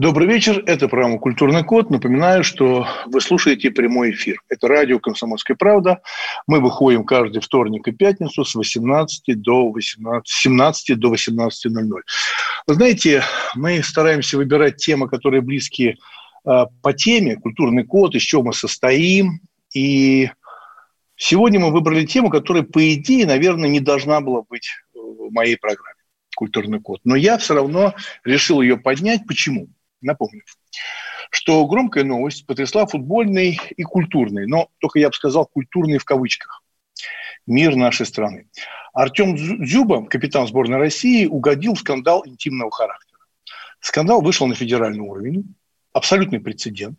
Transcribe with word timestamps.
Добрый 0.00 0.26
вечер, 0.26 0.62
это 0.66 0.88
программа 0.88 1.18
«Культурный 1.18 1.62
код». 1.62 1.90
Напоминаю, 1.90 2.42
что 2.42 2.86
вы 3.04 3.20
слушаете 3.20 3.70
прямой 3.70 4.12
эфир. 4.12 4.40
Это 4.48 4.66
радио 4.66 4.98
«Комсомольская 4.98 5.58
правда». 5.58 6.00
Мы 6.46 6.60
выходим 6.60 7.04
каждый 7.04 7.42
вторник 7.42 7.86
и 7.86 7.92
пятницу 7.92 8.46
с 8.46 8.54
18 8.54 9.42
до 9.42 9.70
18, 9.70 10.26
17 10.26 10.98
до 10.98 11.12
18.00. 11.14 11.90
Вы 12.66 12.74
знаете, 12.74 13.22
мы 13.54 13.82
стараемся 13.82 14.38
выбирать 14.38 14.76
темы, 14.76 15.06
которые 15.06 15.42
близки 15.42 15.98
э, 16.46 16.64
по 16.80 16.92
теме, 16.94 17.36
культурный 17.36 17.84
код, 17.84 18.14
из 18.14 18.22
чего 18.22 18.42
мы 18.42 18.54
состоим. 18.54 19.40
И 19.74 20.30
сегодня 21.14 21.60
мы 21.60 21.72
выбрали 21.72 22.06
тему, 22.06 22.30
которая, 22.30 22.62
по 22.62 22.94
идее, 22.94 23.26
наверное, 23.26 23.68
не 23.68 23.80
должна 23.80 24.22
была 24.22 24.44
быть 24.48 24.70
в 24.94 25.30
моей 25.30 25.58
программе 25.58 26.00
«Культурный 26.34 26.80
код». 26.80 27.02
Но 27.04 27.16
я 27.16 27.36
все 27.36 27.52
равно 27.52 27.92
решил 28.24 28.62
ее 28.62 28.78
поднять. 28.78 29.26
Почему? 29.26 29.68
Напомню, 30.00 30.42
что 31.30 31.66
громкая 31.66 32.04
новость 32.04 32.46
потрясла 32.46 32.86
футбольный 32.86 33.60
и 33.76 33.82
культурный, 33.82 34.46
но 34.46 34.68
только 34.78 34.98
я 34.98 35.08
бы 35.08 35.14
сказал 35.14 35.46
культурный 35.46 35.98
в 35.98 36.04
кавычках, 36.04 36.62
мир 37.46 37.76
нашей 37.76 38.06
страны. 38.06 38.48
Артем 38.92 39.36
Дзюба, 39.36 40.06
капитан 40.06 40.46
сборной 40.46 40.78
России, 40.78 41.26
угодил 41.26 41.74
в 41.74 41.80
скандал 41.80 42.22
интимного 42.26 42.70
характера. 42.70 43.20
Скандал 43.80 44.22
вышел 44.22 44.46
на 44.46 44.54
федеральный 44.54 45.00
уровень, 45.00 45.54
абсолютный 45.92 46.40
прецедент. 46.40 46.98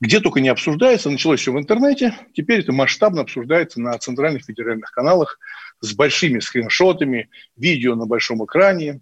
Где 0.00 0.18
только 0.18 0.40
не 0.40 0.48
обсуждается, 0.48 1.10
началось 1.10 1.40
все 1.40 1.52
в 1.52 1.58
интернете, 1.58 2.12
теперь 2.34 2.60
это 2.60 2.72
масштабно 2.72 3.20
обсуждается 3.20 3.80
на 3.80 3.96
центральных 3.98 4.44
федеральных 4.44 4.90
каналах 4.90 5.38
с 5.80 5.94
большими 5.94 6.40
скриншотами, 6.40 7.30
видео 7.56 7.94
на 7.94 8.06
большом 8.06 8.44
экране, 8.44 9.00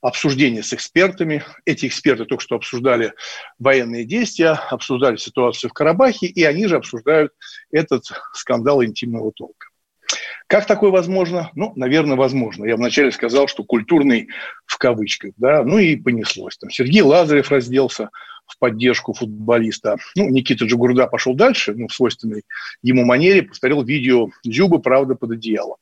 обсуждения 0.00 0.62
с 0.62 0.72
экспертами. 0.72 1.44
Эти 1.64 1.86
эксперты 1.86 2.24
только 2.24 2.42
что 2.42 2.56
обсуждали 2.56 3.12
военные 3.58 4.04
действия, 4.04 4.58
обсуждали 4.70 5.16
ситуацию 5.16 5.70
в 5.70 5.72
Карабахе, 5.72 6.26
и 6.26 6.44
они 6.44 6.66
же 6.66 6.76
обсуждают 6.76 7.32
этот 7.70 8.04
скандал 8.32 8.84
интимного 8.84 9.32
толка. 9.32 9.68
Как 10.46 10.66
такое 10.66 10.90
возможно? 10.90 11.50
Ну, 11.54 11.72
наверное, 11.74 12.16
возможно. 12.16 12.64
Я 12.64 12.76
вначале 12.76 13.10
сказал, 13.10 13.48
что 13.48 13.64
культурный 13.64 14.28
в 14.64 14.78
кавычках, 14.78 15.32
да, 15.36 15.64
ну 15.64 15.78
и 15.78 15.96
понеслось. 15.96 16.56
Там 16.56 16.70
Сергей 16.70 17.02
Лазарев 17.02 17.50
разделся 17.50 18.10
в 18.46 18.56
поддержку 18.58 19.12
футболиста. 19.12 19.96
Ну, 20.14 20.28
Никита 20.28 20.64
Джигурда 20.64 21.08
пошел 21.08 21.34
дальше, 21.34 21.74
ну, 21.74 21.88
в 21.88 21.92
свойственной 21.92 22.44
ему 22.80 23.04
манере, 23.04 23.42
повторил 23.42 23.82
видео 23.82 24.28
Зюбы 24.44 24.80
«Правда 24.80 25.16
под 25.16 25.32
одеялом». 25.32 25.78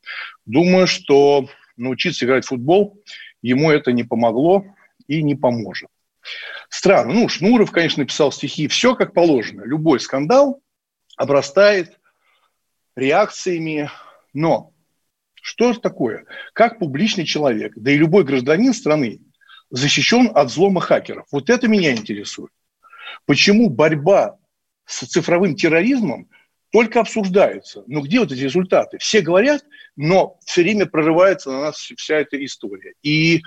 Думаю, 0.47 0.87
что 0.87 1.47
научиться 1.77 2.25
играть 2.25 2.47
в 2.47 2.49
футбол 2.49 3.03
ему 3.49 3.71
это 3.71 3.93
не 3.93 4.05
помогло 4.05 4.65
и 5.07 5.23
не 5.23 5.35
поможет. 5.35 5.89
Странно. 6.71 7.13
Ну, 7.13 7.29
Шнуров, 7.29 7.71
конечно, 7.71 8.03
написал 8.03 8.33
стихи. 8.33 8.69
Все 8.69 8.95
как 8.95 9.13
положено. 9.13 9.63
Любой 9.65 10.01
скандал 10.01 10.63
обрастает 11.17 11.99
реакциями. 12.97 13.91
Но 14.33 14.73
что 15.43 15.71
это 15.71 15.81
такое? 15.81 16.25
Как 16.55 16.79
публичный 16.79 17.27
человек, 17.27 17.75
да 17.77 17.91
и 17.91 17.99
любой 17.99 18.25
гражданин 18.25 18.73
страны 18.73 19.21
защищен 19.71 20.31
от 20.35 20.49
взлома 20.49 20.81
хакеров? 20.81 21.27
Вот 21.31 21.51
это 21.51 21.69
меня 21.69 21.93
интересует. 21.93 22.51
Почему 23.27 23.69
борьба 23.69 24.39
с 24.87 25.07
цифровым 25.07 25.55
терроризмом 25.55 26.31
только 26.75 26.99
обсуждается. 26.99 27.85
Но 27.87 28.01
где 28.01 28.19
вот 28.19 28.33
эти 28.33 28.41
результаты? 28.41 28.99
Все 28.99 29.21
говорят, 29.21 29.65
но 29.95 30.41
все 30.45 30.63
время 30.63 30.87
прорывается 30.87 31.53
на 31.53 31.61
нас 31.61 31.77
вся 31.77 32.17
эта 32.17 32.45
история. 32.45 32.95
И 33.01 33.43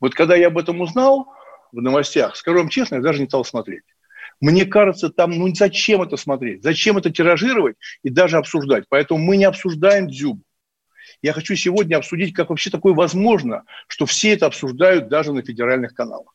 вот 0.00 0.16
когда 0.16 0.34
я 0.34 0.48
об 0.48 0.58
этом 0.58 0.80
узнал 0.80 1.32
в 1.70 1.80
новостях, 1.80 2.34
скажу 2.34 2.58
вам 2.58 2.70
честно, 2.70 2.96
я 2.96 3.00
даже 3.00 3.20
не 3.20 3.28
стал 3.28 3.44
смотреть. 3.44 3.84
Мне 4.40 4.64
кажется, 4.64 5.10
там, 5.10 5.30
ну 5.30 5.54
зачем 5.54 6.02
это 6.02 6.16
смотреть? 6.16 6.64
Зачем 6.64 6.98
это 6.98 7.10
тиражировать 7.10 7.76
и 8.02 8.10
даже 8.10 8.38
обсуждать? 8.38 8.86
Поэтому 8.88 9.20
мы 9.20 9.36
не 9.36 9.44
обсуждаем 9.44 10.08
Дзюбу. 10.08 10.42
Я 11.22 11.32
хочу 11.32 11.54
сегодня 11.54 11.94
обсудить, 11.94 12.34
как 12.34 12.50
вообще 12.50 12.70
такое 12.70 12.92
возможно, 12.92 13.62
что 13.86 14.04
все 14.04 14.32
это 14.32 14.46
обсуждают 14.46 15.08
даже 15.08 15.32
на 15.32 15.42
федеральных 15.42 15.94
каналах. 15.94 16.34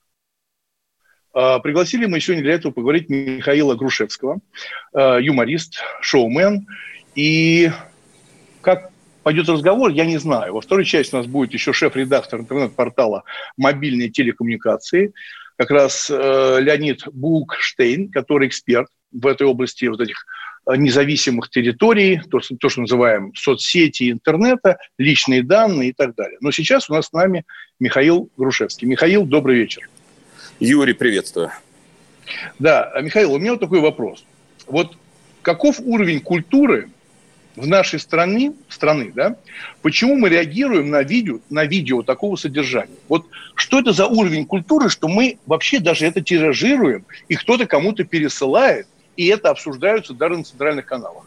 А, 1.34 1.60
пригласили 1.60 2.06
мы 2.06 2.20
сегодня 2.20 2.44
для 2.44 2.54
этого 2.54 2.72
поговорить 2.72 3.10
Михаила 3.10 3.76
Грушевского, 3.76 4.40
а, 4.94 5.18
юморист, 5.18 5.82
шоумен. 6.02 6.68
И 7.16 7.72
как 8.62 8.92
пойдет 9.24 9.50
разговор, 9.50 9.92
я 9.92 10.06
не 10.06 10.18
знаю. 10.18 10.54
Во 10.54 10.62
второй 10.62 10.86
части 10.86 11.14
у 11.14 11.18
нас 11.18 11.28
будет 11.28 11.54
еще 11.54 11.74
шеф-редактор 11.74 12.40
интернет-портала 12.40 13.24
«Мобильные 13.58 14.10
телекоммуникации», 14.10 15.14
как 15.58 15.72
раз 15.72 16.10
э, 16.10 16.58
Леонид 16.62 17.04
Букштейн, 17.12 18.10
который 18.12 18.48
эксперт 18.48 18.88
в 19.12 19.28
этой 19.28 19.46
области 19.46 19.86
вот 19.86 20.00
этих 20.00 20.26
независимых 20.66 21.50
территорий, 21.50 22.22
то, 22.30 22.40
то, 22.40 22.70
что 22.70 22.82
называем 22.82 23.34
соцсети 23.36 24.12
интернета, 24.12 24.78
личные 24.98 25.44
данные 25.44 25.90
и 25.90 25.94
так 25.94 26.16
далее. 26.16 26.38
Но 26.40 26.52
сейчас 26.52 26.90
у 26.90 26.94
нас 26.94 27.08
с 27.08 27.12
нами 27.12 27.44
Михаил 27.80 28.30
Грушевский. 28.38 28.88
Михаил, 28.88 29.26
добрый 29.26 29.58
вечер. 29.58 29.90
Юрий, 30.59 30.94
приветствую. 30.94 31.52
Да, 32.59 32.92
Михаил, 33.02 33.34
у 33.34 33.40
меня 33.40 33.52
вот 33.52 33.62
такой 33.62 33.80
вопрос. 33.80 34.25
Вот 34.68 34.97
каков 35.42 35.80
уровень 35.80 36.20
культуры 36.20 36.90
в 37.56 37.66
нашей 37.66 38.00
стране, 38.00 38.53
страны, 38.68 39.12
да, 39.16 39.38
почему 39.81 40.16
мы 40.16 40.30
реагируем 40.30 40.90
на 40.90 41.02
видео, 41.02 41.40
на 41.50 41.66
видео 41.66 42.03
такого 42.03 42.36
содержания? 42.36 42.98
Вот 43.08 43.25
что 43.56 43.80
это 43.80 43.94
за 43.94 44.08
уровень 44.08 44.46
культуры, 44.46 44.90
что 44.90 45.08
мы 45.08 45.38
вообще 45.46 45.80
даже 45.80 46.06
это 46.06 46.22
тиражируем, 46.22 47.06
и 47.30 47.36
кто-то 47.36 47.66
кому-то 47.66 48.03
пересылает, 48.03 48.88
и 49.16 49.28
это 49.28 49.50
обсуждаются 49.50 50.14
даже 50.14 50.38
на 50.38 50.44
центральных 50.44 50.86
каналах? 50.86 51.24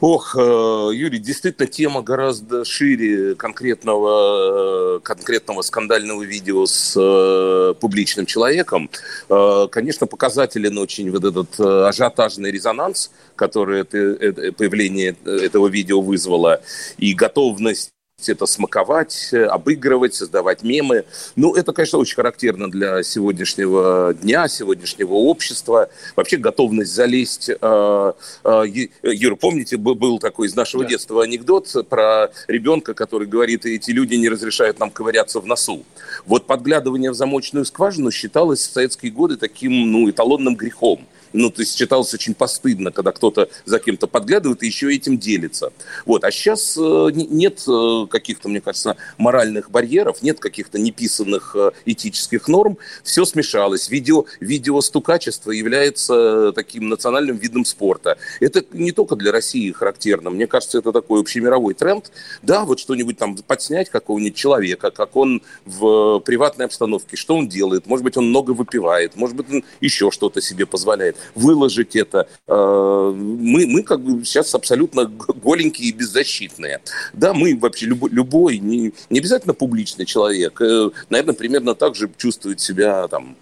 Ох, 0.00 0.34
э, 0.34 0.90
Юрий, 0.94 1.18
действительно 1.18 1.66
тема 1.68 2.00
гораздо 2.00 2.64
шире 2.64 3.34
конкретного, 3.34 4.96
э, 4.96 5.00
конкретного 5.00 5.60
скандального 5.60 6.22
видео 6.22 6.64
с 6.64 6.94
э, 6.96 7.74
публичным 7.78 8.24
человеком. 8.24 8.88
Конечно, 9.28 10.06
показателен 10.06 10.78
очень 10.78 11.10
вот 11.10 11.24
этот 11.24 11.60
ажиотажный 11.60 12.50
резонанс, 12.50 13.10
который 13.36 13.82
это, 13.82 13.98
это 13.98 14.52
появление 14.52 15.14
этого 15.24 15.68
видео 15.68 16.00
вызвало, 16.00 16.62
и 16.96 17.12
готовность 17.12 17.90
это 18.28 18.46
смаковать, 18.46 19.32
обыгрывать, 19.32 20.14
создавать 20.14 20.62
мемы. 20.62 21.04
Ну, 21.36 21.54
это, 21.54 21.72
конечно, 21.72 21.98
очень 21.98 22.16
характерно 22.16 22.70
для 22.70 23.02
сегодняшнего 23.02 24.14
дня, 24.14 24.48
сегодняшнего 24.48 25.14
общества. 25.14 25.88
Вообще 26.16 26.36
готовность 26.36 26.92
залезть. 26.92 27.50
Э, 27.50 28.12
э, 28.44 28.62
Юра, 29.02 29.36
помните, 29.36 29.76
был 29.76 30.18
такой 30.18 30.48
из 30.48 30.54
нашего 30.54 30.84
да. 30.84 30.90
детства 30.90 31.22
анекдот 31.22 31.74
про 31.88 32.30
ребенка, 32.48 32.94
который 32.94 33.26
говорит, 33.26 33.64
эти 33.66 33.90
люди 33.90 34.14
не 34.14 34.28
разрешают 34.28 34.78
нам 34.78 34.90
ковыряться 34.90 35.40
в 35.40 35.46
носу. 35.46 35.84
Вот 36.26 36.46
подглядывание 36.46 37.10
в 37.10 37.14
замочную 37.14 37.64
скважину 37.64 38.10
считалось 38.10 38.60
в 38.66 38.72
советские 38.72 39.12
годы 39.12 39.36
таким, 39.36 39.90
ну, 39.90 40.10
эталонным 40.10 40.56
грехом 40.56 41.06
ну, 41.32 41.50
то 41.50 41.62
есть 41.62 41.76
считалось 41.76 42.12
очень 42.14 42.34
постыдно, 42.34 42.90
когда 42.90 43.12
кто-то 43.12 43.48
за 43.64 43.78
кем-то 43.78 44.06
подглядывает 44.06 44.62
и 44.62 44.66
еще 44.66 44.94
этим 44.94 45.18
делится. 45.18 45.72
Вот. 46.06 46.24
А 46.24 46.30
сейчас 46.30 46.76
э, 46.76 47.10
нет 47.12 47.62
э, 47.68 48.06
каких-то, 48.08 48.48
мне 48.48 48.60
кажется, 48.60 48.96
моральных 49.18 49.70
барьеров, 49.70 50.22
нет 50.22 50.40
каких-то 50.40 50.78
неписанных 50.78 51.54
э, 51.56 51.70
этических 51.84 52.48
норм. 52.48 52.78
Все 53.04 53.24
смешалось. 53.24 53.88
Видео, 53.90 54.24
видеостукачество 54.40 55.50
является 55.50 56.52
таким 56.52 56.88
национальным 56.88 57.36
видом 57.36 57.64
спорта. 57.64 58.18
Это 58.40 58.64
не 58.72 58.92
только 58.92 59.16
для 59.16 59.32
России 59.32 59.70
характерно. 59.72 60.30
Мне 60.30 60.46
кажется, 60.46 60.78
это 60.78 60.92
такой 60.92 61.20
общемировой 61.20 61.74
тренд. 61.74 62.10
Да, 62.42 62.64
вот 62.64 62.80
что-нибудь 62.80 63.18
там 63.18 63.36
подснять 63.36 63.90
какого-нибудь 63.90 64.36
человека, 64.36 64.90
как 64.90 65.16
он 65.16 65.42
в 65.64 66.20
приватной 66.20 66.66
обстановке, 66.66 67.16
что 67.16 67.36
он 67.36 67.48
делает. 67.48 67.86
Может 67.86 68.04
быть, 68.04 68.16
он 68.16 68.28
много 68.28 68.52
выпивает, 68.52 69.16
может 69.16 69.36
быть, 69.36 69.50
он 69.50 69.64
еще 69.80 70.10
что-то 70.10 70.40
себе 70.40 70.66
позволяет. 70.66 71.16
Выложить 71.34 71.96
это. 71.96 72.28
Э, 72.46 73.12
мы, 73.14 73.66
мы 73.66 73.82
как 73.82 74.00
бы 74.00 74.24
сейчас 74.24 74.54
абсолютно 74.54 75.06
голенькие 75.06 75.88
и 75.88 75.92
беззащитные. 75.92 76.80
Да, 77.12 77.34
мы 77.34 77.56
вообще 77.56 77.86
любой, 77.86 78.10
любой 78.10 78.58
не, 78.58 78.92
не 79.10 79.18
обязательно 79.18 79.54
публичный 79.54 80.04
человек, 80.04 80.60
э, 80.60 80.90
наверное, 81.08 81.34
примерно 81.34 81.74
так 81.74 81.94
же 81.94 82.10
чувствуют 82.16 82.60
себя 82.60 83.08
там 83.08 83.36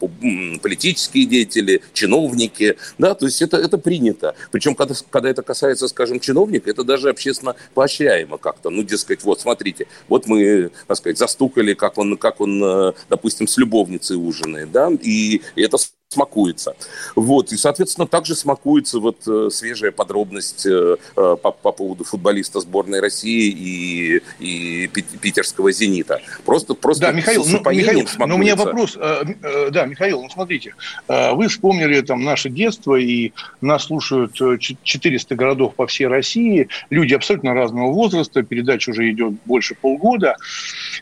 политические 0.62 1.26
деятели, 1.26 1.82
чиновники, 1.92 2.76
да, 2.98 3.14
то 3.14 3.26
есть 3.26 3.42
это, 3.42 3.56
это 3.56 3.78
принято. 3.78 4.34
Причем, 4.50 4.74
когда, 4.74 4.94
когда 5.10 5.28
это 5.30 5.42
касается, 5.42 5.88
скажем, 5.88 6.20
чиновника, 6.20 6.70
это 6.70 6.84
даже 6.84 7.10
общественно 7.10 7.56
поощряемо 7.74 8.38
как-то. 8.38 8.70
Ну, 8.70 8.82
дескать, 8.82 9.22
вот, 9.24 9.40
смотрите, 9.40 9.86
вот 10.08 10.26
мы, 10.26 10.70
так 10.86 10.96
сказать, 10.96 11.18
застукали, 11.18 11.74
как 11.74 11.98
он, 11.98 12.16
как 12.16 12.40
он, 12.40 12.62
э, 12.62 12.92
допустим, 13.08 13.46
с 13.46 13.56
любовницей 13.58 14.16
ужинает, 14.16 14.70
да, 14.72 14.90
и 15.02 15.42
это 15.56 15.78
смакуется. 16.10 16.74
Вот. 17.16 17.52
И, 17.52 17.56
соответственно, 17.56 18.06
также 18.06 18.34
смакуется 18.34 18.98
вот 18.98 19.28
э, 19.28 19.50
свежая 19.50 19.92
подробность 19.92 20.64
э, 20.64 20.96
э, 21.16 21.36
по, 21.42 21.50
по 21.52 21.70
поводу 21.70 22.04
футболиста 22.04 22.60
сборной 22.60 23.00
России 23.00 23.50
и, 23.50 24.22
и 24.38 24.86
питерского 24.88 25.70
«Зенита». 25.70 26.20
Просто, 26.46 26.72
просто 26.72 27.06
да, 27.06 27.12
Михаил, 27.12 27.44
ну, 27.46 27.58
Михаил 27.70 28.08
но 28.26 28.34
у 28.36 28.38
меня 28.38 28.56
вопрос. 28.56 28.96
Да, 28.96 29.84
Михаил, 29.84 30.22
ну 30.22 30.30
смотрите, 30.30 30.74
вы 31.08 31.48
вспомнили 31.48 32.00
там 32.00 32.24
наше 32.24 32.48
детство, 32.48 32.94
и 32.96 33.32
нас 33.60 33.84
слушают 33.84 34.32
400 34.34 35.34
городов 35.34 35.74
по 35.74 35.86
всей 35.86 36.06
России, 36.06 36.68
люди 36.88 37.14
абсолютно 37.14 37.52
разного 37.52 37.92
возраста, 37.92 38.42
передача 38.42 38.90
уже 38.90 39.10
идет 39.10 39.34
больше 39.44 39.74
полгода. 39.74 40.36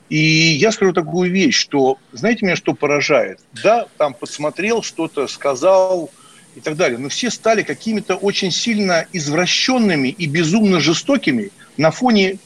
И 0.08 0.19
я 0.19 0.73
скажу 0.73 0.93
такую 0.93 1.31
вещь, 1.31 1.56
что, 1.56 1.99
знаете, 2.12 2.44
меня 2.44 2.56
что 2.56 2.75
поражает? 2.75 3.41
Да, 3.62 3.87
там 3.99 4.14
подсмотрел, 4.14 4.82
что-то 4.96 5.28
сказал 5.28 6.10
и 6.54 6.60
так 6.60 6.76
далее. 6.76 6.98
Но 6.98 7.10
все 7.10 7.31
стали 7.31 7.62
какими-то 7.62 8.16
очень 8.16 8.50
сильно 8.50 9.06
извращенными 9.12 10.08
и 10.08 10.26
безумно 10.26 10.81
жестокими 10.81 11.50
на 11.76 11.90
фоне 11.90 12.38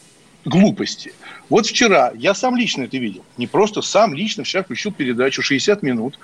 глупости. 0.44 1.12
Вот 1.48 1.66
вчера, 1.66 2.12
я 2.16 2.34
сам 2.34 2.56
лично 2.56 2.84
это 2.84 2.96
видел, 2.96 3.24
не 3.36 3.46
просто 3.46 3.82
сам 3.82 4.14
лично, 4.14 4.42
вчера 4.42 4.62
включил 4.62 4.92
передачу 4.92 5.42
«60 5.42 5.78
минут» 5.82 6.18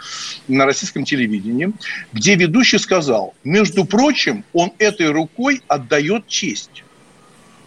на 0.49 0.67
российском 0.67 1.05
телевидении, 1.05 1.73
где 2.13 2.35
ведущий 2.35 2.79
сказал, 2.79 3.35
между 3.45 3.85
прочим, 3.85 4.45
он 4.53 4.73
этой 4.79 5.11
рукой 5.11 5.63
отдает 5.69 6.27
честь. 6.29 6.85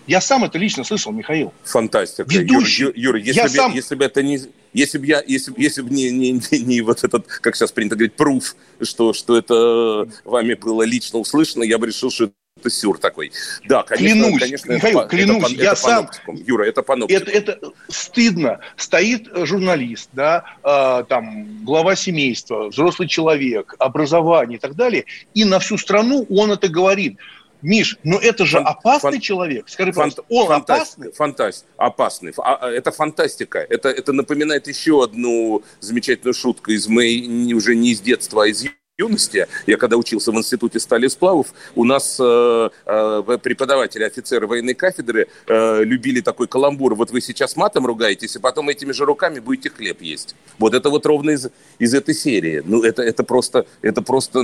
Я 0.07 0.21
сам 0.21 0.44
это 0.44 0.57
лично 0.57 0.83
слышал, 0.83 1.11
Михаил. 1.11 1.53
Фантастика. 1.63 2.29
Ведущий. 2.29 2.83
Юр, 2.83 2.94
Юр, 2.95 3.15
если, 3.17 3.41
бы, 3.41 3.50
сам... 3.50 3.73
если 3.73 3.95
бы 3.95 4.06
это 4.06 4.23
не, 4.23 4.39
если 4.74 4.98
бы 4.98 5.06
я, 5.06 5.24
если, 5.25 5.54
если 5.57 5.81
бы 5.81 5.89
не, 5.89 6.12
не, 6.12 6.31
не, 6.31 6.60
не 6.60 6.81
вот 6.81 7.04
этот, 7.04 7.27
как 7.27 7.56
сейчас 7.56 7.71
принято 7.71 7.95
говорить, 7.95 8.16
пруф, 8.16 8.56
что, 8.81 9.13
что 9.13 9.38
это 9.38 10.07
вами 10.24 10.54
было 10.54 10.83
лично 10.83 11.19
услышано, 11.19 11.63
я 11.63 11.77
бы 11.77 11.88
решил, 11.88 12.12
что 12.12 12.31
это 12.60 12.69
сюр 12.69 13.00
такой. 13.00 13.31
Да, 13.68 13.83
конечно, 13.83 14.21
клянусь, 14.21 14.42
конечно, 14.42 14.74
Михаил, 14.74 15.00
это, 15.00 15.10
клянусь, 15.10 15.54
это, 15.54 15.63
я 15.63 15.71
это 15.71 15.81
сам... 15.81 16.10
Юра, 16.27 16.66
это 16.66 16.83
по 16.83 16.98
это, 17.07 17.31
это 17.31 17.60
стыдно. 17.88 18.60
Стоит 18.75 19.30
журналист, 19.45 20.10
да, 20.13 20.44
э, 20.63 21.04
там, 21.07 21.63
глава 21.63 21.95
семейства, 21.95 22.69
взрослый 22.69 23.07
человек, 23.07 23.75
образование 23.80 24.57
и 24.57 24.60
так 24.60 24.75
далее, 24.75 25.06
и 25.33 25.45
на 25.45 25.60
всю 25.60 25.77
страну 25.77 26.25
он 26.30 26.51
это 26.51 26.68
говорит. 26.68 27.18
Миш, 27.61 27.97
но 28.03 28.17
это 28.17 28.45
же 28.45 28.57
фан, 28.57 28.67
опасный 28.67 29.11
фан, 29.11 29.19
человек. 29.19 29.69
Скажи, 29.69 29.91
фан, 29.91 30.11
он 30.29 30.51
опасный? 30.51 31.11
Фантаст, 31.11 31.65
опасный. 31.77 32.33
А, 32.38 32.69
это 32.69 32.91
фантастика. 32.91 33.59
Это, 33.59 33.89
это 33.89 34.13
напоминает 34.13 34.67
еще 34.67 35.03
одну 35.03 35.63
замечательную 35.79 36.33
шутку 36.33 36.71
из 36.71 36.88
моей, 36.88 37.53
уже 37.53 37.75
не 37.75 37.91
из 37.91 38.01
детства, 38.01 38.44
а 38.44 38.47
из 38.47 38.65
юности, 39.00 39.48
я 39.66 39.78
когда 39.78 39.98
учился 39.98 40.31
в 40.31 40.36
институте 40.36 40.80
стали 40.80 41.07
сплавов, 41.07 41.48
у 41.75 41.86
нас 41.86 42.18
э, 42.19 42.69
э, 42.86 43.38
преподаватели, 43.42 44.04
офицеры 44.04 44.46
военной 44.46 44.74
кафедры 44.74 45.28
э, 45.48 45.84
любили 45.84 46.22
такой 46.22 46.48
каламбур. 46.48 46.96
Вот 46.96 47.12
вы 47.12 47.22
сейчас 47.22 47.56
матом 47.56 47.86
ругаетесь, 47.86 48.36
и 48.36 48.40
потом 48.40 48.69
этими 48.69 48.92
же 48.92 49.06
руками 49.06 49.40
будете 49.40 49.69
хлеб 49.69 50.01
есть. 50.01 50.36
Вот 50.57 50.74
это 50.74 50.90
вот 50.90 51.06
ровно 51.06 51.31
из, 51.31 51.48
из 51.80 51.94
этой 51.94 52.13
серии. 52.13 52.62
Ну, 52.66 52.84
это, 52.84 53.01
это 53.01 53.24
просто, 53.24 53.66
это 53.81 54.01
просто, 54.01 54.44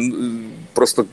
просто 0.74 1.06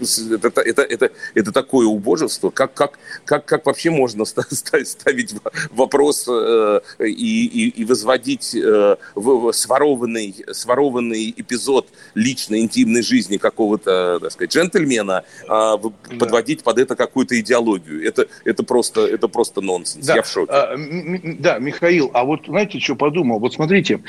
это, 0.43 0.61
это, 0.61 0.83
это, 0.83 1.11
это 1.35 1.53
такое 1.53 1.87
убожество. 1.87 2.51
Как, 2.51 2.75
как, 2.75 2.99
как, 3.25 3.45
как 3.45 3.67
вообще 3.67 3.91
можно 3.91 4.25
ставить 4.25 5.35
вопрос 5.71 6.27
э, 6.29 6.81
и, 7.01 7.47
и, 7.47 7.83
и 7.83 7.85
возводить 7.85 8.55
э, 8.55 8.97
в, 9.17 9.53
сворованный, 9.53 10.45
сворованный 10.53 11.35
эпизод 11.37 11.89
личной 12.15 12.61
интимной 12.61 13.03
жизни 13.03 13.32
жизни 13.33 13.37
какого-то, 13.39 14.19
так 14.21 14.33
сказать, 14.33 14.55
джентльмена, 14.55 15.25
а, 15.49 15.77
подводить 16.19 16.63
под 16.63 16.79
это 16.79 16.97
какую-то 16.97 17.39
идеологию. 17.41 18.07
Это, 18.07 18.27
это, 18.45 18.63
просто, 18.63 19.07
это 19.07 19.29
просто 19.29 19.61
нонсенс. 19.61 20.07
Да. 20.07 20.17
Я 20.17 20.23
в 20.23 20.29
шоке. 20.29 20.53
А, 20.53 20.77
да, 21.39 21.59
Михаил, 21.59 22.11
а 22.15 22.25
вот 22.25 22.47
знаете, 22.47 22.79
что 22.79 22.95
подумал? 22.95 23.39
Вот 23.39 23.55
смотрите, 23.55 24.01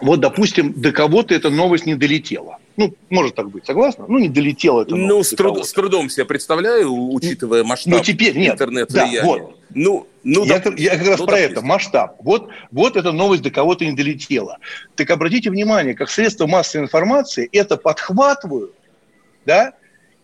вот, 0.00 0.20
допустим, 0.20 0.72
до 0.76 0.92
кого-то 0.92 1.34
эта 1.34 1.50
новость 1.50 1.86
не 1.86 1.94
долетела. 1.94 2.58
Ну, 2.78 2.94
может 3.10 3.34
так 3.34 3.50
быть, 3.50 3.66
согласна? 3.66 4.04
Ну, 4.06 4.18
не 4.20 4.28
долетела 4.28 4.82
это. 4.82 4.94
Ну, 4.94 5.24
с, 5.24 5.30
труд, 5.30 5.66
с 5.66 5.72
трудом 5.72 6.08
себе 6.08 6.24
представляю, 6.24 6.92
учитывая 7.12 7.64
масштаб 7.64 7.92
ну, 7.92 8.04
теперь, 8.04 8.38
нет, 8.38 8.54
интернет-влияния. 8.54 9.20
Да, 9.20 9.26
вот. 9.26 9.56
Ну, 9.74 10.06
ну, 10.22 10.44
я, 10.44 10.60
доп... 10.60 10.78
я 10.78 10.96
как 10.96 11.08
раз 11.08 11.18
ну, 11.18 11.26
про 11.26 11.32
допустим. 11.32 11.58
это, 11.58 11.66
масштаб. 11.66 12.16
Вот, 12.22 12.50
вот 12.70 12.96
эта 12.96 13.10
новость 13.10 13.42
до 13.42 13.50
кого-то 13.50 13.84
не 13.84 13.96
долетела. 13.96 14.58
Так 14.94 15.10
обратите 15.10 15.50
внимание, 15.50 15.94
как 15.94 16.08
средства 16.08 16.46
массовой 16.46 16.84
информации 16.84 17.48
это 17.50 17.78
подхватывают, 17.78 18.72
да, 19.44 19.72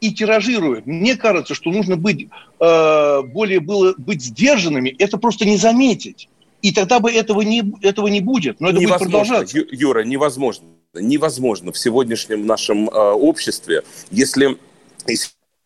и 0.00 0.14
тиражируют. 0.14 0.86
Мне 0.86 1.16
кажется, 1.16 1.56
что 1.56 1.72
нужно 1.72 1.96
быть 1.96 2.28
э, 2.60 3.22
более 3.22 3.58
было 3.58 3.94
быть 3.98 4.22
сдержанными, 4.22 4.94
это 5.00 5.18
просто 5.18 5.44
не 5.44 5.56
заметить. 5.56 6.28
И 6.62 6.70
тогда 6.70 7.00
бы 7.00 7.10
этого 7.10 7.40
не, 7.40 7.64
этого 7.82 8.06
не 8.06 8.20
будет. 8.20 8.60
Но 8.60 8.68
это 8.68 8.78
невозможно, 8.78 9.06
будет 9.06 9.12
продолжаться. 9.12 9.58
Юра, 9.72 10.04
невозможно. 10.04 10.68
Невозможно 10.94 11.72
в 11.72 11.78
сегодняшнем 11.78 12.46
нашем 12.46 12.88
э, 12.88 12.92
обществе, 12.92 13.82
если, 14.10 14.58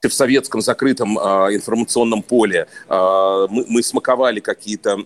в 0.03 0.11
советском 0.11 0.61
закрытом 0.61 1.19
э, 1.19 1.55
информационном 1.55 2.23
поле 2.23 2.67
э, 2.89 3.47
мы, 3.51 3.65
мы 3.69 3.83
смаковали 3.83 4.41
какие-то 4.41 4.99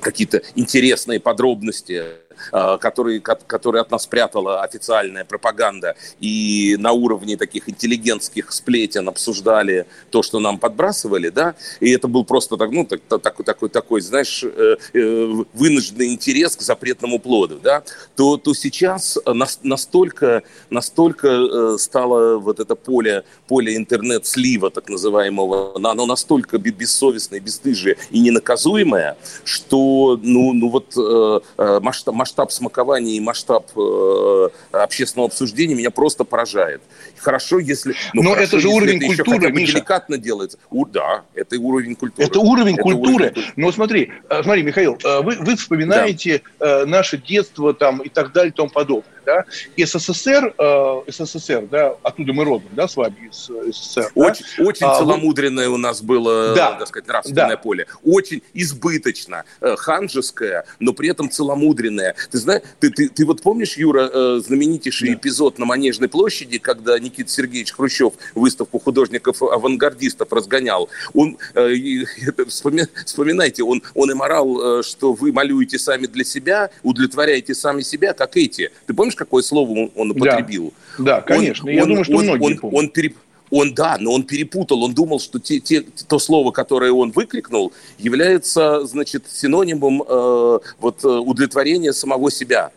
какие-то 0.00 0.42
интересные 0.54 1.18
подробности 1.18 2.04
который, 2.50 3.20
который 3.20 3.80
от 3.80 3.90
нас 3.90 4.06
прятала 4.06 4.62
официальная 4.62 5.24
пропаганда, 5.24 5.96
и 6.20 6.76
на 6.78 6.92
уровне 6.92 7.36
таких 7.36 7.68
интеллигентских 7.68 8.52
сплетен 8.52 9.08
обсуждали 9.08 9.86
то, 10.10 10.22
что 10.22 10.40
нам 10.40 10.58
подбрасывали, 10.58 11.28
да, 11.28 11.54
и 11.80 11.90
это 11.90 12.08
был 12.08 12.24
просто 12.24 12.56
так, 12.56 12.70
ну, 12.70 12.84
так, 12.84 13.00
такой, 13.22 13.44
такой, 13.44 13.68
такой, 13.68 14.00
знаешь, 14.00 14.44
э, 14.44 14.76
э, 14.92 15.44
вынужденный 15.52 16.12
интерес 16.12 16.56
к 16.56 16.62
запретному 16.62 17.18
плоду, 17.18 17.58
да, 17.62 17.82
то, 18.14 18.36
то 18.36 18.54
сейчас 18.54 19.18
настолько, 19.26 20.42
настолько 20.70 21.76
стало 21.78 22.38
вот 22.38 22.60
это 22.60 22.74
поле, 22.74 23.24
поле 23.48 23.76
интернет-слива, 23.76 24.70
так 24.70 24.88
называемого, 24.88 25.72
оно 25.76 26.06
настолько 26.06 26.58
бессовестное, 26.58 27.40
бесстыжее 27.40 27.96
и 28.10 28.20
ненаказуемое, 28.20 29.16
что, 29.44 30.18
ну, 30.22 30.52
ну 30.52 30.68
вот 30.68 30.94
масштаб, 31.82 32.14
масштаб 32.26 32.50
смакования 32.50 33.14
и 33.14 33.20
масштаб 33.20 33.70
э, 33.76 34.48
общественного 34.72 35.28
обсуждения 35.28 35.76
меня 35.76 35.92
просто 35.92 36.24
поражает. 36.24 36.82
Хорошо, 37.18 37.60
если... 37.60 37.94
Ну, 38.14 38.22
Но 38.22 38.30
хорошо, 38.30 38.44
это 38.44 38.60
же 38.60 38.68
уровень 38.68 38.96
это 38.96 39.06
культуры, 39.06 39.52
Миша. 39.52 39.72
деликатно 39.74 40.18
делается. 40.18 40.58
У, 40.70 40.84
да, 40.86 41.22
это 41.34 41.56
уровень 41.58 41.94
культуры. 41.94 42.26
Это 42.26 42.40
уровень 42.40 42.74
это 42.74 42.82
культуры. 42.82 43.26
Уровень... 43.26 43.44
Но 43.54 43.70
смотри, 43.70 44.10
э, 44.28 44.42
смотри, 44.42 44.62
Михаил, 44.64 44.98
э, 45.04 45.20
вы, 45.22 45.36
вы 45.36 45.56
вспоминаете 45.56 46.42
да. 46.58 46.82
Э, 46.82 46.84
наше 46.84 47.16
детство 47.16 47.72
там 47.72 48.00
и 48.00 48.08
так 48.08 48.32
далее 48.32 48.50
и 48.50 48.56
тому 48.56 48.70
подобное 48.70 49.16
да, 49.26 49.44
СССР, 49.76 50.54
э, 50.56 51.02
СССР, 51.08 51.66
да, 51.70 51.96
оттуда 52.02 52.32
мы 52.32 52.44
родом, 52.44 52.68
да, 52.72 52.88
с 52.88 52.96
вами 52.96 53.28
из 53.28 53.50
СССР. 53.74 54.12
Очень, 54.14 54.44
да? 54.56 54.64
очень 54.64 54.86
а, 54.86 54.98
целомудренное 54.98 55.68
у 55.68 55.76
нас 55.76 56.00
было, 56.00 56.54
да, 56.54 56.72
так 56.72 56.88
сказать, 56.88 57.08
нравственное 57.08 57.48
да. 57.48 57.56
поле. 57.56 57.86
Очень 58.04 58.42
избыточно, 58.54 59.44
ханжеское, 59.60 60.64
но 60.78 60.92
при 60.92 61.10
этом 61.10 61.28
целомудренное. 61.28 62.14
Ты 62.30 62.38
знаешь, 62.38 62.62
ты, 62.80 62.90
ты, 62.90 63.08
ты 63.08 63.24
вот 63.24 63.42
помнишь, 63.42 63.76
Юра, 63.76 64.10
э, 64.12 64.40
знаменитейший 64.44 65.10
да. 65.10 65.14
эпизод 65.14 65.58
на 65.58 65.66
Манежной 65.66 66.08
площади, 66.08 66.58
когда 66.58 66.98
Никита 66.98 67.30
Сергеевич 67.30 67.72
Хрущев 67.72 68.14
выставку 68.34 68.78
художников-авангардистов 68.78 70.32
разгонял? 70.32 70.88
Он, 71.14 71.38
э, 71.54 71.74
это, 72.26 72.46
вспоминайте, 72.46 73.62
он, 73.62 73.82
он 73.94 74.10
им 74.10 74.22
орал, 74.22 74.80
э, 74.80 74.82
что 74.82 75.12
вы 75.12 75.32
малюете 75.32 75.78
сами 75.78 76.06
для 76.06 76.24
себя, 76.24 76.70
удовлетворяете 76.82 77.54
сами 77.54 77.82
себя, 77.82 78.12
как 78.12 78.36
эти. 78.36 78.70
Ты 78.86 78.94
помнишь, 78.94 79.14
какое 79.14 79.42
слово 79.42 79.90
он 79.94 80.10
употребил? 80.10 80.72
Да, 80.98 81.04
да 81.16 81.20
конечно. 81.22 81.68
Он, 81.68 81.74
Я 81.74 81.82
он, 81.82 81.88
думаю, 81.88 82.04
что 82.04 82.16
он, 82.16 82.24
многие 82.24 82.44
он, 82.44 82.58
помнят. 82.58 82.78
Он, 82.78 82.88
переп... 82.90 83.16
он, 83.50 83.74
да, 83.74 83.96
но 84.00 84.12
он 84.12 84.24
перепутал, 84.24 84.82
он 84.82 84.94
думал, 84.94 85.20
что 85.20 85.38
те, 85.38 85.60
те, 85.60 85.82
то 86.08 86.18
слово, 86.18 86.50
которое 86.50 86.92
он 86.92 87.12
выкрикнул, 87.12 87.72
является, 87.98 88.84
значит, 88.86 89.24
синонимом 89.30 90.02
э, 90.02 90.58
вот, 90.80 91.04
э, 91.04 91.08
удовлетворения 91.08 91.92
самого 91.92 92.30
себя. 92.30 92.70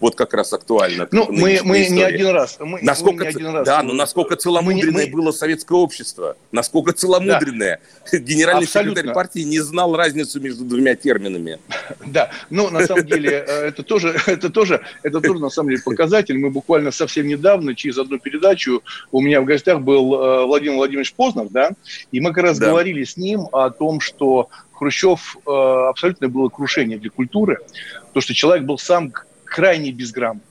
Вот 0.00 0.14
как 0.14 0.34
раз 0.34 0.52
актуально. 0.52 1.06
Ну, 1.12 1.26
мы, 1.30 1.60
мы 1.62 1.86
не 1.88 2.02
один 2.02 2.28
раз. 2.28 2.56
Мы, 2.58 2.80
насколько, 2.82 3.24
мы 3.24 3.30
не 3.30 3.36
один 3.36 3.48
раз. 3.50 3.66
Да, 3.66 3.82
но 3.82 3.92
насколько 3.92 4.34
целомудренное 4.36 5.06
мы, 5.06 5.12
было 5.12 5.30
советское 5.30 5.76
общество, 5.76 6.36
насколько 6.52 6.92
целомудренное. 6.92 7.80
Да. 8.10 8.18
Генеральный 8.18 8.64
Абсолютно. 8.64 8.96
секретарь 8.96 9.14
партии 9.14 9.40
не 9.40 9.60
знал 9.60 9.94
разницу 9.94 10.40
между 10.40 10.64
двумя 10.64 10.94
терминами. 10.94 11.58
Да, 12.06 12.30
ну, 12.48 12.70
на 12.70 12.86
самом 12.86 13.06
деле, 13.06 13.44
э, 13.46 13.68
это 13.68 13.82
тоже, 13.82 14.16
это 14.26 14.50
тоже, 14.50 14.80
это 15.02 15.20
тоже, 15.20 15.38
на 15.38 15.50
самом 15.50 15.70
деле, 15.70 15.82
показатель. 15.82 16.36
Мы 16.38 16.50
буквально 16.50 16.90
совсем 16.90 17.26
недавно, 17.26 17.74
через 17.74 17.98
одну 17.98 18.18
передачу, 18.18 18.82
у 19.12 19.20
меня 19.20 19.40
в 19.40 19.44
гостях 19.44 19.80
был 19.80 20.14
э, 20.14 20.46
Владимир 20.46 20.76
Владимирович 20.76 21.12
Познер, 21.12 21.48
да, 21.50 21.72
и 22.10 22.20
мы 22.20 22.32
как 22.32 22.44
раз 22.44 22.58
да. 22.58 22.68
говорили 22.68 23.04
с 23.04 23.16
ним 23.16 23.48
о 23.52 23.70
том, 23.70 24.00
что 24.00 24.48
Хрущев 24.72 25.36
э, 25.46 25.50
абсолютно 25.50 26.28
было 26.28 26.48
крушение 26.48 26.98
для 26.98 27.10
культуры, 27.10 27.58
то, 28.14 28.20
что 28.20 28.34
человек 28.34 28.64
был 28.64 28.78
сам 28.78 29.12
крайне 29.50 29.90
безграмотный, 29.90 30.46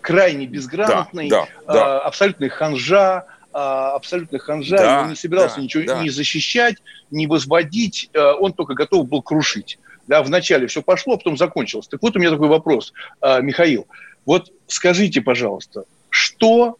крайне 0.00 0.46
безграмотный, 0.46 1.28
да, 1.28 1.46
да, 1.66 1.72
да. 1.72 2.00
Абсолютный 2.00 2.48
ханжа, 2.48 3.24
э, 3.54 3.56
абсолютно 3.56 4.38
ханжа, 4.38 4.76
да, 4.76 5.02
он 5.02 5.10
не 5.10 5.16
собирался 5.16 5.56
да, 5.56 5.62
ничего 5.62 5.84
да. 5.84 6.02
не 6.02 6.10
защищать, 6.10 6.76
не 7.10 7.26
возводить, 7.26 8.10
э, 8.12 8.20
он 8.20 8.52
только 8.52 8.74
готов 8.74 9.08
был 9.08 9.22
крушить. 9.22 9.78
Да, 10.08 10.22
вначале 10.22 10.66
все 10.66 10.82
пошло, 10.82 11.14
а 11.14 11.16
потом 11.16 11.36
закончилось. 11.36 11.86
Так 11.86 12.02
вот 12.02 12.16
у 12.16 12.18
меня 12.18 12.30
такой 12.30 12.48
вопрос, 12.48 12.92
Михаил. 13.22 13.86
Вот 14.26 14.52
скажите, 14.66 15.20
пожалуйста, 15.20 15.84
что 16.10 16.76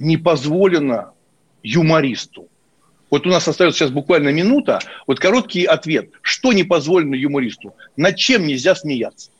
не 0.00 0.16
позволено 0.16 1.12
юмористу? 1.62 2.48
Вот 3.08 3.24
у 3.24 3.30
нас 3.30 3.46
остается 3.46 3.78
сейчас 3.78 3.90
буквально 3.90 4.30
минута. 4.30 4.80
Вот 5.06 5.20
короткий 5.20 5.64
ответ. 5.64 6.10
Что 6.22 6.52
не 6.52 6.64
позволено 6.64 7.14
юмористу? 7.14 7.74
Над 7.96 8.16
чем 8.16 8.46
нельзя 8.48 8.74
смеяться? 8.74 9.30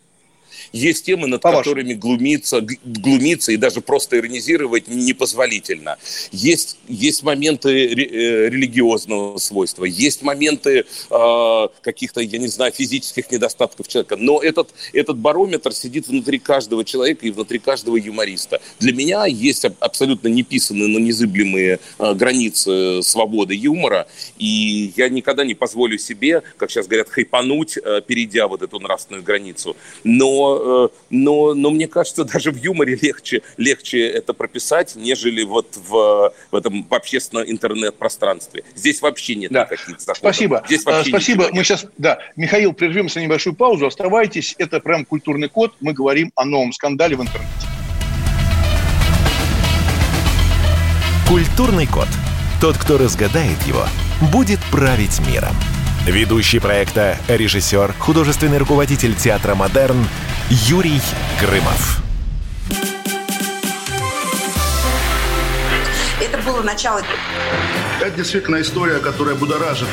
Есть 0.72 1.06
темы, 1.06 1.26
над 1.26 1.42
По 1.42 1.52
которыми 1.52 1.94
глумиться, 1.94 2.64
глумиться 2.84 3.52
и 3.52 3.56
даже 3.56 3.80
просто 3.80 4.18
иронизировать 4.18 4.88
непозволительно. 4.88 5.96
Есть, 6.32 6.78
есть 6.88 7.22
моменты 7.22 7.86
э, 7.86 8.48
религиозного 8.48 9.38
свойства, 9.38 9.84
есть 9.84 10.22
моменты 10.22 10.84
э, 11.10 11.68
каких-то, 11.82 12.20
я 12.20 12.38
не 12.38 12.48
знаю, 12.48 12.72
физических 12.72 13.30
недостатков 13.30 13.88
человека. 13.88 14.16
Но 14.16 14.40
этот, 14.42 14.70
этот 14.92 15.16
барометр 15.18 15.72
сидит 15.72 16.08
внутри 16.08 16.38
каждого 16.38 16.84
человека 16.84 17.26
и 17.26 17.30
внутри 17.30 17.58
каждого 17.58 17.96
юмориста. 17.96 18.60
Для 18.78 18.92
меня 18.92 19.26
есть 19.26 19.64
абсолютно 19.80 20.28
неписанные, 20.28 20.88
но 20.88 20.98
незыблемые 20.98 21.78
э, 21.98 22.14
границы 22.14 23.02
свободы 23.02 23.54
юмора. 23.54 24.06
И 24.38 24.92
я 24.96 25.08
никогда 25.08 25.44
не 25.44 25.54
позволю 25.54 25.98
себе, 25.98 26.42
как 26.56 26.70
сейчас 26.70 26.86
говорят, 26.86 27.08
хайпануть, 27.08 27.78
э, 27.78 28.02
перейдя 28.06 28.48
вот 28.48 28.62
эту 28.62 28.80
нравственную 28.80 29.22
границу. 29.22 29.76
Но 30.04 30.55
Э, 30.58 30.88
но, 31.10 31.54
но 31.54 31.70
мне 31.70 31.88
кажется, 31.88 32.24
даже 32.24 32.50
в 32.50 32.56
юморе 32.56 32.98
легче, 33.00 33.42
легче 33.56 34.08
это 34.08 34.32
прописать, 34.32 34.96
нежели 34.96 35.42
вот 35.42 35.76
в, 35.76 36.32
в 36.50 36.56
этом 36.56 36.86
в 36.88 36.94
общественном 36.94 37.48
интернет-пространстве. 37.48 38.64
Здесь 38.74 39.00
вообще 39.02 39.34
нет 39.34 39.52
да. 39.52 39.64
никаких 39.64 40.00
законов. 40.00 40.18
Спасибо. 40.18 40.62
Здесь 40.66 40.84
вообще 40.84 41.10
Спасибо. 41.10 41.48
Мы 41.52 41.64
сейчас, 41.64 41.86
да, 41.98 42.18
Михаил, 42.36 42.72
прервемся 42.72 43.18
на 43.20 43.24
небольшую 43.24 43.54
паузу. 43.54 43.86
Оставайтесь. 43.86 44.54
Это 44.58 44.80
прям 44.80 45.04
культурный 45.04 45.48
код. 45.48 45.74
Мы 45.80 45.92
говорим 45.92 46.32
о 46.34 46.44
новом 46.44 46.72
скандале 46.72 47.16
в 47.16 47.22
интернете. 47.22 47.52
Культурный 51.28 51.86
код. 51.86 52.08
Тот, 52.60 52.76
кто 52.78 52.96
разгадает 52.98 53.60
его, 53.66 53.84
будет 54.32 54.60
править 54.70 55.20
миром. 55.26 55.54
Ведущий 56.06 56.60
проекта, 56.60 57.18
режиссер, 57.26 57.92
художественный 57.98 58.58
руководитель 58.58 59.16
театра 59.16 59.56
«Модерн» 59.56 60.06
Юрий 60.48 61.02
Грымов. 61.40 62.00
Это 66.20 66.38
было 66.42 66.62
начало. 66.62 67.02
Это 68.00 68.10
действительно 68.10 68.60
история, 68.60 69.00
которая 69.00 69.34
будоражит. 69.34 69.88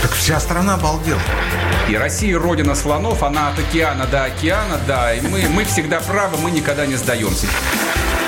Так 0.00 0.12
вся 0.12 0.38
страна 0.38 0.74
обалдела. 0.74 1.20
И 1.88 1.96
Россия 1.96 2.38
родина 2.38 2.76
слонов, 2.76 3.24
она 3.24 3.48
от 3.48 3.58
океана 3.58 4.06
до 4.06 4.24
океана, 4.26 4.78
да. 4.86 5.12
И 5.12 5.20
мы, 5.22 5.48
мы 5.48 5.64
всегда 5.64 6.00
правы, 6.00 6.38
мы 6.38 6.52
никогда 6.52 6.86
не 6.86 6.94
сдаемся. 6.94 7.48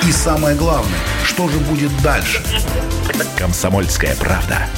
И 0.03 0.11
самое 0.11 0.57
главное, 0.57 0.99
что 1.25 1.49
же 1.49 1.59
будет 1.59 1.97
дальше? 2.03 2.43
Комсомольская 3.39 4.17
правда. 4.17 4.69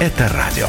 Это 0.00 0.28
радио. 0.28 0.68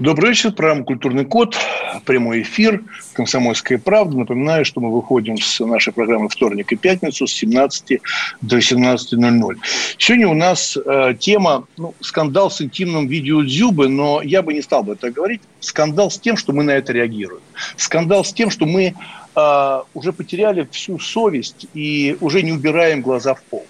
Добрый 0.00 0.30
вечер, 0.30 0.52
программа 0.52 0.84
«Культурный 0.84 1.26
код», 1.26 1.58
прямой 2.06 2.40
эфир, 2.40 2.82
«Комсомольская 3.12 3.76
правда». 3.76 4.16
Напоминаю, 4.16 4.64
что 4.64 4.80
мы 4.80 4.90
выходим 4.90 5.36
с 5.36 5.62
нашей 5.62 5.92
программы 5.92 6.30
вторник 6.30 6.72
и 6.72 6.76
пятницу 6.76 7.26
с 7.26 7.32
17 7.34 8.00
до 8.40 8.56
18.00. 8.56 9.56
Сегодня 9.98 10.28
у 10.28 10.32
нас 10.32 10.78
э, 10.78 11.14
тема 11.20 11.66
ну, 11.76 11.94
«Скандал 12.00 12.50
с 12.50 12.62
интимным 12.62 13.08
видео 13.08 13.42
Дзюбы», 13.42 13.88
но 13.88 14.22
я 14.22 14.40
бы 14.40 14.54
не 14.54 14.62
стал 14.62 14.84
бы 14.84 14.94
это 14.94 15.10
говорить. 15.10 15.42
Скандал 15.60 16.10
с 16.10 16.18
тем, 16.18 16.38
что 16.38 16.54
мы 16.54 16.62
на 16.62 16.70
это 16.70 16.94
реагируем. 16.94 17.42
Скандал 17.76 18.24
с 18.24 18.32
тем, 18.32 18.48
что 18.48 18.64
мы 18.64 18.94
э, 19.36 19.80
уже 19.92 20.14
потеряли 20.14 20.66
всю 20.72 20.98
совесть 20.98 21.66
и 21.74 22.16
уже 22.22 22.40
не 22.40 22.52
убираем 22.52 23.02
глаза 23.02 23.34
в 23.34 23.42
пол. 23.42 23.66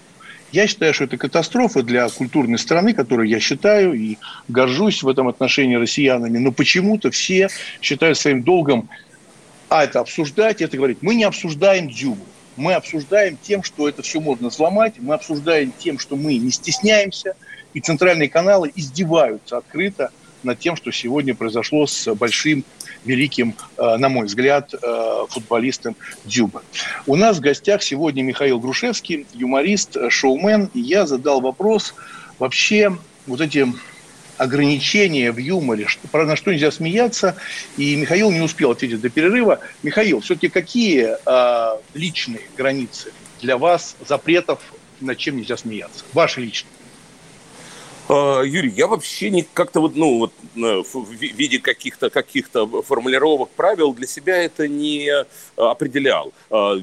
Я 0.51 0.67
считаю, 0.67 0.93
что 0.93 1.05
это 1.05 1.17
катастрофа 1.17 1.81
для 1.81 2.09
культурной 2.09 2.59
страны, 2.59 2.93
которую 2.93 3.29
я 3.29 3.39
считаю 3.39 3.93
и 3.93 4.17
горжусь 4.47 5.01
в 5.01 5.07
этом 5.07 5.27
отношении 5.27 5.75
россиянами. 5.75 6.37
Но 6.37 6.51
почему-то 6.51 7.09
все 7.11 7.49
считают 7.81 8.17
своим 8.17 8.43
долгом 8.43 8.89
а 9.71 9.85
это 9.85 10.01
обсуждать, 10.01 10.61
это 10.61 10.75
говорить. 10.75 10.97
Мы 10.99 11.15
не 11.15 11.23
обсуждаем 11.23 11.87
Дзюбу. 11.87 12.25
Мы 12.57 12.73
обсуждаем 12.73 13.37
тем, 13.41 13.63
что 13.63 13.87
это 13.87 14.01
все 14.01 14.19
можно 14.19 14.49
взломать. 14.49 14.95
Мы 14.97 15.13
обсуждаем 15.13 15.71
тем, 15.79 15.97
что 15.97 16.17
мы 16.17 16.35
не 16.35 16.51
стесняемся. 16.51 17.35
И 17.73 17.79
центральные 17.79 18.27
каналы 18.27 18.69
издеваются 18.75 19.55
открыто 19.55 20.11
над 20.43 20.59
тем, 20.59 20.75
что 20.75 20.91
сегодня 20.91 21.33
произошло 21.33 21.87
с 21.87 22.13
большим 22.15 22.65
великим, 23.05 23.55
э, 23.77 23.97
на 23.97 24.09
мой 24.09 24.25
взгляд, 24.25 24.73
э, 24.73 25.25
футболистом 25.29 25.95
Дюба. 26.25 26.63
У 27.07 27.15
нас 27.15 27.37
в 27.37 27.41
гостях 27.41 27.83
сегодня 27.83 28.23
Михаил 28.23 28.59
Грушевский, 28.59 29.25
юморист, 29.33 29.97
шоумен. 30.09 30.69
И 30.73 30.79
я 30.79 31.05
задал 31.05 31.41
вопрос 31.41 31.93
вообще 32.39 32.97
вот 33.27 33.41
эти 33.41 33.67
ограничения 34.37 35.31
в 35.31 35.37
юморе, 35.37 35.85
что, 35.87 36.25
на 36.25 36.35
что 36.35 36.51
нельзя 36.51 36.71
смеяться, 36.71 37.35
и 37.77 37.95
Михаил 37.95 38.31
не 38.31 38.41
успел 38.41 38.71
ответить 38.71 38.99
до 38.99 39.09
перерыва. 39.09 39.59
Михаил, 39.83 40.21
все-таки 40.21 40.49
какие 40.49 41.15
э, 41.25 41.77
личные 41.93 42.41
границы 42.57 43.13
для 43.41 43.57
вас 43.57 43.95
запретов, 44.07 44.59
над 44.99 45.17
чем 45.17 45.37
нельзя 45.37 45.57
смеяться? 45.57 46.03
Ваши 46.13 46.41
личные. 46.41 46.71
А, 48.13 48.41
Юрий, 48.41 48.71
я 48.71 48.87
вообще 48.87 49.29
не 49.29 49.47
как-то 49.53 49.79
вот, 49.79 49.95
ну, 49.95 50.17
вот 50.19 50.33
э, 50.57 50.83
в 50.93 51.11
виде 51.11 51.59
каких-то 51.59 52.09
каких 52.09 52.49
формулировок 52.85 53.51
правил 53.51 53.93
для 53.93 54.05
себя 54.05 54.35
это 54.35 54.67
не 54.67 55.07
э, 55.07 55.23
определял. 55.55 56.33
А, 56.49 56.73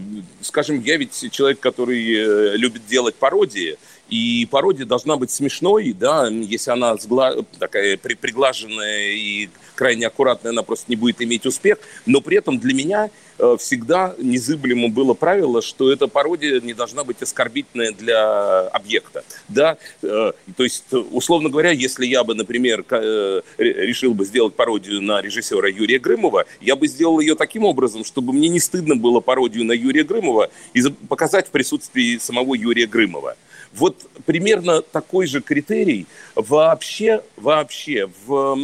скажем, 0.40 0.80
я 0.80 0.96
ведь 0.96 1.30
человек, 1.30 1.60
который 1.60 2.02
э, 2.02 2.56
любит 2.56 2.86
делать 2.86 3.14
пародии, 3.14 3.76
и 4.08 4.48
пародия 4.50 4.86
должна 4.86 5.16
быть 5.16 5.30
смешной, 5.30 5.92
да, 5.92 6.28
если 6.28 6.70
она 6.70 6.96
сгла... 6.96 7.34
такая 7.58 7.98
приглаженная 7.98 9.10
и 9.10 9.50
крайне 9.74 10.06
аккуратная, 10.06 10.52
она 10.52 10.62
просто 10.62 10.86
не 10.88 10.96
будет 10.96 11.20
иметь 11.20 11.44
успех. 11.44 11.76
Но 12.06 12.22
при 12.22 12.38
этом 12.38 12.58
для 12.58 12.72
меня 12.72 13.10
всегда 13.58 14.14
незыблемо 14.18 14.88
было 14.88 15.14
правило, 15.14 15.62
что 15.62 15.92
эта 15.92 16.08
пародия 16.08 16.60
не 16.60 16.74
должна 16.74 17.04
быть 17.04 17.22
оскорбительная 17.22 17.92
для 17.92 18.68
объекта. 18.68 19.24
Да? 19.48 19.76
Э, 20.02 20.32
то 20.56 20.62
есть, 20.64 20.84
условно 20.90 21.48
говоря, 21.48 21.70
если 21.70 22.06
я 22.06 22.24
бы, 22.24 22.34
например, 22.34 22.84
э, 22.90 23.42
решил 23.58 24.14
бы 24.14 24.24
сделать 24.24 24.54
пародию 24.54 25.00
на 25.00 25.20
режиссера 25.20 25.68
Юрия 25.68 25.98
Грымова, 25.98 26.44
я 26.60 26.76
бы 26.76 26.88
сделал 26.88 27.20
ее 27.20 27.34
таким 27.34 27.64
образом, 27.64 28.04
чтобы 28.04 28.32
мне 28.32 28.48
не 28.48 28.60
стыдно 28.60 28.96
было 28.96 29.20
пародию 29.20 29.64
на 29.64 29.72
Юрия 29.72 30.04
Грымова 30.04 30.50
и 30.74 30.82
показать 31.08 31.48
в 31.48 31.50
присутствии 31.50 32.18
самого 32.18 32.54
Юрия 32.54 32.86
Грымова. 32.86 33.36
Вот 33.74 33.96
примерно 34.26 34.82
такой 34.82 35.26
же 35.26 35.40
критерий 35.40 36.06
вообще, 36.34 37.22
вообще 37.36 38.08
в, 38.26 38.56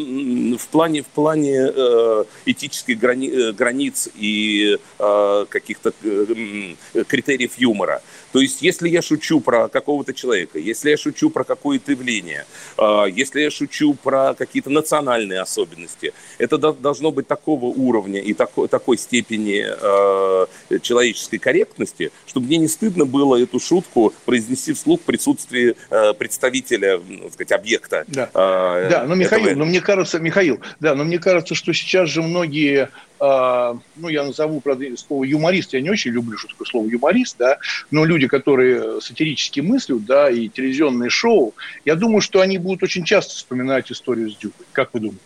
в 0.56 0.68
плане, 0.68 1.02
в 1.02 1.06
плане 1.06 1.70
э, 1.75 2.25
этических 2.46 2.99
грани, 2.99 3.30
э, 3.30 3.52
границ 3.52 4.08
и 4.14 4.78
э, 4.99 5.46
каких-то 5.49 5.92
э, 6.02 6.75
критериев 7.06 7.58
юмора. 7.58 8.02
То 8.32 8.40
есть, 8.40 8.62
если 8.62 8.88
я 8.88 9.00
шучу 9.00 9.40
про 9.40 9.68
какого-то 9.68 10.12
человека, 10.12 10.58
если 10.58 10.90
я 10.90 10.96
шучу 10.96 11.30
про 11.30 11.44
какое-то 11.44 11.92
явление, 11.92 12.46
э, 12.78 13.04
если 13.14 13.42
я 13.42 13.50
шучу 13.50 13.94
про 13.94 14.34
какие-то 14.34 14.70
национальные 14.70 15.40
особенности, 15.40 16.12
это 16.38 16.58
до, 16.58 16.73
должно 16.73 17.12
быть 17.12 17.28
такого 17.28 17.66
уровня 17.66 18.20
и 18.20 18.34
тако, 18.34 18.66
такой 18.66 18.99
степени 18.99 19.64
э, 19.64 20.80
человеческой 20.80 21.38
корректности, 21.38 22.11
чтобы 22.26 22.46
мне 22.46 22.56
не 22.58 22.68
стыдно 22.68 23.04
было 23.04 23.37
эту 23.37 23.61
шутку 23.61 24.12
произнести 24.25 24.73
вслух 24.73 25.00
присутствии 25.04 25.76
э, 25.90 26.14
представителя, 26.14 26.99
ну, 26.99 27.30
сказать, 27.30 27.52
объекта. 27.52 28.04
Да, 28.08 28.30
э, 28.34 28.88
да 28.90 29.04
но 29.06 29.14
Михаил, 29.14 29.44
этого... 29.46 29.58
но 29.61 29.64
мне 29.64 29.80
кажется, 29.80 30.18
Михаил, 30.18 30.61
да, 30.80 30.94
но 30.94 31.04
мне 31.04 31.18
кажется, 31.18 31.54
что 31.54 31.73
сейчас 31.73 32.08
же 32.08 32.23
многие 32.23 32.88
э, 33.20 33.75
ну, 33.96 34.08
я 34.08 34.25
назову, 34.25 34.61
правда, 34.61 34.84
слово 34.96 35.25
юморист, 35.25 35.73
я 35.73 35.80
не 35.80 35.90
очень 35.90 36.12
люблю, 36.12 36.37
что 36.37 36.49
такое 36.49 36.66
слово 36.66 36.88
юморист, 36.88 37.37
да, 37.38 37.58
но 37.90 38.04
люди, 38.04 38.26
которые 38.26 39.00
сатирически 39.00 39.61
мыслят, 39.61 40.04
да, 40.04 40.30
и 40.30 40.49
телевизионные 40.49 41.11
шоу, 41.11 41.54
я 41.84 41.94
думаю, 41.94 42.20
что 42.20 42.40
они 42.40 42.58
будут 42.58 42.82
очень 42.82 43.04
часто 43.04 43.34
вспоминать 43.34 43.90
историю 43.90 44.30
с 44.30 44.37
Дюбой. 44.37 44.66
Как 44.73 44.90
вы 44.92 45.00
думаете? 45.00 45.20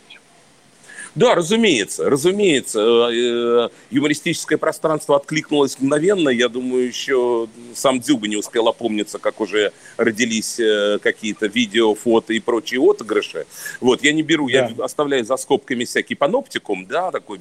Да, 1.15 1.35
разумеется, 1.35 2.09
разумеется. 2.09 2.81
Э, 2.81 3.13
э, 3.13 3.69
юмористическое 3.91 4.59
пространство 4.59 5.17
откликнулось 5.17 5.79
мгновенно. 5.79 6.29
Я 6.29 6.49
думаю, 6.49 6.87
еще 6.87 7.49
сам 7.75 8.01
Дзюба 8.01 8.29
не 8.29 8.37
успел 8.37 8.69
опомниться, 8.69 9.19
как 9.19 9.41
уже 9.41 9.73
родились 9.97 10.59
э, 10.61 10.99
какие-то 11.03 11.47
видео, 11.47 11.95
фото 11.95 12.33
и 12.33 12.41
прочие 12.41 12.81
отыгрыши. 12.81 13.47
Вот, 13.81 14.03
я 14.05 14.13
не 14.13 14.23
беру, 14.23 14.49
да. 14.49 14.71
я 14.77 14.85
оставляю 14.85 15.25
за 15.25 15.37
скобками 15.37 15.85
всякий 15.85 16.15
паноптикум, 16.15 16.87
да, 16.87 17.11
такой, 17.11 17.39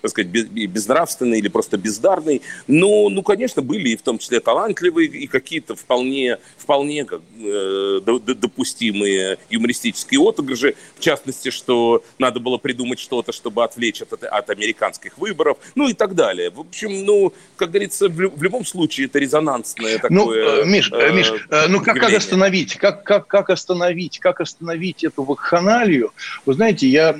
так 0.00 0.10
сказать, 0.10 0.28
безнравственный 0.30 1.38
или 1.38 1.48
просто 1.48 1.76
бездарный. 1.76 2.42
Но, 2.66 3.08
ну, 3.08 3.22
конечно, 3.22 3.62
были 3.62 3.90
и 3.90 3.96
в 3.96 4.02
том 4.02 4.18
числе 4.18 4.40
талантливые, 4.40 5.08
и 5.08 5.26
какие-то 5.26 5.76
вполне, 5.76 6.38
вполне 6.56 7.06
э, 7.06 8.00
допустимые 8.04 9.38
юмористические 9.50 10.20
отыгрыши. 10.20 10.74
В 10.96 11.00
частности, 11.00 11.50
что 11.50 12.02
надо 12.18 12.40
было 12.40 12.58
придумать, 12.58 12.98
что-то, 13.04 13.32
чтобы 13.32 13.62
отвлечь 13.62 14.02
от, 14.02 14.24
от 14.24 14.50
американских 14.50 15.18
выборов, 15.18 15.58
ну 15.74 15.88
и 15.88 15.92
так 15.92 16.14
далее. 16.14 16.50
В 16.50 16.60
общем, 16.60 17.04
ну, 17.04 17.32
как 17.56 17.70
говорится, 17.70 18.08
в, 18.08 18.14
в 18.14 18.42
любом 18.42 18.64
случае 18.64 19.06
это 19.06 19.18
резонансное 19.18 20.00
ну, 20.08 20.24
такое... 20.26 20.64
Ну, 20.64 20.70
Миш, 20.70 20.90
э, 20.92 21.12
Миш 21.12 21.32
э, 21.50 21.66
ну 21.68 21.80
как, 21.80 21.98
как 21.98 22.12
остановить? 22.12 22.76
Как, 22.76 23.04
как, 23.04 23.26
как 23.26 23.50
остановить? 23.50 24.18
Как 24.18 24.40
остановить 24.40 25.04
эту 25.04 25.22
вакханалию? 25.22 26.12
Вы 26.46 26.54
знаете, 26.54 26.88
я 26.88 27.12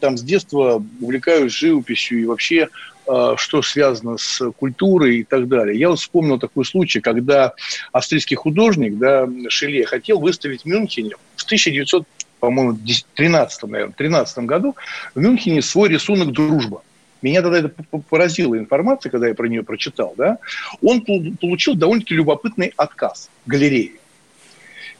там 0.00 0.16
с 0.16 0.22
детства 0.22 0.82
увлекаюсь 1.00 1.52
живописью 1.52 2.20
и 2.20 2.24
вообще 2.24 2.68
что 3.36 3.62
связано 3.62 4.16
с 4.18 4.50
культурой 4.58 5.18
и 5.18 5.22
так 5.22 5.46
далее. 5.46 5.78
Я 5.78 5.90
вот 5.90 6.00
вспомнил 6.00 6.40
такой 6.40 6.64
случай, 6.64 7.00
когда 7.00 7.54
австрийский 7.92 8.34
художник, 8.34 8.98
да, 8.98 9.28
Шеле, 9.48 9.86
хотел 9.86 10.18
выставить 10.18 10.62
в 10.62 10.66
Мюнхене 10.66 11.14
в 11.36 11.44
1900 11.44 12.04
по-моему, 12.40 12.78
13 13.14 13.62
наверное, 13.64 13.94
13 13.94 14.38
году 14.38 14.76
в 15.14 15.20
Мюнхене 15.20 15.62
свой 15.62 15.88
рисунок 15.88 16.32
«Дружба». 16.32 16.82
Меня 17.22 17.42
тогда 17.42 17.58
это 17.58 17.70
поразила 18.08 18.56
информация, 18.58 19.10
когда 19.10 19.26
я 19.28 19.34
про 19.34 19.48
нее 19.48 19.62
прочитал. 19.62 20.14
Да? 20.16 20.38
Он 20.82 21.00
получил 21.00 21.74
довольно-таки 21.74 22.14
любопытный 22.14 22.72
отказ. 22.76 23.30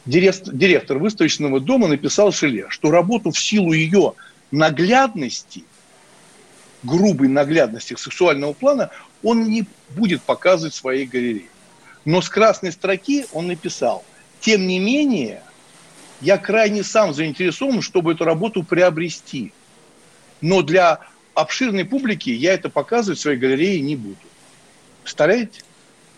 Директор, 0.07 0.55
директор 0.55 0.99
выставочного 0.99 1.61
дома 1.61 1.89
написал 1.89 2.33
Шеле, 2.33 2.67
что 2.69 2.91
работу 2.91 3.33
в 3.33 3.39
силу 3.39 3.73
ее 3.73 4.15
наглядности, 4.51 5.65
грубой 6.83 7.29
наглядности 7.29 7.95
сексуального 7.97 8.53
плана, 8.53 8.91
он 9.23 9.45
не 9.45 9.67
будет 9.91 10.23
показывать 10.23 10.75
в 10.75 10.79
своей 10.79 11.07
галерее. 11.07 11.49
Но 12.05 12.23
с 12.23 12.29
красной 12.29 12.73
строки 12.73 13.27
он 13.33 13.49
написал, 13.49 14.05
тем 14.41 14.67
не 14.67 14.79
менее, 14.79 15.43
я 16.21 16.39
крайне 16.39 16.83
сам 16.83 17.13
заинтересован, 17.13 17.83
чтобы 17.83 18.13
эту 18.13 18.25
работу 18.25 18.63
приобрести. 18.63 19.53
Но 20.41 20.63
для 20.63 21.01
обширной 21.35 21.85
публики 21.85 22.31
я 22.31 22.55
это 22.55 22.69
показывать 22.69 23.19
в 23.19 23.23
своей 23.23 23.39
галерее 23.39 23.81
не 23.81 23.97
буду. 23.97 24.17
Представляете? 25.03 25.63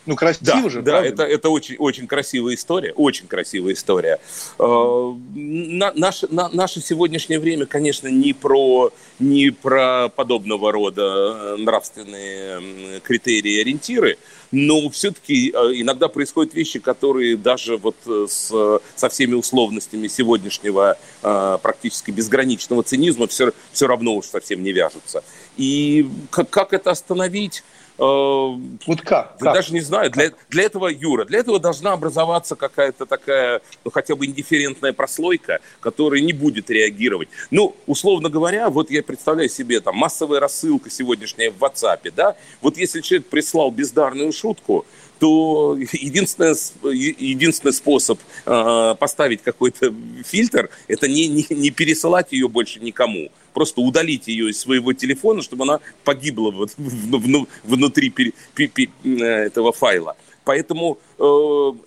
Ну, 0.09 0.17
красиво 0.17 0.63
да, 0.63 0.69
же, 0.71 0.81
Да, 0.81 1.05
это, 1.05 1.23
это 1.23 1.51
очень, 1.51 1.77
очень 1.77 2.07
красивая 2.07 2.55
история, 2.55 2.95
очень 2.95 3.27
красивая 3.27 3.75
история. 3.75 4.19
Э, 4.59 5.15
на, 5.35 5.93
наше, 5.93 6.29
на, 6.31 6.49
наше 6.49 6.81
сегодняшнее 6.81 7.39
время, 7.39 7.67
конечно, 7.67 8.09
не 8.09 8.33
про, 8.33 8.91
не 9.19 9.51
про 9.51 10.09
подобного 10.09 10.73
рода 10.73 11.03
э, 11.03 11.57
нравственные 11.59 13.01
критерии 13.03 13.57
и 13.57 13.61
ориентиры, 13.61 14.17
но 14.51 14.89
все-таки 14.89 15.51
э, 15.55 15.59
иногда 15.75 16.09
происходят 16.09 16.55
вещи, 16.55 16.79
которые 16.79 17.37
даже 17.37 17.77
вот 17.77 17.97
с, 18.07 18.81
со 18.97 19.09
всеми 19.11 19.35
условностями 19.35 20.09
сегодняшнего 20.09 20.97
практически 21.21 22.13
безграничного 22.13 22.83
цинизма 22.83 23.27
все, 23.27 23.53
все 23.73 23.87
равно 23.87 24.15
уж 24.15 24.25
совсем 24.25 24.63
не 24.63 24.73
вяжутся. 24.73 25.23
И 25.59 26.09
как, 26.31 26.49
как 26.49 26.73
это 26.73 26.93
остановить? 26.93 27.63
Э, 27.99 28.03
вот 28.03 29.01
как? 29.03 29.39
как? 29.39 29.55
Даже 29.55 29.73
не 29.73 29.81
знаю. 29.81 30.11
Для, 30.11 30.31
для 30.51 30.63
этого, 30.65 30.89
Юра, 30.89 31.25
для 31.25 31.41
этого 31.41 31.59
должна 31.59 31.93
образоваться 31.93 32.55
какая-то 32.55 33.07
такая, 33.07 33.61
ну, 33.85 33.91
хотя 33.91 34.15
бы 34.15 34.27
индифферентная 34.27 34.93
прослойка, 34.93 35.61
которая 35.81 36.21
не 36.21 36.33
будет 36.33 36.71
реагировать. 36.71 37.29
Ну, 37.51 37.75
условно 37.87 38.29
говоря, 38.29 38.71
вот 38.71 38.91
я 38.91 39.03
представляю 39.03 39.49
себе 39.49 39.81
там 39.81 39.97
массовая 39.97 40.39
рассылка 40.39 40.91
сегодняшняя 40.91 41.51
в 41.51 41.63
WhatsApp, 41.63 42.13
да? 42.15 42.37
Вот 42.61 42.77
если 42.77 43.01
человек 43.01 43.27
прислал 43.27 43.71
бездарную 43.71 44.33
шутку, 44.33 44.87
то 45.19 45.77
единственный, 45.93 46.55
единственный 46.93 47.73
способ 47.73 48.21
э, 48.47 48.95
поставить 48.99 49.43
какой-то 49.43 49.93
фильтр– 50.25 50.71
это 50.89 51.09
не, 51.09 51.27
не, 51.27 51.45
не 51.51 51.71
пересылать 51.71 52.31
ее 52.31 52.49
больше 52.49 52.79
никому 52.79 53.31
просто 53.59 53.81
удалить 53.81 54.29
ее 54.29 54.51
из 54.51 54.61
своего 54.61 54.93
телефона, 54.93 55.43
чтобы 55.43 55.65
она 55.65 55.81
погибла 56.05 56.53
вот 56.53 56.71
внутри 57.65 58.15
э, 58.57 59.11
этого 59.49 59.73
файла. 59.73 60.17
Поэтому 60.45 60.99
э, 61.19 61.23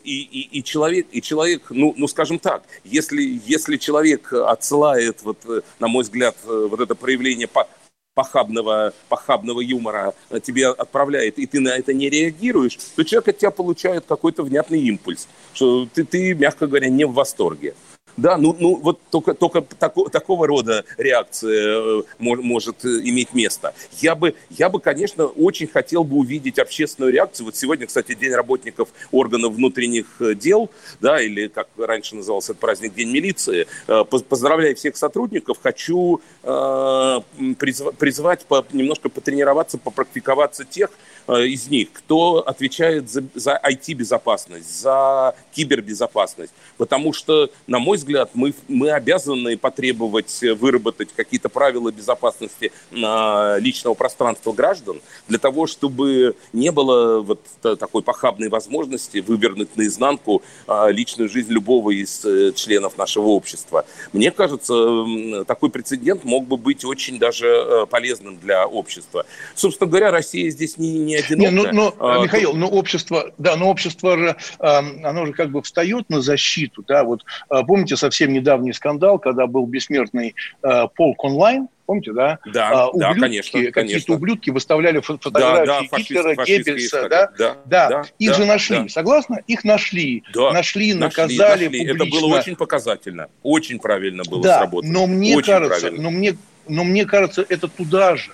и, 0.03 0.21
и, 0.21 0.60
и 0.60 0.63
человек, 0.63 1.07
и 1.13 1.21
человек, 1.21 1.67
ну, 1.69 1.93
ну 1.95 2.10
скажем 2.10 2.39
так, 2.39 2.63
если, 2.84 3.39
если 3.45 3.77
человек 3.77 4.34
отсылает, 4.34 5.23
вот, 5.23 5.38
э, 5.45 5.62
на 5.79 5.88
мой 5.88 6.03
взгляд, 6.03 6.36
э, 6.43 6.67
вот 6.69 6.81
это 6.81 6.93
проявление 6.93 7.47
по, 7.47 7.69
похабного, 8.15 8.91
похабного 9.07 9.62
юмора 9.62 10.13
тебе 10.43 10.67
отправляет, 10.67 11.39
и 11.39 11.45
ты 11.45 11.62
на 11.62 11.69
это 11.69 11.93
не 11.93 12.10
реагируешь, 12.10 12.77
то 12.97 13.05
человек 13.05 13.29
от 13.29 13.38
тебя 13.38 13.51
получает 13.51 14.03
какой-то 14.05 14.43
внятный 14.43 14.81
импульс, 14.81 15.29
что 15.53 15.88
ты, 15.93 16.03
ты 16.03 16.34
мягко 16.34 16.67
говоря, 16.67 16.89
не 16.89 17.05
в 17.05 17.13
восторге. 17.13 17.75
Да, 18.17 18.38
ну, 18.38 18.56
ну 18.60 18.76
вот 18.76 19.00
только, 19.10 19.34
только 19.34 19.62
тако, 19.62 20.10
такого 20.10 20.47
рода 20.47 20.84
реакция 20.97 22.00
э, 22.00 22.04
может 22.17 22.86
иметь 22.86 23.34
место. 23.34 23.74
Я 24.00 24.15
бы, 24.15 24.36
я 24.50 24.69
бы, 24.69 24.80
конечно, 24.80 25.26
очень 25.26 25.67
хотел 25.67 26.04
бы 26.04 26.17
увидеть 26.17 26.60
общественную 26.60 27.13
реакцию. 27.13 27.45
Вот 27.45 27.56
сегодня, 27.56 27.88
кстати, 27.88 28.13
День 28.13 28.34
работников 28.34 28.89
органов 29.12 29.54
внутренних 29.54 30.06
э, 30.19 30.36
дел, 30.36 30.69
да, 31.00 31.21
или 31.21 31.47
как 31.47 31.67
раньше 31.78 32.15
назывался 32.15 32.52
этот 32.52 32.62
праздник, 32.62 32.93
День 32.93 33.12
милиции. 33.12 33.67
Э, 33.88 34.04
поздравляю 34.04 34.76
всех 34.76 34.97
сотрудников. 34.97 35.58
Хочу 35.62 36.21
призвать 36.41 38.45
немножко 38.71 39.10
потренироваться, 39.10 39.77
попрактиковаться 39.77 40.65
тех, 40.65 40.89
Э, 41.27 41.45
из 41.45 41.67
них, 41.67 41.89
кто 41.93 42.39
отвечает 42.39 43.10
за, 43.10 43.60
IT-безопасность, 43.63 44.82
за 44.82 45.36
кибербезопасность. 45.54 46.54
Потому 46.77 47.13
что, 47.13 47.49
на 47.67 47.80
мой 47.80 47.97
взгляд, 47.97 48.32
мы, 48.34 48.54
мы 48.67 48.91
обязаны 48.91 49.58
потребовать 49.58 50.41
выработать 50.60 51.10
какие-то 51.15 51.49
правила 51.49 51.91
безопасности 51.91 52.71
личного 52.91 53.93
пространства 53.93 54.51
граждан 54.51 55.01
для 55.27 55.38
того, 55.38 55.67
чтобы 55.67 56.36
не 56.54 56.71
было 56.71 57.21
вот 57.21 57.41
такой 57.62 58.01
похабной 58.01 58.49
возможности 58.49 59.19
вывернуть 59.19 59.75
наизнанку 59.75 60.41
личную 60.88 61.30
жизнь 61.30 61.51
любого 61.51 61.91
из 61.91 62.23
э, 62.25 62.51
членов 62.54 62.97
нашего 62.97 63.27
общества. 63.27 63.86
Мне 64.13 64.32
кажется, 64.32 65.43
такой 65.45 65.69
прецедент 65.69 66.23
мог 66.32 66.48
бы 66.48 66.56
быть 66.56 66.86
очень 66.86 67.20
даже 67.20 67.48
э, 67.48 67.86
полезным 67.88 68.38
для 68.38 68.65
общества. 68.65 69.26
Собственно 69.54 69.89
говоря, 69.89 70.12
Россия 70.12 70.50
здесь 70.50 70.78
не, 70.78 70.98
не 70.98 71.15
одинока. 71.17 71.52
Не, 71.52 71.56
ну, 71.56 71.67
ну, 71.74 71.94
а, 72.00 72.24
Михаил, 72.24 72.54
ну 72.54 72.67
общество, 72.67 73.32
да, 73.38 73.58
но 73.58 73.70
общество 73.70 74.17
же, 74.17 74.38
оно 74.60 75.26
же 75.26 75.34
как 75.34 75.50
бы 75.52 75.62
встает 75.62 76.10
на 76.10 76.22
защиту, 76.22 76.86
да, 76.88 77.04
вот 77.04 77.26
а, 77.50 77.63
помните 77.63 77.98
совсем 77.98 78.32
недавний 78.32 78.72
скандал, 78.72 79.20
когда 79.20 79.46
был 79.46 79.65
бессмертный 79.65 80.36
а, 80.62 80.88
полк 80.88 81.22
онлайн, 81.26 81.67
Помните, 81.91 82.13
да? 82.13 82.39
Да, 82.45 82.69
а, 82.69 82.88
ублюдки, 82.88 83.15
да, 83.15 83.19
конечно. 83.19 83.51
Какие-то 83.51 83.73
конечно. 83.73 84.15
ублюдки 84.15 84.49
выставляли 84.49 85.01
фотографии 85.01 85.65
да, 85.65 85.82
да, 85.82 85.97
Гитлера, 85.97 86.45
Геббельса, 86.45 87.10
да? 87.10 87.32
Да, 87.38 87.58
да, 87.65 87.89
да. 87.89 88.04
Их 88.17 88.30
да, 88.30 88.38
же 88.38 88.45
нашли, 88.45 88.77
да. 88.77 88.88
согласна? 88.88 89.41
Их 89.47 89.65
нашли. 89.65 90.23
Да. 90.34 90.54
Нашли, 90.54 90.93
Нашли, 90.93 90.93
наказали 90.93 91.65
нашли. 91.65 91.80
публично. 91.80 92.04
Это 92.04 92.06
было 92.06 92.38
очень 92.38 92.56
показательно. 92.56 93.27
Очень 93.43 93.80
правильно 93.80 94.23
было 94.23 94.41
да, 94.41 94.60
сработано. 94.60 94.93
но 94.93 95.06
мне 95.06 95.36
очень 95.36 95.51
кажется, 95.51 95.82
правильно. 95.82 96.01
но 96.01 96.12
мне, 96.12 96.38
но 96.69 96.84
мне 96.86 97.04
кажется, 97.04 97.45
это 97.49 97.67
туда 97.67 98.15
же. 98.15 98.32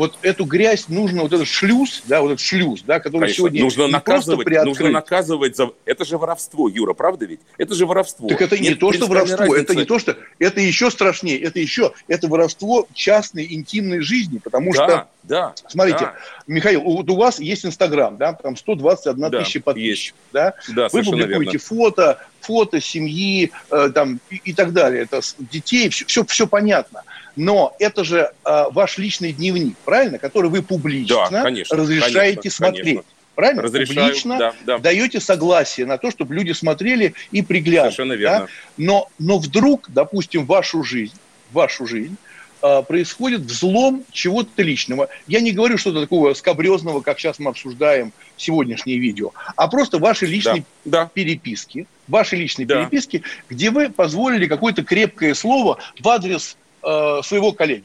Вот 0.00 0.16
эту 0.22 0.46
грязь 0.46 0.88
нужно, 0.88 1.20
вот 1.20 1.34
этот 1.34 1.46
шлюз, 1.46 2.02
да, 2.06 2.22
вот 2.22 2.28
этот 2.28 2.40
шлюз, 2.40 2.80
да, 2.86 3.00
который 3.00 3.24
Конечно, 3.24 3.36
сегодня 3.36 3.60
нужно 3.62 3.82
не 3.82 3.92
наказывать, 3.92 4.48
нужно 4.64 4.88
наказывать 4.88 5.56
за... 5.58 5.72
Это 5.84 6.06
же 6.06 6.16
воровство, 6.16 6.70
Юра, 6.70 6.94
правда 6.94 7.26
ведь? 7.26 7.40
Это 7.58 7.74
же 7.74 7.84
воровство. 7.84 8.26
Так 8.26 8.40
это 8.40 8.56
не 8.56 8.70
Нет 8.70 8.78
то, 8.78 8.94
что 8.94 9.04
воровство, 9.04 9.44
это 9.54 9.74
разницы. 9.74 9.76
не 9.76 9.84
то, 9.84 9.98
что 9.98 10.16
это 10.38 10.58
еще 10.62 10.90
страшнее, 10.90 11.38
это 11.42 11.60
еще 11.60 11.92
это 12.08 12.28
воровство 12.28 12.88
частной 12.94 13.52
интимной 13.52 14.00
жизни, 14.00 14.38
потому 14.38 14.72
Да, 14.72 14.86
что 14.86 15.08
да. 15.24 15.54
смотрите, 15.68 15.98
да, 15.98 16.14
Михаил, 16.46 16.80
вот 16.80 17.10
у 17.10 17.16
вас 17.16 17.38
есть 17.38 17.66
Инстаграм, 17.66 18.16
да, 18.16 18.32
там 18.32 18.56
121 18.56 19.30
Да, 19.30 19.42
тысяча 19.42 19.60
подписчиков, 19.60 20.18
да, 20.32 20.54
да, 20.74 20.88
вы 20.90 21.02
публикуете 21.02 21.44
верно. 21.44 21.58
фото, 21.58 22.26
фото 22.40 22.80
семьи, 22.80 23.52
э, 23.70 23.90
там 23.94 24.18
и, 24.30 24.36
и 24.46 24.54
так 24.54 24.72
далее, 24.72 25.02
это 25.02 25.20
детей, 25.38 25.90
все, 25.90 26.06
все, 26.06 26.24
все 26.24 26.46
понятно. 26.46 27.02
Но 27.40 27.74
это 27.78 28.04
же 28.04 28.30
э, 28.44 28.64
ваш 28.70 28.98
личный 28.98 29.32
дневник, 29.32 29.74
правильно, 29.86 30.18
который 30.18 30.50
вы 30.50 30.60
публично 30.60 31.26
Да, 31.30 31.42
конечно, 31.42 31.74
разрешаете 31.74 32.36
конечно, 32.36 32.50
смотреть. 32.50 32.84
конечно. 32.84 33.04
Правильно? 33.34 33.62
Разрешаю, 33.62 33.96
Публично 34.08 34.38
да, 34.38 34.54
да. 34.66 34.78
даете 34.78 35.20
согласие 35.20 35.86
на 35.86 35.96
то, 35.96 36.10
чтобы 36.10 36.34
люди 36.34 36.52
смотрели 36.52 37.14
и 37.30 37.40
приглядывали. 37.40 37.92
Совершенно 37.94 38.14
да? 38.14 38.20
верно. 38.20 38.48
Но, 38.76 39.08
но 39.18 39.38
вдруг, 39.38 39.86
допустим, 39.88 40.44
вашу 40.44 40.84
жизнь, 40.84 41.14
вашу 41.50 41.86
жизнь 41.86 42.16
а, 42.60 42.82
происходит 42.82 43.40
взлом 43.40 44.04
чего-то 44.12 44.62
личного. 44.62 45.08
Я 45.26 45.40
не 45.40 45.52
говорю 45.52 45.78
что-то 45.78 46.02
такого 46.02 46.34
скабрезного, 46.34 47.00
как 47.00 47.18
сейчас 47.18 47.38
мы 47.38 47.48
обсуждаем 47.50 48.12
сегодняшнее 48.36 48.98
видео, 48.98 49.32
а 49.56 49.66
просто 49.68 49.98
ваши 49.98 50.26
личные 50.26 50.64
Да, 50.84 51.04
да. 51.04 51.10
переписки, 51.14 51.86
ваши 52.06 52.36
личные 52.36 52.66
Да. 52.66 52.80
переписки, 52.80 53.22
где 53.48 53.70
вы 53.70 53.88
позволили 53.88 54.46
какое-то 54.46 54.84
крепкое 54.84 55.32
слово 55.32 55.78
в 55.98 56.06
адрес 56.06 56.58
э, 56.82 57.20
своего 57.22 57.52
коллеги. 57.52 57.84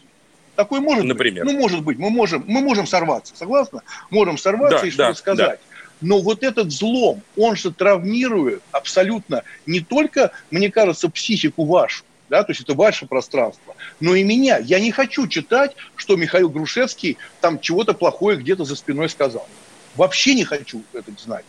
Такой 0.56 0.80
может 0.80 1.06
Например? 1.06 1.44
быть. 1.44 1.54
Ну, 1.54 1.60
может 1.60 1.84
быть. 1.84 1.98
Мы 1.98 2.10
можем, 2.10 2.44
мы 2.48 2.62
можем 2.62 2.88
сорваться, 2.88 3.36
согласна? 3.36 3.84
Можем 4.10 4.38
сорваться 4.38 4.82
Да, 4.82 4.88
и 4.88 4.92
что-то 4.92 5.10
да, 5.10 5.16
сказать. 5.16 5.60
Но 6.02 6.22
вот 6.22 6.44
этот 6.44 6.68
взлом, 6.68 7.22
он 7.38 7.56
же 7.56 7.72
травмирует 7.72 8.62
абсолютно 8.72 9.44
не 9.66 9.80
только, 9.80 10.32
мне 10.52 10.70
кажется, 10.70 11.10
психику 11.10 11.66
вашу, 11.66 12.04
да, 12.30 12.44
то 12.44 12.52
есть 12.52 12.62
это 12.62 12.74
ваше 12.74 13.06
пространство, 13.06 13.76
но 14.00 14.16
и 14.16 14.24
меня. 14.24 14.58
Я 14.58 14.80
не 14.80 14.92
хочу 14.92 15.28
читать, 15.28 15.76
что 15.96 16.16
Михаил 16.16 16.50
Грушевский 16.50 17.18
там 17.40 17.60
чего-то 17.60 17.94
плохое 17.94 18.38
где-то 18.38 18.66
за 18.66 18.76
спиной 18.76 19.10
сказал. 19.10 19.48
Вообще 19.96 20.34
не 20.34 20.44
хочу 20.44 20.84
это 20.94 21.12
знать. 21.18 21.46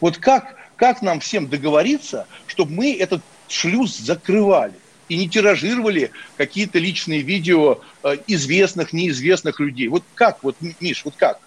Вот 0.00 0.18
как, 0.18 0.56
как 0.76 1.02
нам 1.02 1.20
всем 1.20 1.48
договориться, 1.48 2.26
чтобы 2.46 2.72
мы 2.72 2.96
этот 2.96 3.22
шлюз 3.48 3.96
закрывали 3.96 4.74
и 5.08 5.16
не 5.16 5.28
тиражировали 5.28 6.10
какие-то 6.36 6.78
личные 6.78 7.20
видео 7.22 7.80
э, 8.02 8.16
известных, 8.26 8.92
неизвестных 8.92 9.60
людей? 9.60 9.88
Вот 9.88 10.02
как, 10.14 10.42
вот, 10.42 10.56
Миш, 10.80 11.04
вот 11.04 11.14
как? 11.16 11.40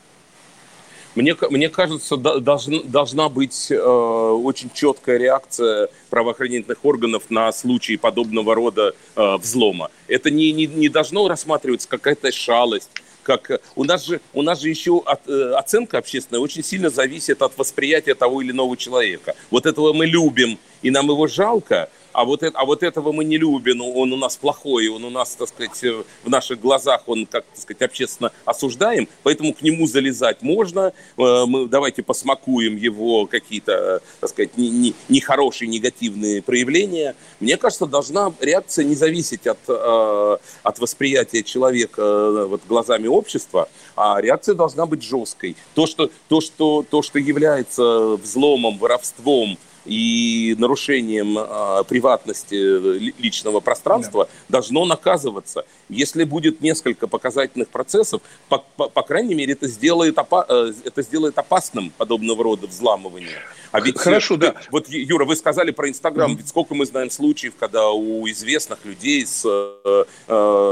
Мне, 1.16 1.34
мне 1.50 1.70
кажется, 1.70 2.18
до- 2.18 2.40
должна, 2.42 2.80
должна 2.84 3.30
быть 3.30 3.72
э, 3.72 3.78
очень 3.78 4.70
четкая 4.74 5.18
реакция 5.18 5.88
правоохранительных 6.10 6.84
органов 6.84 7.24
на 7.30 7.54
случаи 7.54 7.96
подобного 7.96 8.54
рода 8.54 8.94
э, 9.16 9.38
взлома. 9.38 9.92
Это 10.10 10.30
не, 10.30 10.52
не, 10.52 10.66
не 10.66 10.90
должно 10.90 11.28
рассматриваться 11.30 11.88
какая-то 11.88 12.34
шалость. 12.34 12.90
Как, 13.24 13.50
э, 13.50 13.60
у, 13.76 13.86
нас 13.86 14.06
же, 14.06 14.20
у 14.34 14.42
нас 14.42 14.60
же 14.60 14.68
еще 14.68 15.02
от- 15.06 15.26
э, 15.30 15.54
оценка 15.54 16.00
общественная 16.00 16.42
очень 16.42 16.66
сильно 16.66 16.90
зависит 16.90 17.42
от 17.42 17.58
восприятия 17.58 18.14
того 18.14 18.42
или 18.42 18.52
иного 18.52 18.76
человека. 18.76 19.36
Вот 19.50 19.66
этого 19.66 19.94
мы 19.94 20.08
любим, 20.08 20.60
и 20.82 20.92
нам 20.92 21.08
его 21.08 21.28
жалко, 21.28 21.90
а 22.16 22.24
вот, 22.26 22.44
это, 22.44 22.58
а 22.58 22.66
вот 22.66 22.84
этого 22.84 23.12
мы 23.12 23.24
не 23.26 23.38
любим, 23.38 23.82
он 23.82 24.14
у 24.14 24.18
нас 24.18 24.38
плохой, 24.38 24.88
он 24.88 25.04
у 25.04 25.10
нас, 25.10 25.36
так 25.36 25.50
сказать, 25.50 25.84
э, 25.84 26.04
в 26.24 26.30
наших 26.30 26.60
глазах, 26.60 27.04
он, 27.08 27.26
как 27.26 27.46
так 27.46 27.62
сказать, 27.62 27.82
общественно 27.82 28.32
осуждаем, 28.46 29.08
поэтому 29.24 29.54
к 29.54 29.62
нему 29.62 29.88
залезать 29.88 30.42
можно, 30.42 30.94
Э, 31.18 31.46
мы 31.48 31.68
давайте 31.68 32.04
посмакуем 32.04 32.76
его 32.78 33.26
какие-то, 33.26 34.02
так 34.20 34.30
сказать, 34.30 34.58
не- 34.58 34.70
не- 34.70 34.94
нехорошие, 35.10 35.68
негативные 35.70 36.42
проявления. 36.42 37.16
Мне 37.40 37.58
кажется, 37.58 37.86
должна 37.86 38.34
реакция 38.42 38.86
не 38.86 38.96
зависеть 38.96 39.48
от, 39.48 39.60
э, 39.68 40.38
от 40.64 40.80
восприятия 40.80 41.44
человека 41.44 42.46
вот, 42.48 42.62
глазами 42.68 43.08
общества, 43.08 43.70
а 43.96 44.20
реакция 44.22 44.56
должна 44.56 44.86
быть 44.86 45.04
жесткой. 45.04 45.56
То, 45.74 45.86
что, 45.86 46.10
то, 46.28 46.42
что, 46.42 46.86
то, 46.90 47.02
что 47.02 47.20
является 47.20 48.18
взломом, 48.18 48.78
воровством, 48.78 49.58
и 49.86 50.56
нарушением 50.58 51.38
э, 51.38 51.84
приватности 51.88 52.56
э, 52.56 52.98
ли- 52.98 53.16
личного 53.18 53.60
пространства 53.60 54.28
должно 54.50 54.86
наказываться. 54.86 55.66
Если 55.90 56.24
будет 56.24 56.62
несколько 56.62 57.08
показательных 57.08 57.70
процессов, 57.70 58.22
по, 58.50 58.64
по- 58.78 58.90
по 58.90 59.02
крайней 59.04 59.36
мере, 59.36 59.54
это 59.54 59.68
сделает, 59.68 60.18
опа- 60.18 60.46
э, 60.48 60.74
это 60.84 61.02
сделает 61.02 61.38
опасным 61.38 61.92
подобного 61.98 62.44
рода 62.44 62.68
взламывание. 62.68 63.40
А 63.76 63.82
ведь, 63.82 63.98
Хорошо, 64.00 64.36
э, 64.36 64.38
да. 64.38 64.54
Вот, 64.72 64.88
Юра, 64.88 65.26
вы 65.26 65.36
сказали 65.36 65.72
про 65.72 65.90
Инстаграм. 65.90 66.34
Ведь 66.36 66.48
сколько 66.48 66.74
мы 66.76 66.86
знаем 66.86 67.10
случаев, 67.12 67.54
когда 67.60 67.90
у 67.92 68.26
известных 68.30 68.80
людей 68.86 69.26
с, 69.26 69.44
э, 69.46 70.04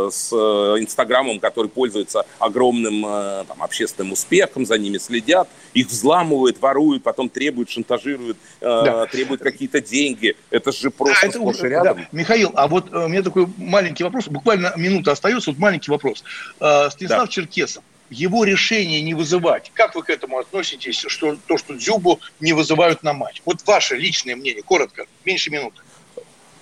с 0.10 0.30
э, 0.32 0.36
Инстаграмом, 0.80 1.40
который 1.42 1.68
пользуется 1.70 2.26
огромным 2.40 3.06
э, 3.06 3.44
там, 3.46 3.62
общественным 3.62 4.14
успехом, 4.14 4.66
за 4.66 4.78
ними 4.78 4.98
следят, 5.00 5.50
их 5.74 5.88
взламывают, 5.88 6.62
воруют, 6.62 7.04
потом 7.04 7.28
требуют, 7.28 7.70
шантажируют, 7.70 8.38
э, 8.62 8.66
Да. 8.66 9.06
требуют 9.08 9.42
какие-то 9.42 9.82
деньги. 9.82 10.38
Это 10.50 10.72
же 10.72 10.90
просто 10.90 11.26
А, 11.26 11.30
это 11.30 11.42
уже- 11.42 11.68
рядом. 11.68 11.98
да. 11.98 12.08
Михаил, 12.14 12.52
а 12.56 12.68
вот 12.70 12.94
э, 12.94 13.06
у 13.06 13.08
меня 13.10 13.22
такой 13.22 13.48
маленький 13.58 14.06
вопрос, 14.06 14.30
буквально 14.30 14.72
минута 14.78 15.12
остается, 15.12 15.52
вот 15.52 15.60
маленький 15.60 15.92
вопрос. 15.92 16.24
Станислав 16.56 17.26
Да. 17.26 17.28
Черкесов, 17.28 17.84
его 18.10 18.44
решение 18.44 19.02
не 19.02 19.14
вызывать, 19.14 19.72
как 19.74 19.96
вы 19.96 20.04
к 20.04 20.10
этому 20.10 20.38
относитесь, 20.40 21.06
что 21.08 21.38
то, 21.48 21.58
что 21.58 21.74
Дзюбу 21.74 22.20
не 22.40 22.54
вызывают 22.54 23.04
на 23.04 23.14
матч? 23.14 23.42
Вот 23.46 23.66
ваше 23.66 23.96
личное 23.96 24.36
мнение, 24.36 24.64
коротко, 24.64 25.06
меньше 25.26 25.50
минуты. 25.50 25.82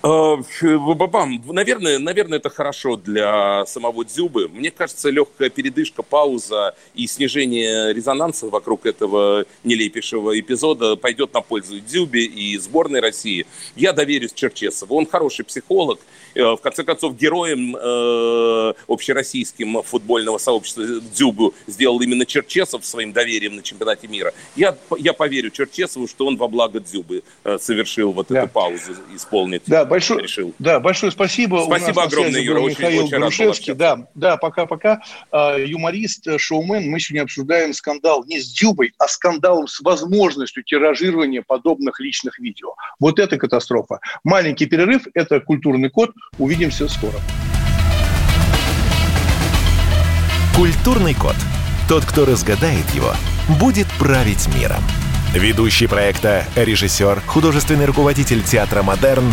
Э, 0.04 0.36
Бабам, 0.96 1.40
наверное, 1.46 1.98
наверное, 2.00 2.38
это 2.38 2.50
хорошо 2.50 2.96
для 2.96 3.64
самого 3.66 4.04
Дзюбы. 4.04 4.48
Мне 4.48 4.70
кажется, 4.72 5.10
легкая 5.10 5.48
передышка, 5.48 6.02
пауза 6.02 6.74
и 6.94 7.06
снижение 7.06 7.92
резонанса 7.94 8.48
вокруг 8.48 8.84
этого 8.86 9.44
нелепейшего 9.62 10.38
эпизода 10.38 10.96
пойдет 10.96 11.32
на 11.34 11.40
пользу 11.40 11.78
Дзюбе 11.80 12.24
и 12.24 12.58
сборной 12.58 12.98
России. 13.00 13.46
Я 13.76 13.92
доверюсь 13.92 14.32
Черчесову. 14.32 14.96
Он 14.96 15.06
хороший 15.06 15.44
психолог. 15.44 16.00
Э, 16.34 16.42
В 16.42 16.56
конце 16.56 16.82
концов, 16.82 17.16
героем 17.16 17.76
э, 17.76 18.74
общероссийским 18.88 19.82
футбольного 19.84 20.38
сообщества 20.38 20.84
Дзюбу 21.14 21.54
сделал 21.68 22.00
именно 22.00 22.26
Черчесов 22.26 22.84
своим 22.84 23.12
доверием 23.12 23.54
на 23.56 23.62
чемпионате 23.62 24.08
мира. 24.08 24.32
Я, 24.56 24.76
я 24.98 25.12
поверю 25.12 25.50
Черчесову, 25.50 26.08
что 26.08 26.26
он 26.26 26.36
во 26.38 26.48
благо 26.48 26.80
Дзюбы 26.80 27.22
э, 27.44 27.58
совершил 27.60 28.10
вот 28.12 28.26
Да. 28.30 28.40
эту 28.42 28.48
паузу, 28.52 28.94
исполнить 29.14 29.62
Да, 29.66 29.84
большое, 29.92 30.22
решил. 30.22 30.54
да, 30.58 30.80
большое 30.80 31.12
спасибо. 31.12 31.56
У 31.56 31.66
Спасибо 31.66 32.02
нас 32.02 32.12
огромное, 32.12 32.40
Юра, 32.40 32.58
был 32.58 32.64
очень- 32.64 32.78
Михаил 32.78 33.04
очень 33.04 33.18
Грушевский. 33.18 33.74
Да, 33.74 34.06
да, 34.14 34.36
пока-пока. 34.36 35.00
А, 35.30 35.56
Юморист, 35.56 36.26
э, 36.26 36.38
шоумен. 36.38 36.90
Мы 36.90 36.98
сегодня 36.98 37.22
обсуждаем 37.24 37.72
скандал 37.74 38.24
не 38.26 38.40
с 38.40 38.52
Дзюбой, 38.52 38.92
а 38.98 39.06
скандалом 39.08 39.68
с 39.68 39.80
возможностью 39.80 40.62
тиражирования 40.64 41.42
подобных 41.46 42.00
личных 42.00 42.38
видео. 42.38 42.74
Вот 42.98 43.18
это 43.18 43.36
катастрофа. 43.36 44.00
Маленький 44.24 44.66
перерыв, 44.66 45.02
это 45.14 45.40
культурный 45.40 45.90
код. 45.90 46.10
Увидимся 46.38 46.88
скоро. 46.88 47.14
Культурный 50.56 51.14
код. 51.14 51.36
Тот, 51.88 52.04
кто 52.04 52.24
разгадает 52.24 52.88
его, 52.94 53.12
будет 53.60 53.86
править 53.98 54.48
миром. 54.54 54.82
Ведущий 55.34 55.86
проекта, 55.86 56.44
режиссер, 56.56 57.22
художественный 57.26 57.86
руководитель 57.86 58.42
театра 58.42 58.82
«Модерн» 58.82 59.32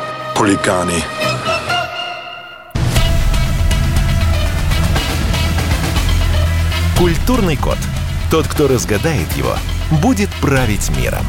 хулиганы. 0.35 1.03
Культурный 6.97 7.57
код. 7.57 7.77
Тот, 8.29 8.47
кто 8.47 8.67
разгадает 8.67 9.31
его, 9.33 9.55
будет 10.01 10.29
править 10.41 10.89
миром. 10.97 11.25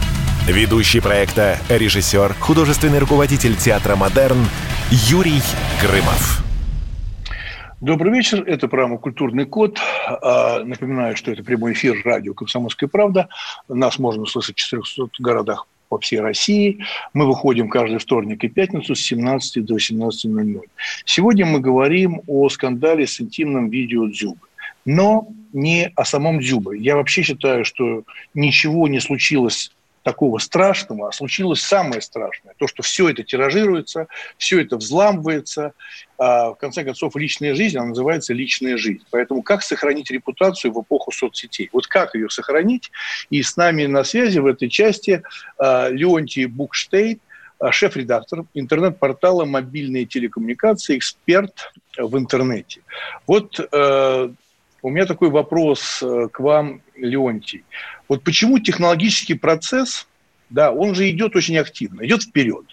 Ведущий 0.47 1.01
проекта, 1.01 1.59
режиссер, 1.69 2.35
художественный 2.35 2.99
руководитель 2.99 3.57
театра 3.57 3.97
«Модерн» 3.97 4.45
Юрий 4.91 5.41
Грымов. 5.81 6.43
Добрый 7.81 8.13
вечер. 8.13 8.45
Это 8.47 8.69
программа 8.69 8.99
«Культурный 8.99 9.45
код». 9.45 9.79
А, 10.07 10.63
напоминаю, 10.65 11.17
что 11.17 11.33
это 11.33 11.43
прямой 11.43 11.73
эфир 11.73 12.01
радио 12.05 12.35
«Комсомольская 12.35 12.89
правда». 12.89 13.29
Нас 13.69 13.99
можно 13.99 14.27
слышать 14.27 14.57
в 14.57 14.59
400 14.59 15.09
городах 15.19 15.67
по 15.93 15.99
всей 15.99 16.21
России. 16.21 16.79
Мы 17.13 17.27
выходим 17.27 17.69
каждый 17.69 17.99
вторник 17.99 18.43
и 18.45 18.49
пятницу 18.49 18.95
с 18.95 19.01
17 19.03 19.63
до 19.63 19.77
18.00. 19.77 20.61
Сегодня 21.05 21.45
мы 21.45 21.61
говорим 21.61 22.23
о 22.27 22.49
скандале 22.49 23.07
с 23.07 23.21
интимным 23.21 23.69
видео 23.69 24.09
Дзюбы. 24.09 24.47
Но 24.87 25.29
не 25.53 25.93
о 25.95 26.07
самом 26.07 26.41
Дзюбе. 26.41 26.79
Я 26.79 26.97
вообще 26.97 27.23
считаю, 27.23 27.67
что 27.67 28.05
ничего 28.33 28.89
не 28.89 29.01
случилось 29.01 29.71
такого 30.03 30.39
страшного, 30.39 31.09
а 31.09 31.13
случилось 31.13 31.61
самое 31.61 32.01
страшное. 32.01 32.55
То, 32.59 32.67
что 32.67 32.83
все 32.83 33.09
это 33.09 33.23
тиражируется, 33.23 34.09
все 34.37 34.61
это 34.61 34.77
взламывается. 34.77 35.73
А, 36.19 36.51
в 36.51 36.55
конце 36.57 36.85
концов, 36.85 37.17
личная 37.17 37.55
жизнь, 37.55 37.77
она 37.77 37.89
называется 37.89 38.35
личная 38.35 38.77
жизнь. 38.77 39.05
Поэтому 39.11 39.43
как 39.43 39.63
сохранить 39.63 40.11
репутацию 40.11 40.73
в 40.73 40.83
эпоху 40.83 41.13
соцсетей? 41.13 41.69
Вот 41.73 41.87
как 41.87 42.15
ее 42.15 42.29
сохранить? 42.31 42.91
И 43.31 43.43
с 43.43 43.57
нами 43.57 43.87
на 43.87 44.05
связи 44.05 44.39
в 44.39 44.47
этой 44.47 44.69
части 44.69 45.23
а, 45.59 45.89
Леонтий 45.89 46.47
Букштейн, 46.47 47.21
а, 47.59 47.71
шеф-редактор 47.71 48.45
интернет-портала 48.55 49.45
«Мобильные 49.45 50.05
телекоммуникации», 50.05 50.99
эксперт 50.99 51.73
в 51.97 52.19
интернете. 52.19 52.81
Вот 53.27 53.61
э, 53.61 54.31
у 54.83 54.91
меня 54.91 55.07
такой 55.07 55.31
вопрос 55.31 56.03
э, 56.03 56.29
к 56.31 56.41
вам, 56.41 56.83
Леонтий. 56.97 57.65
Вот 58.09 58.25
почему 58.25 58.59
технологический 58.59 59.35
процесс, 59.35 60.07
да, 60.51 60.73
он 60.73 60.95
же 60.95 61.09
идет 61.09 61.37
очень 61.37 61.57
активно, 61.57 62.05
идет 62.05 62.25
вперед. 62.25 62.67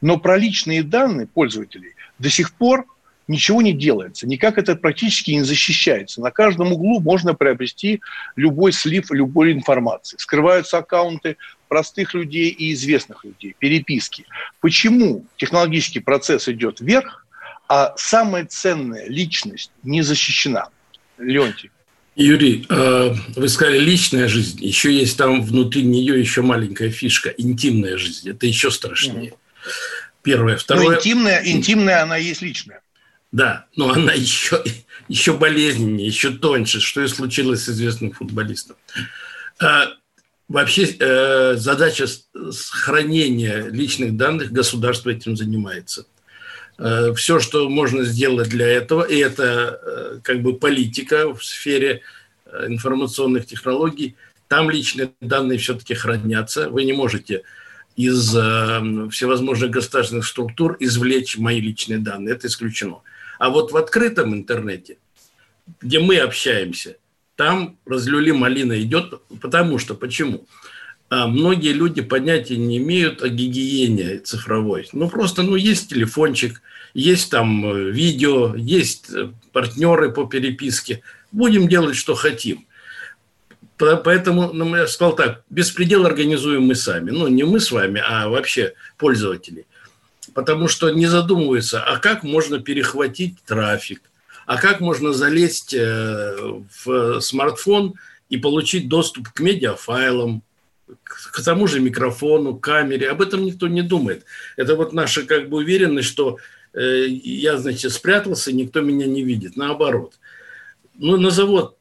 Но 0.00 0.18
про 0.18 0.36
личные 0.36 0.82
данные 0.82 1.26
пользователей 1.26 1.94
до 2.18 2.28
сих 2.28 2.52
пор 2.52 2.86
ничего 3.26 3.62
не 3.62 3.72
делается, 3.72 4.26
никак 4.26 4.58
это 4.58 4.76
практически 4.76 5.32
не 5.32 5.42
защищается. 5.42 6.20
На 6.20 6.30
каждом 6.30 6.72
углу 6.72 7.00
можно 7.00 7.34
приобрести 7.34 8.00
любой 8.36 8.72
слив 8.72 9.10
любой 9.10 9.52
информации. 9.52 10.16
Скрываются 10.18 10.78
аккаунты 10.78 11.36
простых 11.68 12.14
людей 12.14 12.48
и 12.48 12.72
известных 12.72 13.24
людей, 13.24 13.54
переписки. 13.58 14.24
Почему 14.60 15.24
технологический 15.36 16.00
процесс 16.00 16.48
идет 16.48 16.80
вверх, 16.80 17.26
а 17.68 17.94
самая 17.96 18.46
ценная 18.46 19.06
личность 19.08 19.70
не 19.82 20.02
защищена? 20.02 20.68
Леонтий. 21.18 21.70
Юрий, 22.16 22.66
э, 22.68 23.14
вы 23.36 23.48
сказали 23.48 23.78
личная 23.78 24.26
жизнь, 24.26 24.58
еще 24.60 24.92
есть 24.92 25.16
там 25.16 25.40
внутри 25.40 25.84
нее 25.84 26.18
еще 26.18 26.42
маленькая 26.42 26.90
фишка, 26.90 27.28
интимная 27.30 27.96
жизнь. 27.96 28.28
Это 28.28 28.46
еще 28.46 28.72
страшнее. 28.72 29.34
Первое, 30.22 30.54
ну, 30.54 30.58
второе. 30.58 30.86
Но 30.86 30.94
интимная, 30.96 31.42
интимная, 31.44 32.02
она 32.02 32.16
есть 32.16 32.42
личная. 32.42 32.80
Да, 33.30 33.66
но 33.76 33.92
она 33.92 34.12
еще, 34.14 34.64
еще 35.06 35.34
болезненнее, 35.34 36.06
еще 36.08 36.30
тоньше, 36.30 36.80
что 36.80 37.02
и 37.02 37.08
случилось 37.08 37.64
с 37.64 37.68
известным 37.68 38.10
футболистом. 38.10 38.76
Э, 39.60 39.86
вообще 40.48 40.96
э, 40.98 41.54
задача 41.56 42.06
сохранения 42.50 43.68
личных 43.70 44.16
данных 44.16 44.50
государство 44.50 45.10
этим 45.10 45.36
занимается. 45.36 46.06
Э, 46.78 47.12
все, 47.14 47.40
что 47.40 47.68
можно 47.68 48.04
сделать 48.04 48.48
для 48.48 48.68
этого, 48.68 49.02
и 49.02 49.16
это 49.16 49.80
э, 49.82 50.20
как 50.22 50.42
бы 50.42 50.54
политика 50.56 51.34
в 51.34 51.44
сфере 51.44 52.02
э, 52.46 52.66
информационных 52.68 53.46
технологий, 53.46 54.14
там 54.46 54.70
личные 54.70 55.10
данные 55.20 55.58
все-таки 55.58 55.94
хранятся. 55.94 56.70
Вы 56.70 56.84
не 56.84 56.92
можете 56.92 57.42
из 57.96 58.28
всевозможных 58.28 59.70
государственных 59.70 60.24
структур 60.24 60.76
извлечь 60.78 61.36
мои 61.36 61.60
личные 61.60 61.98
данные. 61.98 62.36
Это 62.36 62.46
исключено. 62.46 63.00
А 63.40 63.50
вот 63.50 63.72
в 63.72 63.76
открытом 63.76 64.32
интернете, 64.32 64.98
где 65.80 65.98
мы 65.98 66.18
общаемся, 66.18 66.96
там 67.34 67.76
разлюли 67.84 68.30
малина 68.30 68.80
идет, 68.80 69.20
потому 69.40 69.78
что, 69.78 69.94
почему? 69.94 70.46
Многие 71.10 71.72
люди 71.72 72.02
понятия 72.02 72.56
не 72.56 72.78
имеют 72.78 73.22
о 73.22 73.28
гигиене 73.28 74.18
цифровой. 74.18 74.88
Ну, 74.92 75.08
просто, 75.08 75.42
ну, 75.42 75.56
есть 75.56 75.90
телефончик, 75.90 76.60
есть 76.94 77.30
там 77.30 77.64
э, 77.66 77.90
видео, 77.90 78.54
есть 78.54 79.10
э, 79.10 79.30
партнеры 79.52 80.12
по 80.12 80.24
переписке. 80.26 81.02
Будем 81.32 81.68
делать, 81.68 81.96
что 81.96 82.14
хотим. 82.14 82.66
Поэтому, 83.76 84.52
ну, 84.52 84.74
я 84.74 84.86
сказал 84.88 85.14
так, 85.14 85.44
беспредел 85.50 86.04
организуем 86.04 86.64
мы 86.64 86.74
сами. 86.74 87.10
Ну, 87.10 87.28
не 87.28 87.44
мы 87.44 87.60
с 87.60 87.70
вами, 87.70 88.02
а 88.04 88.28
вообще 88.28 88.74
пользователи. 88.96 89.66
Потому 90.34 90.68
что 90.68 90.90
не 90.90 91.06
задумываются, 91.06 91.82
а 91.82 91.98
как 91.98 92.22
можно 92.24 92.58
перехватить 92.58 93.36
трафик, 93.46 94.02
а 94.46 94.56
как 94.56 94.80
можно 94.80 95.12
залезть 95.12 95.74
э, 95.74 96.36
в 96.84 97.20
смартфон 97.20 97.94
и 98.28 98.36
получить 98.36 98.88
доступ 98.88 99.28
к 99.28 99.40
медиафайлам, 99.40 100.42
к 101.04 101.42
тому 101.42 101.66
же 101.66 101.80
микрофону, 101.80 102.56
камере. 102.56 103.10
Об 103.10 103.22
этом 103.22 103.44
никто 103.44 103.68
не 103.68 103.82
думает. 103.82 104.24
Это 104.56 104.74
вот 104.74 104.92
наша 104.92 105.24
как 105.24 105.48
бы 105.48 105.58
уверенность, 105.58 106.08
что 106.08 106.38
э, 106.74 107.06
я, 107.08 107.58
значит, 107.58 107.92
спрятался, 107.92 108.52
никто 108.52 108.80
меня 108.80 109.06
не 109.06 109.22
видит. 109.22 109.56
Наоборот. 109.56 110.14
Ну, 110.94 111.16
назову 111.16 111.76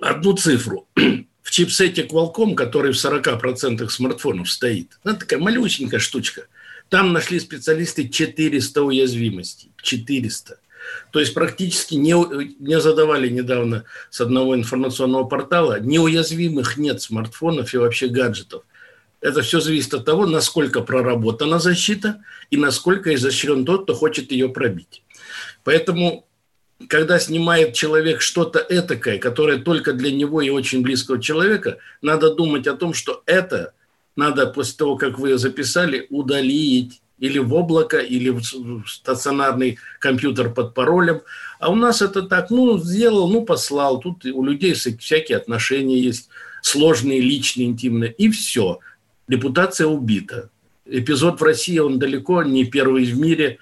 одну 0.00 0.36
цифру. 0.36 0.88
В 1.42 1.50
чипсете 1.50 2.06
Qualcomm, 2.06 2.54
который 2.54 2.92
в 2.92 2.96
40% 2.96 3.88
смартфонов 3.88 4.50
стоит, 4.50 4.98
ну, 5.04 5.16
такая 5.16 5.40
малюсенькая 5.40 5.98
штучка, 6.00 6.46
там 6.88 7.12
нашли 7.12 7.40
специалисты 7.40 8.08
400 8.08 8.82
уязвимостей. 8.82 9.72
400. 9.82 10.58
То 11.10 11.20
есть 11.20 11.34
практически 11.34 11.94
не, 11.94 12.14
не 12.58 12.80
задавали 12.80 13.28
недавно 13.28 13.84
с 14.10 14.20
одного 14.20 14.54
информационного 14.54 15.24
портала, 15.24 15.78
неуязвимых 15.80 16.76
нет 16.76 17.02
смартфонов 17.02 17.74
и 17.74 17.78
вообще 17.78 18.08
гаджетов. 18.08 18.62
Это 19.20 19.42
все 19.42 19.60
зависит 19.60 19.94
от 19.94 20.04
того, 20.04 20.26
насколько 20.26 20.80
проработана 20.80 21.58
защита 21.58 22.22
и 22.50 22.56
насколько 22.56 23.14
изощрен 23.14 23.64
тот, 23.64 23.84
кто 23.84 23.94
хочет 23.94 24.32
ее 24.32 24.48
пробить. 24.48 25.02
Поэтому, 25.64 26.26
когда 26.88 27.20
снимает 27.20 27.74
человек 27.74 28.20
что-то 28.20 28.64
этакое, 28.68 29.18
которое 29.18 29.58
только 29.58 29.92
для 29.92 30.10
него 30.10 30.40
и 30.40 30.50
очень 30.50 30.82
близкого 30.82 31.22
человека, 31.22 31.78
надо 32.00 32.34
думать 32.34 32.66
о 32.66 32.74
том, 32.74 32.94
что 32.94 33.22
это 33.26 33.74
надо 34.16 34.46
после 34.46 34.76
того, 34.76 34.96
как 34.96 35.18
вы 35.18 35.30
ее 35.30 35.38
записали, 35.38 36.06
удалить 36.10 37.01
или 37.22 37.38
в 37.38 37.54
облако, 37.54 37.98
или 37.98 38.30
в 38.30 38.84
стационарный 38.84 39.78
компьютер 40.00 40.52
под 40.52 40.74
паролем. 40.74 41.20
А 41.60 41.70
у 41.70 41.76
нас 41.76 42.02
это 42.02 42.22
так, 42.22 42.50
ну, 42.50 42.78
сделал, 42.78 43.30
ну, 43.30 43.44
послал. 43.44 44.00
Тут 44.00 44.24
у 44.24 44.42
людей 44.42 44.74
всякие 44.74 45.38
отношения 45.38 46.00
есть, 46.00 46.28
сложные, 46.62 47.20
личные, 47.20 47.68
интимные, 47.68 48.10
и 48.10 48.28
все. 48.28 48.80
Репутация 49.28 49.86
убита. 49.86 50.50
Эпизод 50.84 51.40
в 51.40 51.44
России, 51.44 51.78
он 51.78 52.00
далеко 52.00 52.42
не 52.42 52.64
первый 52.64 53.04
в 53.04 53.16
мире, 53.16 53.58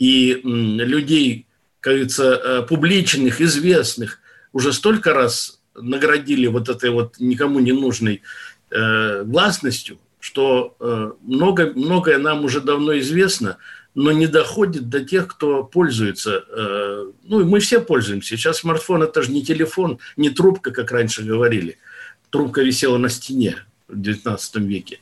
и 0.00 0.40
людей, 0.42 1.46
как 1.78 1.92
говорится, 1.92 2.34
э, 2.34 2.62
публичных, 2.68 3.40
известных, 3.40 4.18
уже 4.52 4.72
столько 4.72 5.14
раз 5.14 5.60
наградили 5.76 6.48
вот 6.48 6.68
этой 6.68 6.90
вот 6.90 7.20
никому 7.20 7.60
не 7.60 7.70
нужной 7.70 8.22
э, 8.72 9.22
гласностью, 9.22 9.98
что 10.24 10.74
э, 10.80 11.12
много, 11.20 11.70
многое 11.74 12.16
нам 12.16 12.46
уже 12.46 12.62
давно 12.62 12.98
известно, 12.98 13.58
но 13.94 14.10
не 14.10 14.26
доходит 14.26 14.88
до 14.88 15.04
тех, 15.04 15.28
кто 15.28 15.64
пользуется. 15.64 16.42
Э, 16.48 17.12
ну, 17.24 17.42
и 17.42 17.44
мы 17.44 17.60
все 17.60 17.78
пользуемся. 17.78 18.38
Сейчас 18.38 18.60
смартфон– 18.60 19.02
это 19.02 19.22
же 19.22 19.30
не 19.30 19.44
телефон, 19.44 19.98
не 20.16 20.30
трубка, 20.30 20.70
как 20.70 20.92
раньше 20.92 21.24
говорили. 21.24 21.76
Трубка 22.30 22.62
висела 22.62 22.96
на 22.96 23.10
стене 23.10 23.66
в 23.86 24.00
XIX 24.00 24.38
веке. 24.60 25.00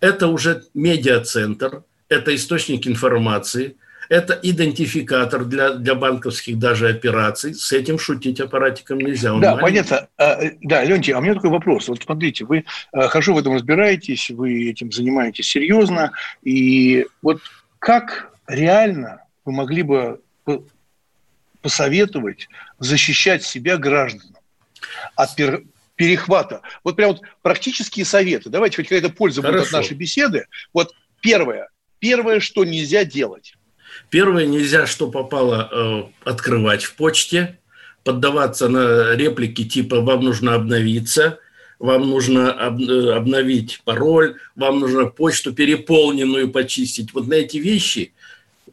Это 0.00 0.28
уже 0.28 0.64
медиацентр, 0.72 1.82
это 2.08 2.34
источник 2.34 2.86
информации, 2.86 3.76
Это 4.12 4.38
идентификатор 4.42 5.46
для, 5.46 5.70
для 5.70 5.94
банковских 5.94 6.58
даже 6.58 6.90
операций. 6.90 7.54
С 7.54 7.72
этим 7.72 7.98
шутить 7.98 8.40
аппаратиком 8.40 8.98
нельзя. 8.98 9.32
Он 9.32 9.40
да, 9.40 9.54
маленький. 9.54 9.88
понятно. 9.88 10.08
А, 10.18 10.38
да, 10.60 10.84
Леонтий, 10.84 11.14
а 11.14 11.18
у 11.18 11.22
меня 11.22 11.32
такой 11.32 11.48
вопрос. 11.48 11.88
Вот 11.88 12.02
смотрите, 12.02 12.44
вы 12.44 12.66
а, 12.92 13.08
хорошо 13.08 13.32
в 13.32 13.38
этом 13.38 13.54
разбираетесь, 13.54 14.28
вы 14.28 14.68
этим 14.68 14.92
занимаетесь 14.92 15.48
серьезно. 15.48 16.12
И 16.42 17.06
вот 17.22 17.40
как 17.78 18.34
реально 18.46 19.22
вы 19.46 19.52
могли 19.52 19.80
бы 19.80 20.20
посоветовать 21.62 22.48
защищать 22.78 23.42
себя 23.42 23.78
гражданам 23.78 24.36
от 25.16 25.30
перехвата? 25.96 26.60
Вот 26.84 26.96
прям 26.96 27.12
вот 27.12 27.22
практические 27.40 28.04
советы. 28.04 28.50
Давайте 28.50 28.76
хоть 28.76 28.88
какая-то 28.88 29.08
польза 29.08 29.40
Хорошо. 29.40 29.58
будет 29.60 29.68
от 29.68 29.72
нашей 29.72 29.94
беседы. 29.94 30.48
Вот 30.74 30.92
первое. 31.22 31.70
Первое, 31.98 32.40
что 32.40 32.66
нельзя 32.66 33.06
делать. 33.06 33.54
Первое, 34.12 34.44
нельзя, 34.44 34.86
что 34.86 35.10
попало, 35.10 35.70
э, 35.72 36.28
открывать 36.28 36.84
в 36.84 36.96
почте, 36.96 37.58
поддаваться 38.04 38.68
на 38.68 39.16
реплики 39.16 39.64
типа 39.64 40.02
«вам 40.02 40.22
нужно 40.22 40.54
обновиться», 40.54 41.38
вам 41.78 42.10
нужно 42.10 42.54
э, 42.54 43.10
обновить 43.10 43.80
пароль, 43.86 44.36
вам 44.54 44.80
нужно 44.80 45.06
почту 45.06 45.54
переполненную 45.54 46.50
почистить. 46.50 47.14
Вот 47.14 47.26
на 47.26 47.32
эти 47.32 47.56
вещи 47.56 48.12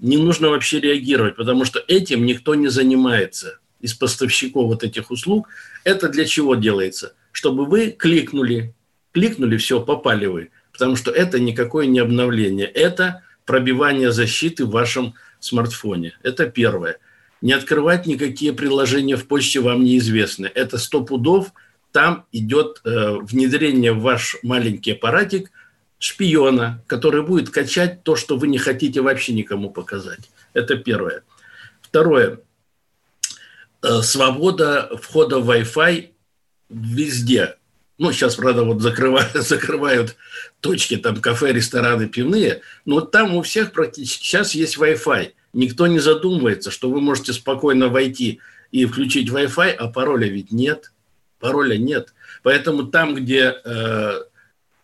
не 0.02 0.17
нужно 0.17 0.49
вообще 0.49 0.82
реагировать, 0.82 1.38
потому 1.38 1.63
что 1.63 1.82
этим 1.88 2.25
никто 2.25 2.54
не 2.56 2.67
занимается 2.67 3.60
из 3.80 3.93
поставщиков 3.93 4.65
вот 4.65 4.84
этих 4.84 5.10
услуг. 5.10 5.47
Это 5.86 6.10
для 6.10 6.25
чего 6.25 6.56
делается? 6.56 7.13
Чтобы 7.32 7.63
вы 7.63 7.91
кликнули, 7.91 8.73
кликнули, 9.13 9.56
все, 9.56 9.80
попали 9.80 10.25
вы. 10.25 10.49
Потому 10.73 10.97
что 10.97 11.12
это 11.12 11.39
никакое 11.39 11.86
не 11.86 11.99
обновление. 11.99 12.67
Это 12.67 13.23
пробивание 13.45 14.12
защиты 14.12 14.65
в 14.65 14.71
вашем 14.71 15.15
смартфоне. 15.39 16.17
Это 16.23 16.49
первое. 16.49 16.97
Не 17.41 17.54
открывать 17.54 18.06
никакие 18.06 18.54
приложения 18.54 19.15
в 19.15 19.28
почте 19.28 19.60
вам 19.62 19.84
неизвестны. 19.84 20.52
Это 20.54 20.78
сто 20.78 21.04
пудов. 21.04 21.54
Там 21.91 22.25
идет 22.32 22.82
э, 22.84 23.17
внедрение 23.21 23.93
в 23.93 24.02
ваш 24.02 24.38
маленький 24.43 24.91
аппаратик 24.91 25.52
шпиона, 25.97 26.84
который 26.88 27.23
будет 27.23 27.49
качать 27.49 28.04
то, 28.04 28.15
что 28.15 28.38
вы 28.38 28.47
не 28.47 28.58
хотите 28.58 29.02
вообще 29.02 29.34
никому 29.34 29.69
показать. 29.69 30.30
Это 30.54 30.75
первое. 30.78 31.23
Второе. 31.82 32.39
Э, 33.82 34.02
свобода 34.02 34.89
входа 35.02 35.39
в 35.39 35.49
Wi-Fi 35.49 36.10
везде. 36.69 37.56
Ну, 37.99 38.13
сейчас, 38.13 38.35
правда, 38.35 38.63
вот 38.63 38.81
закрывают, 38.81 39.33
закрывают 39.33 40.15
точки, 40.62 40.95
там, 40.95 41.17
кафе, 41.17 41.51
рестораны, 41.51 42.07
пивные, 42.07 42.62
но 42.85 43.01
там 43.01 43.35
у 43.35 43.41
всех 43.41 43.73
практически 43.73 44.23
сейчас 44.23 44.55
есть 44.55 44.77
Wi-Fi. 44.77 45.33
Никто 45.51 45.85
не 45.85 45.99
задумывается, 45.99 46.71
что 46.71 46.89
вы 46.89 47.01
можете 47.01 47.33
спокойно 47.33 47.89
войти 47.89 48.39
и 48.71 48.85
включить 48.85 49.29
Wi-Fi, 49.29 49.71
а 49.71 49.88
пароля 49.89 50.29
ведь 50.29 50.51
нет. 50.51 50.93
Пароля 51.39 51.77
нет. 51.77 52.13
Поэтому 52.41 52.85
там, 52.85 53.15
где 53.15 53.55
э, 53.65 54.21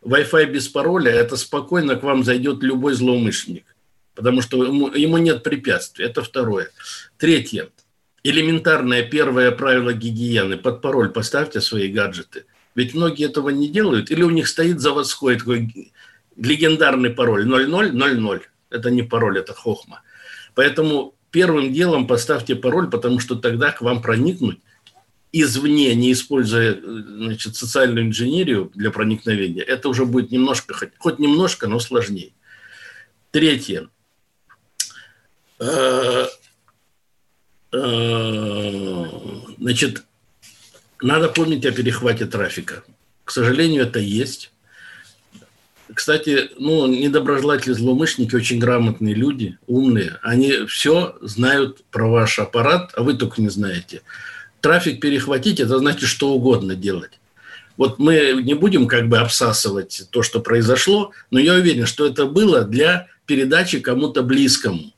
Wi-Fi 0.03 0.45
без 0.47 0.67
пароля, 0.67 1.11
это 1.11 1.37
спокойно 1.37 1.95
к 1.95 2.03
вам 2.03 2.25
зайдет 2.25 2.63
любой 2.63 2.95
злоумышленник, 2.95 3.65
потому 4.13 4.41
что 4.41 4.61
ему, 4.61 4.91
ему 4.93 5.17
нет 5.19 5.41
препятствий. 5.41 6.05
Это 6.05 6.21
второе. 6.21 6.69
Третье. 7.17 7.69
Элементарное 8.23 9.03
первое 9.03 9.51
правило 9.51 9.93
гигиены. 9.93 10.57
Под 10.57 10.81
пароль 10.81 11.11
поставьте 11.11 11.61
свои 11.61 11.87
гаджеты. 11.87 12.45
Ведь 12.75 12.93
многие 12.93 13.25
этого 13.25 13.49
не 13.49 13.69
делают. 13.69 14.11
Или 14.11 14.21
у 14.23 14.29
них 14.29 14.47
стоит 14.47 14.81
заводской 14.81 15.37
такой 15.37 15.91
легендарный 16.35 17.09
пароль 17.09 17.45
0000. 17.45 18.41
Это 18.69 18.91
не 18.91 19.03
пароль, 19.03 19.39
это 19.39 19.53
хохма. 19.53 20.01
Поэтому 20.53 21.15
первым 21.31 21.73
делом 21.73 22.07
поставьте 22.07 22.55
пароль, 22.55 22.89
потому 22.89 23.19
что 23.19 23.35
тогда 23.35 23.71
к 23.71 23.81
вам 23.81 24.01
проникнуть 24.01 24.59
извне, 25.31 25.93
не 25.95 26.13
используя 26.13 26.79
значит, 26.81 27.57
социальную 27.57 28.05
инженерию 28.07 28.71
для 28.73 28.89
проникновения, 28.89 29.63
это 29.63 29.89
уже 29.89 30.05
будет 30.05 30.31
немножко, 30.31 30.73
хоть, 30.73 30.91
хоть 30.97 31.19
немножко, 31.19 31.67
но 31.67 31.79
сложнее. 31.79 32.31
Третье. 33.31 33.89
Э, 35.59 36.27
э, 37.73 39.05
значит, 39.57 40.05
надо 41.05 41.29
помнить 41.29 41.65
о 41.65 41.71
перехвате 41.71 42.25
трафика. 42.25 42.83
К 43.23 43.31
сожалению, 43.31 43.83
это 43.83 43.99
есть. 43.99 44.51
Кстати, 45.93 46.49
ну, 46.57 46.87
недоброжелатели, 46.87 47.73
злоумышленники, 47.73 48.35
очень 48.35 48.59
грамотные 48.59 49.13
люди, 49.13 49.57
умные. 49.67 50.17
Они 50.21 50.65
все 50.67 51.15
знают 51.21 51.83
про 51.91 52.09
ваш 52.09 52.39
аппарат, 52.39 52.91
а 52.95 53.03
вы 53.03 53.13
только 53.13 53.41
не 53.41 53.49
знаете 53.49 54.01
трафик 54.65 54.99
перехватить, 54.99 55.59
это 55.59 55.77
значит 55.77 56.09
что 56.09 56.33
угодно 56.33 56.75
делать. 56.75 57.11
Вот 57.77 57.99
мы 57.99 58.41
не 58.41 58.55
будем 58.55 58.87
как 58.87 59.07
бы 59.07 59.19
обсасывать 59.19 60.07
то, 60.09 60.23
что 60.23 60.39
произошло, 60.39 61.11
но 61.29 61.37
я 61.37 61.53
уверен, 61.53 61.85
что 61.85 62.07
это 62.07 62.25
было 62.25 62.63
для 62.63 63.05
передачи 63.27 63.79
кому-то 63.79 64.23
близкому. 64.23 64.91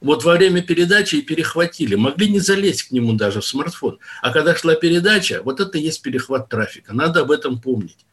Вот 0.00 0.24
во 0.24 0.34
время 0.34 0.62
передачи 0.62 1.16
и 1.16 1.22
перехватили. 1.22 1.94
Могли 1.94 2.28
не 2.28 2.40
залезть 2.40 2.84
к 2.84 2.90
нему 2.92 3.14
даже 3.14 3.40
в 3.40 3.44
смартфон. 3.44 3.98
А 4.22 4.32
когда 4.32 4.54
шла 4.54 4.74
передача, 4.74 5.42
вот 5.42 5.60
это 5.60 5.78
и 5.78 5.82
есть 5.82 6.02
перехват 6.02 6.48
трафика. 6.48 6.94
Надо 6.94 7.20
об 7.20 7.30
этом 7.30 7.60
помнить. 7.60 8.06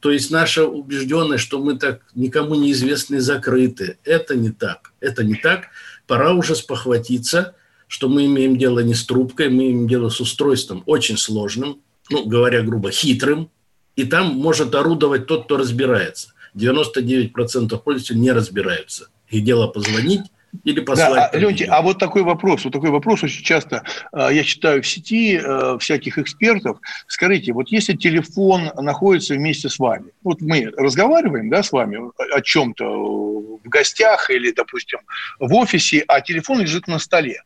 То 0.00 0.10
есть 0.10 0.30
наша 0.30 0.66
убежденность, 0.66 1.44
что 1.44 1.62
мы 1.62 1.76
так 1.76 2.02
никому 2.14 2.54
неизвестны 2.54 3.20
закрыты, 3.20 3.98
это 4.04 4.34
не 4.34 4.50
так. 4.50 4.92
Это 5.00 5.24
не 5.24 5.34
так. 5.34 5.68
Пора 6.06 6.32
уже 6.32 6.54
спохватиться– 6.54 7.54
что 7.92 8.08
мы 8.08 8.24
имеем 8.24 8.56
дело 8.56 8.78
не 8.80 8.94
с 8.94 9.04
трубкой, 9.04 9.50
мы 9.50 9.64
имеем 9.66 9.86
дело 9.86 10.08
с 10.08 10.18
устройством 10.18 10.82
очень 10.86 11.18
сложным, 11.18 11.82
ну, 12.08 12.24
говоря 12.24 12.62
грубо, 12.62 12.90
хитрым, 12.90 13.50
и 13.96 14.04
там 14.04 14.28
может 14.28 14.74
орудовать 14.74 15.26
тот, 15.26 15.44
кто 15.44 15.58
разбирается. 15.58 16.32
99% 16.56 17.78
пользователей 17.82 18.18
не 18.18 18.32
разбираются. 18.32 19.08
Их 19.28 19.44
дело 19.44 19.66
позвонить, 19.66 20.22
или 20.64 20.80
послать. 20.80 21.32
Да, 21.32 21.38
Леонтий, 21.38 21.66
а 21.66 21.80
вот 21.82 21.98
такой 21.98 22.22
вопрос, 22.22 22.64
вот 22.64 22.72
такой 22.72 22.90
вопрос 22.90 23.22
очень 23.22 23.42
часто 23.42 23.84
э, 24.12 24.28
я 24.32 24.44
читаю 24.44 24.82
в 24.82 24.86
сети 24.86 25.40
э, 25.42 25.78
всяких 25.78 26.18
экспертов. 26.18 26.78
Скажите, 27.06 27.52
вот 27.52 27.68
если 27.68 27.96
телефон 27.96 28.70
находится 28.76 29.34
вместе 29.34 29.68
с 29.68 29.78
вами, 29.78 30.10
вот 30.22 30.40
мы 30.40 30.70
разговариваем, 30.76 31.48
да, 31.50 31.62
с 31.62 31.72
вами 31.72 31.98
о 32.34 32.40
чем-то 32.42 32.84
в 32.84 33.68
гостях 33.68 34.30
или, 34.30 34.52
допустим, 34.52 35.00
в 35.38 35.54
офисе, 35.54 36.04
а 36.06 36.20
телефон 36.20 36.60
лежит 36.60 36.86
на 36.86 36.98
столе 36.98 37.42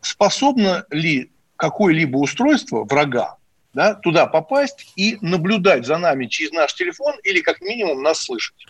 способно 0.00 0.84
ли 0.90 1.30
какое-либо 1.56 2.16
устройство 2.16 2.84
врага 2.84 3.36
да, 3.72 3.94
туда 3.94 4.26
попасть 4.26 4.92
и 4.96 5.18
наблюдать 5.20 5.86
за 5.86 5.98
нами 5.98 6.26
через 6.26 6.52
наш 6.52 6.74
телефон 6.74 7.14
или 7.22 7.40
как 7.40 7.60
минимум 7.60 8.02
нас 8.02 8.22
слышать? 8.22 8.66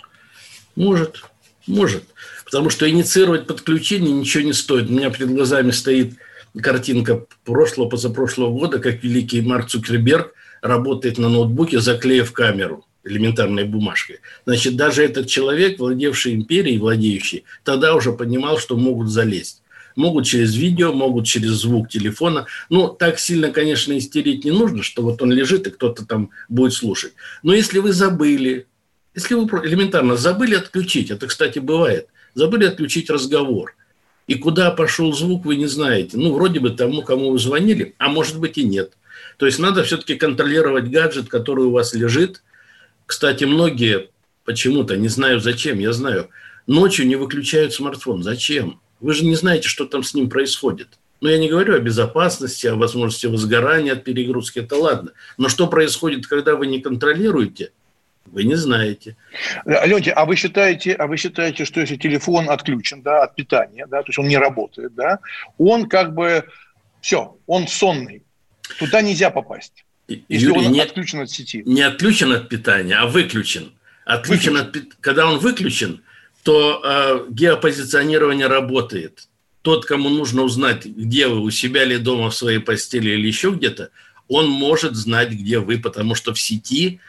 Может, 0.76 1.24
может. 1.66 2.04
Потому 2.50 2.68
что 2.68 2.90
инициировать 2.90 3.46
подключение 3.46 4.12
ничего 4.12 4.42
не 4.42 4.52
стоит. 4.52 4.90
У 4.90 4.92
меня 4.92 5.10
перед 5.10 5.32
глазами 5.32 5.70
стоит 5.70 6.14
картинка 6.60 7.26
прошлого, 7.44 7.88
позапрошлого 7.88 8.50
года, 8.50 8.80
как 8.80 9.04
великий 9.04 9.40
Марк 9.40 9.68
Цукерберг 9.68 10.34
работает 10.60 11.18
на 11.18 11.28
ноутбуке, 11.28 11.78
заклеив 11.78 12.32
камеру 12.32 12.84
элементарной 13.04 13.64
бумажкой. 13.64 14.18
Значит, 14.46 14.74
даже 14.76 15.04
этот 15.04 15.28
человек, 15.28 15.78
владевший 15.78 16.34
империей, 16.34 16.78
владеющий, 16.78 17.44
тогда 17.62 17.94
уже 17.94 18.12
понимал, 18.12 18.58
что 18.58 18.76
могут 18.76 19.10
залезть. 19.10 19.62
Могут 19.94 20.26
через 20.26 20.56
видео, 20.56 20.92
могут 20.92 21.26
через 21.26 21.50
звук 21.50 21.88
телефона. 21.88 22.46
Ну, 22.68 22.88
так 22.88 23.20
сильно, 23.20 23.52
конечно, 23.52 23.96
истерить 23.96 24.44
не 24.44 24.50
нужно, 24.50 24.82
что 24.82 25.02
вот 25.02 25.22
он 25.22 25.32
лежит 25.32 25.68
и 25.68 25.70
кто-то 25.70 26.04
там 26.04 26.30
будет 26.48 26.72
слушать. 26.72 27.12
Но 27.42 27.54
если 27.54 27.78
вы 27.78 27.92
забыли, 27.92 28.66
если 29.14 29.34
вы 29.34 29.44
элементарно 29.64 30.16
забыли 30.16 30.56
отключить, 30.56 31.10
это, 31.10 31.26
кстати, 31.26 31.58
бывает, 31.58 32.08
забыли 32.34 32.64
отключить 32.64 33.10
разговор, 33.10 33.74
и 34.26 34.36
куда 34.36 34.70
пошел 34.70 35.12
звук, 35.12 35.44
вы 35.44 35.56
не 35.56 35.66
знаете. 35.66 36.16
Ну, 36.16 36.32
вроде 36.32 36.60
бы 36.60 36.70
тому, 36.70 37.02
кому 37.02 37.32
вы 37.32 37.38
звонили, 37.38 37.94
а 37.98 38.08
может 38.08 38.38
быть 38.38 38.58
и 38.58 38.62
нет. 38.62 38.92
То 39.38 39.46
есть 39.46 39.58
надо 39.58 39.82
все-таки 39.82 40.14
контролировать 40.14 40.88
гаджет, 40.90 41.28
который 41.28 41.64
у 41.64 41.72
вас 41.72 41.94
лежит. 41.94 42.42
Кстати, 43.06 43.44
многие 43.44 44.10
почему-то, 44.44 44.96
не 44.96 45.08
знаю 45.08 45.40
зачем, 45.40 45.78
я 45.78 45.92
знаю, 45.92 46.28
ночью 46.66 47.06
не 47.06 47.16
выключают 47.16 47.74
смартфон. 47.74 48.22
Зачем? 48.22 48.80
Вы 49.00 49.14
же 49.14 49.24
не 49.24 49.34
знаете, 49.34 49.68
что 49.68 49.86
там 49.86 50.04
с 50.04 50.14
ним 50.14 50.28
происходит. 50.28 50.98
Но 51.20 51.28
я 51.28 51.38
не 51.38 51.48
говорю 51.48 51.74
о 51.74 51.80
безопасности, 51.80 52.66
о 52.66 52.76
возможности 52.76 53.26
возгорания 53.26 53.94
от 53.94 54.04
перегрузки, 54.04 54.60
это 54.60 54.76
ладно. 54.76 55.12
Но 55.38 55.48
что 55.48 55.66
происходит, 55.66 56.26
когда 56.26 56.54
вы 56.54 56.66
не 56.66 56.80
контролируете, 56.80 57.72
вы 58.32 58.44
не 58.44 58.54
знаете. 58.54 59.16
Леонтий, 59.64 60.12
а 60.12 60.24
вы 60.24 60.36
считаете, 60.36 60.94
а 60.94 61.06
вы 61.06 61.16
считаете, 61.16 61.64
что 61.64 61.80
если 61.80 61.96
телефон 61.96 62.48
отключен 62.50 63.02
да, 63.02 63.22
от 63.22 63.34
питания, 63.34 63.86
да, 63.86 64.02
то 64.02 64.08
есть 64.08 64.18
он 64.18 64.28
не 64.28 64.38
работает, 64.38 64.94
да, 64.94 65.18
он 65.58 65.88
как 65.88 66.14
бы 66.14 66.44
все, 67.00 67.36
он 67.46 67.66
сонный, 67.66 68.22
туда 68.78 69.02
нельзя 69.02 69.30
попасть, 69.30 69.84
если 70.28 70.46
Юрий, 70.46 70.66
он 70.66 70.72
не, 70.72 70.80
отключен 70.80 71.20
от 71.20 71.30
сети. 71.30 71.62
Не 71.66 71.82
отключен 71.82 72.32
от 72.32 72.48
питания, 72.48 72.96
а 72.96 73.06
выключен. 73.06 73.72
Отключен 74.04 74.54
выключен. 74.54 74.88
от 74.88 74.96
когда 75.00 75.26
он 75.26 75.38
выключен, 75.38 76.02
то 76.42 76.82
э, 76.82 77.26
геопозиционирование 77.30 78.46
работает. 78.46 79.28
Тот, 79.62 79.84
кому 79.84 80.08
нужно 80.08 80.42
узнать, 80.42 80.86
где 80.86 81.28
вы, 81.28 81.40
у 81.40 81.50
себя 81.50 81.84
или 81.84 81.96
дома 81.96 82.30
в 82.30 82.34
своей 82.34 82.60
постели 82.60 83.10
или 83.10 83.26
еще 83.26 83.50
где-то, 83.50 83.90
он 84.26 84.48
может 84.48 84.94
знать, 84.94 85.30
где 85.30 85.58
вы, 85.58 85.78
потому 85.78 86.14
что 86.14 86.32
в 86.32 86.40
сети 86.40 87.00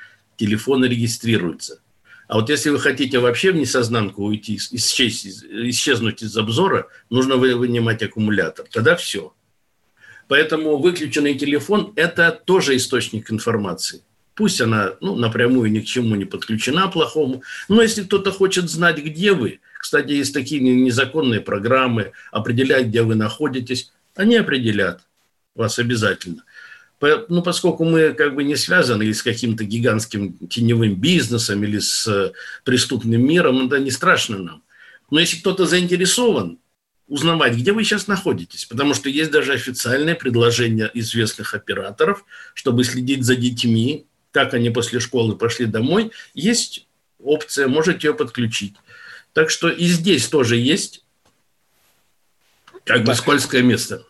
телефоны 0.42 0.86
регистрируются. 0.86 1.82
А 2.28 2.36
вот 2.36 2.50
если 2.50 2.72
вы 2.72 2.80
хотите 2.80 3.20
вообще 3.20 3.52
в 3.52 3.56
несознанку 3.56 4.24
уйти, 4.24 4.56
исчезнуть, 4.56 5.44
исчезнуть 5.70 6.24
из 6.24 6.36
обзора, 6.36 6.88
нужно 7.10 7.36
вынимать 7.36 8.02
аккумулятор. 8.02 8.66
Тогда 8.72 8.96
все. 8.96 9.34
Поэтому 10.28 10.78
выключенный 10.78 11.36
телефон– 11.36 11.94
это 11.96 12.32
тоже 12.32 12.76
источник 12.76 13.32
информации. 13.32 14.02
Пусть 14.34 14.62
она 14.62 14.94
ну, 15.02 15.16
напрямую 15.16 15.72
ни 15.72 15.82
к 15.82 15.86
чему 15.86 16.16
не 16.16 16.26
подключена 16.26 16.88
плохому, 16.88 17.44
но 17.68 17.82
если 17.82 18.04
кто-то 18.04 18.32
хочет 18.32 18.70
знать, 18.70 18.98
где 18.98 19.34
вы, 19.34 19.60
кстати, 19.78 20.14
есть 20.14 20.34
такие 20.34 20.62
незаконные 20.62 21.42
программы, 21.42 22.14
определять, 22.32 22.88
где 22.88 23.04
вы 23.04 23.16
находитесь, 23.16 23.92
они 24.16 24.38
определят 24.38 25.02
вас 25.54 25.80
обязательно. 25.80 26.44
Ну, 27.02 27.42
поскольку 27.42 27.84
мы 27.84 28.14
как 28.14 28.36
бы 28.36 28.44
не 28.44 28.56
связаны 28.56 29.04
или 29.04 29.14
с 29.14 29.24
каким-то 29.24 29.64
гигантским 29.64 30.38
теневым 30.48 30.96
бизнесом, 30.96 31.64
или 31.64 31.80
с 31.80 32.08
э, 32.08 32.32
преступным 32.64 33.26
миром, 33.26 33.66
это 33.66 33.80
не 33.80 33.90
страшно 33.90 34.38
нам. 34.38 34.64
Но 35.10 35.20
если 35.20 35.38
кто-то 35.38 35.66
заинтересован 35.66 36.60
узнавать, 37.08 37.56
где 37.56 37.74
вы 37.74 37.84
сейчас 37.84 38.08
находитесь, 38.08 38.66
потому 38.66 38.94
что 38.94 39.10
есть 39.10 39.32
даже 39.32 39.54
официальное 39.54 40.16
предложение 40.16 40.90
известных 40.94 41.56
операторов, 41.56 42.24
чтобы 42.54 42.84
следить 42.84 43.26
за 43.26 43.36
детьми, 43.36 44.06
как 44.32 44.54
они 44.54 44.70
после 44.70 45.00
школы 45.00 45.36
пошли 45.36 45.66
домой, 45.66 46.12
есть 46.34 46.88
опция, 47.20 47.68
можете 47.68 48.08
ее 48.08 48.14
подключить. 48.14 48.76
Так 49.34 49.50
что 49.50 49.70
и 49.70 49.86
здесь 49.86 50.28
тоже 50.28 50.56
есть 50.56 51.04
как 52.86 53.04
бы 53.04 53.14
скользкое 53.16 53.62
место. 53.64 54.06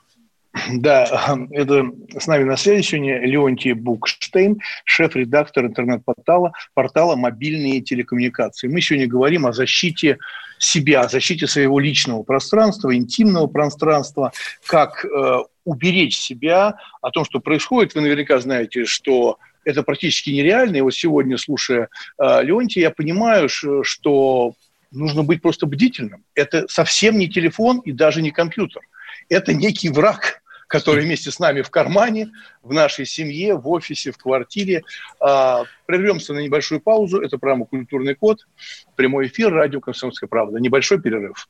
Да, 0.70 1.38
это 1.52 1.92
с 2.18 2.28
нами 2.28 2.44
на 2.44 2.58
связи 2.58 2.82
сегодня 2.82 3.26
Леонтий 3.26 3.74
Букштейн, 3.74 4.60
шеф-редактор 4.86 5.66
интернет-портала 5.66 6.54
портала 6.74 7.16
«Мобильные 7.16 7.82
телекоммуникации». 7.82 8.68
Мы 8.68 8.82
сегодня 8.82 9.08
говорим 9.08 9.46
о 9.46 9.54
защите 9.54 10.18
себя, 10.60 11.02
о 11.02 11.08
защите 11.08 11.48
своего 11.48 11.80
личного 11.80 12.24
пространства, 12.24 12.96
интимного 12.96 13.48
пространства, 13.48 14.32
как 14.66 15.06
э, 15.06 15.38
уберечь 15.64 16.18
себя, 16.18 16.76
о 17.02 17.12
том, 17.12 17.26
что 17.26 17.40
происходит. 17.40 17.96
Вы 17.96 18.02
наверняка 18.02 18.40
знаете, 18.40 18.86
что 18.86 19.38
это 19.64 19.84
практически 19.84 20.32
нереально. 20.32 20.78
И 20.78 20.82
вот 20.82 20.94
сегодня, 20.94 21.38
слушая 21.38 21.90
э, 22.20 22.44
Леонтия, 22.44 22.82
я 22.82 22.92
понимаю, 22.92 23.48
что 23.50 24.54
нужно 24.92 25.24
быть 25.24 25.42
просто 25.42 25.66
бдительным. 25.66 26.26
Это 26.36 26.68
совсем 26.68 27.18
не 27.18 27.30
телефон 27.30 27.80
и 27.80 27.92
даже 27.92 28.22
не 28.22 28.32
компьютер. 28.32 28.82
Это 29.30 29.54
некий 29.54 29.90
враг, 29.90 30.41
который 30.72 31.04
вместе 31.06 31.30
с 31.30 31.40
нами 31.40 31.62
в 31.62 31.70
кармане, 31.70 32.32
в 32.64 32.74
нашей 32.74 33.06
семье, 33.06 33.56
в 33.56 33.68
офисе, 33.70 34.12
в 34.12 34.18
квартире. 34.18 34.84
А, 35.20 35.66
прервемся 35.86 36.34
на 36.34 36.40
небольшую 36.40 36.82
паузу. 36.82 37.22
Это 37.22 37.38
программа 37.38 37.66
«Культурный 37.66 38.16
код». 38.16 38.48
Прямой 38.96 39.28
эфир, 39.28 39.54
радио 39.54 39.82
«Комсомольская 39.82 40.28
правда». 40.28 40.60
Небольшой 40.60 41.02
перерыв. 41.02 41.48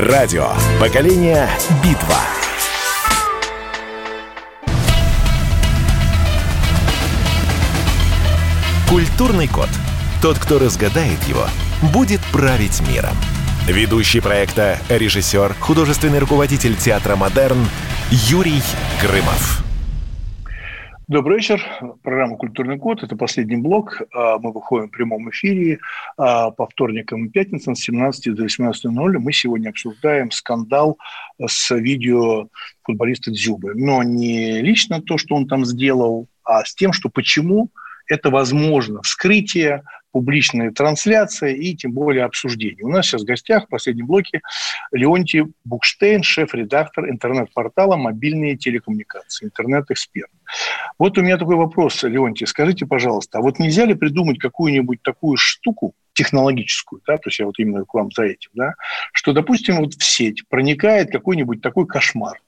Радио. 0.00 0.50
Поколение. 0.78 1.48
Битва. 1.82 2.18
Культурный 8.88 9.48
код. 9.48 9.68
Тот, 10.22 10.38
кто 10.38 10.60
разгадает 10.60 11.20
его, 11.24 11.48
будет 11.92 12.20
править 12.32 12.80
миром. 12.88 13.16
Ведущий 13.66 14.20
проекта, 14.20 14.78
режиссер, 14.88 15.56
художественный 15.58 16.20
руководитель 16.20 16.76
театра 16.76 17.16
«Модерн» 17.16 17.68
Юрий 18.12 18.62
Грымов. 19.02 19.67
Добрый 21.08 21.38
вечер. 21.38 21.64
Программа 22.02 22.36
«Культурный 22.36 22.78
код». 22.78 23.02
Это 23.02 23.16
последний 23.16 23.56
блок. 23.56 24.02
А, 24.14 24.38
мы 24.38 24.52
выходим 24.52 24.88
в 24.88 24.90
прямом 24.90 25.30
эфире 25.30 25.78
а, 26.18 26.50
по 26.50 26.66
вторникам 26.66 27.24
и 27.24 27.30
пятницам 27.30 27.74
с 27.74 27.80
17 27.80 28.34
до 28.34 28.44
18.00. 28.44 28.90
Мы 29.18 29.32
сегодня 29.32 29.70
обсуждаем 29.70 30.30
скандал 30.30 30.98
с 31.42 31.74
видео 31.74 32.48
футболиста 32.82 33.30
Дзюбы. 33.30 33.72
Но 33.74 34.02
не 34.02 34.60
лично 34.60 35.00
то, 35.00 35.16
что 35.16 35.34
он 35.34 35.48
там 35.48 35.64
сделал, 35.64 36.28
а 36.44 36.62
с 36.62 36.74
тем, 36.74 36.92
что 36.92 37.08
почему 37.08 37.70
это 38.06 38.28
возможно. 38.28 39.00
Вскрытие, 39.00 39.84
публичная 40.18 40.72
трансляция 40.72 41.50
и 41.50 41.76
тем 41.76 41.92
более 41.92 42.24
обсуждение. 42.24 42.84
У 42.84 42.88
нас 42.88 43.06
сейчас 43.06 43.22
в 43.22 43.24
гостях 43.24 43.66
в 43.66 43.68
последнем 43.68 44.06
блоке 44.06 44.40
Леонтий 44.90 45.44
Букштейн, 45.64 46.24
шеф-редактор 46.24 47.08
интернет-портала 47.08 47.94
«Мобильные 47.94 48.56
телекоммуникации», 48.56 49.44
интернет-эксперт. 49.44 50.28
Вот 50.98 51.16
у 51.18 51.22
меня 51.22 51.36
такой 51.36 51.54
вопрос, 51.54 52.02
Леонтий, 52.02 52.48
скажите, 52.48 52.84
пожалуйста, 52.84 53.38
а 53.38 53.42
вот 53.42 53.60
нельзя 53.60 53.84
ли 53.84 53.94
придумать 53.94 54.40
какую-нибудь 54.40 55.04
такую 55.04 55.36
штуку, 55.36 55.94
технологическую, 56.14 57.00
да, 57.06 57.16
то 57.16 57.28
есть 57.28 57.38
я 57.38 57.46
вот 57.46 57.54
именно 57.60 57.84
к 57.84 57.94
вам 57.94 58.10
за 58.10 58.24
этим, 58.24 58.50
да, 58.54 58.74
что, 59.12 59.32
допустим, 59.32 59.76
вот 59.76 59.94
в 59.94 60.02
сеть 60.02 60.42
проникает 60.48 61.12
какой-нибудь 61.12 61.62
такой 61.62 61.86
кошмар, 61.86 62.40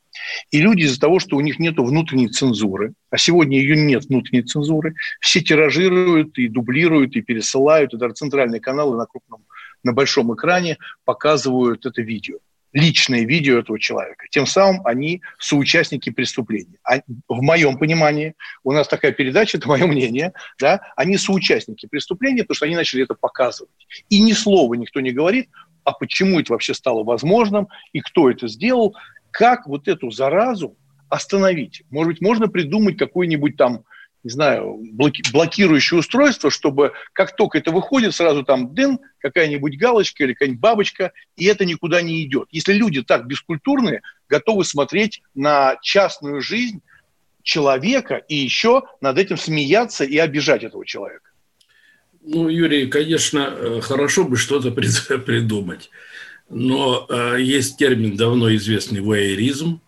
и 0.51 0.61
люди 0.61 0.83
из-за 0.83 1.01
того, 1.01 1.18
что 1.18 1.37
у 1.37 1.41
них 1.41 1.59
нет 1.59 1.79
внутренней 1.79 2.29
цензуры, 2.29 2.95
а 3.11 3.18
сегодня 3.18 3.59
ее 3.59 3.77
нет 3.77 4.05
внутренней 4.07 4.43
цензуры, 4.43 4.95
все 5.21 5.41
тиражируют 5.41 6.39
и 6.39 6.49
дублируют, 6.49 7.16
и 7.16 7.23
пересылают, 7.23 7.95
и 7.95 7.97
даже 7.97 8.14
центральные 8.14 8.61
каналы 8.61 8.97
на 8.97 9.07
крупном, 9.07 9.45
на 9.83 9.93
большом 9.93 10.35
экране 10.35 10.79
показывают 11.05 11.87
это 11.87 12.03
видео 12.03 12.39
личное 12.73 13.25
видео 13.25 13.59
этого 13.59 13.79
человека. 13.79 14.27
Тем 14.31 14.47
самым 14.47 14.87
они 14.87 15.23
соучастники 15.39 16.11
преступления. 16.11 16.79
А 16.85 17.01
в 17.29 17.43
моем 17.43 17.79
понимании, 17.79 18.35
у 18.62 18.73
нас 18.73 18.89
такая 18.89 19.12
передача, 19.12 19.59
это 19.59 19.68
мое 19.68 19.87
мнение, 19.87 20.33
да, 20.59 20.81
они 20.97 21.16
соучастники 21.16 21.87
преступления, 21.87 22.43
потому 22.43 22.57
что 22.57 22.66
они 22.66 22.77
начали 22.77 23.05
это 23.05 23.14
показывать. 23.14 23.71
И 24.09 24.21
ни 24.21 24.33
слова 24.33 24.75
никто 24.75 25.01
не 25.01 25.12
говорит, 25.12 25.49
а 25.85 25.93
почему 25.93 26.41
это 26.41 26.53
вообще 26.53 26.75
стало 26.75 27.05
возможным, 27.05 27.68
и 27.93 28.01
кто 28.01 28.31
это 28.31 28.49
сделал, 28.49 28.95
как 29.31 29.66
вот 29.66 29.89
эту 29.89 30.11
заразу 30.11 30.76
остановить? 31.09 31.83
Может 31.91 32.14
быть, 32.14 32.20
можно 32.20 32.49
придумать 32.49 32.97
какой-нибудь 32.97 33.57
там, 33.57 33.85
не 34.22 34.31
знаю, 34.31 34.78
блоки, 34.93 35.22
блокирующее 35.33 36.01
устройство, 36.01 36.51
чтобы 36.51 36.93
как 37.12 37.37
только 37.37 37.59
это 37.59 37.70
выходит, 37.70 38.14
сразу 38.14 38.45
там 38.45 38.74
дын, 38.74 38.99
какая-нибудь 39.18 39.78
галочка 39.78 40.24
или 40.24 40.33
какая-нибудь 40.33 40.61
бабочка, 40.61 41.12
и 41.37 41.47
это 41.47 41.64
никуда 41.64 42.03
не 42.03 42.22
идет. 42.24 42.49
Если 42.51 42.72
люди 42.72 43.03
так 43.03 43.26
бескультурные, 43.26 44.03
готовы 44.28 44.64
смотреть 44.64 45.22
на 45.35 45.76
частную 45.83 46.41
жизнь 46.41 46.83
человека 47.43 48.16
и 48.16 48.37
еще 48.37 48.83
над 49.01 49.18
этим 49.18 49.37
смеяться 49.37 50.05
и 50.05 50.16
обижать 50.18 50.62
этого 50.62 50.85
человека. 50.85 51.31
Ну, 52.22 52.49
Юрий, 52.49 52.87
конечно, 52.87 53.39
э, 53.39 53.81
хорошо 53.81 54.24
бы 54.24 54.37
что-то 54.37 54.70
придумать. 54.70 55.91
Но 56.51 57.07
э, 57.09 57.36
есть 57.40 57.76
термин 57.76 58.16
давно 58.16 58.55
известный 58.57 59.01
воеризм. 59.01 59.80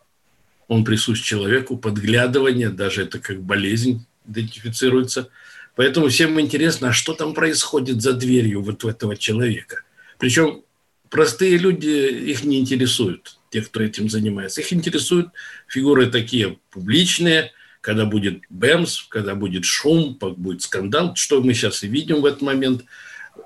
Он 0.69 0.85
присущ 0.85 1.21
человеку, 1.21 1.77
подглядывание, 1.77 2.71
даже 2.71 3.03
это 3.03 3.19
как 3.19 3.43
болезнь 3.43 4.07
идентифицируется. 4.27 5.29
Поэтому 5.75 6.09
всем 6.09 6.41
интересно, 6.41 6.89
а 6.89 6.93
что 6.93 7.15
там 7.15 7.35
происходит 7.35 8.01
за 8.01 8.13
дверью 8.13 8.63
вот 8.63 8.85
у 8.85 8.89
этого 8.89 9.17
человека. 9.17 9.83
Причем 10.19 10.63
простые 11.11 11.57
люди 11.57 11.89
их 11.89 12.45
не 12.45 12.61
интересуют, 12.61 13.39
те, 13.51 13.61
кто 13.63 13.83
этим 13.83 14.09
занимается. 14.09 14.61
Их 14.61 14.73
интересуют 14.73 15.31
фигуры 15.67 16.07
такие 16.07 16.59
публичные, 16.71 17.51
когда 17.81 18.05
будет 18.05 18.43
бэмс, 18.51 19.07
когда 19.09 19.35
будет 19.35 19.65
шум, 19.65 20.17
будет 20.37 20.63
скандал, 20.63 21.17
что 21.17 21.43
мы 21.43 21.55
сейчас 21.55 21.83
и 21.83 21.89
видим 21.89 22.21
в 22.21 22.27
этот 22.27 22.43
момент. 22.43 22.85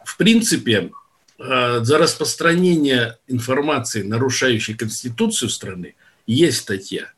В 0.05 0.19
принципе, 0.19 0.91
за 1.39 1.99
распространение 1.99 3.19
информации, 3.29 4.03
нарушающей 4.03 4.75
Конституцию 4.75 5.51
страны, 5.51 5.95
есть 6.27 6.59
статья. 6.59 7.13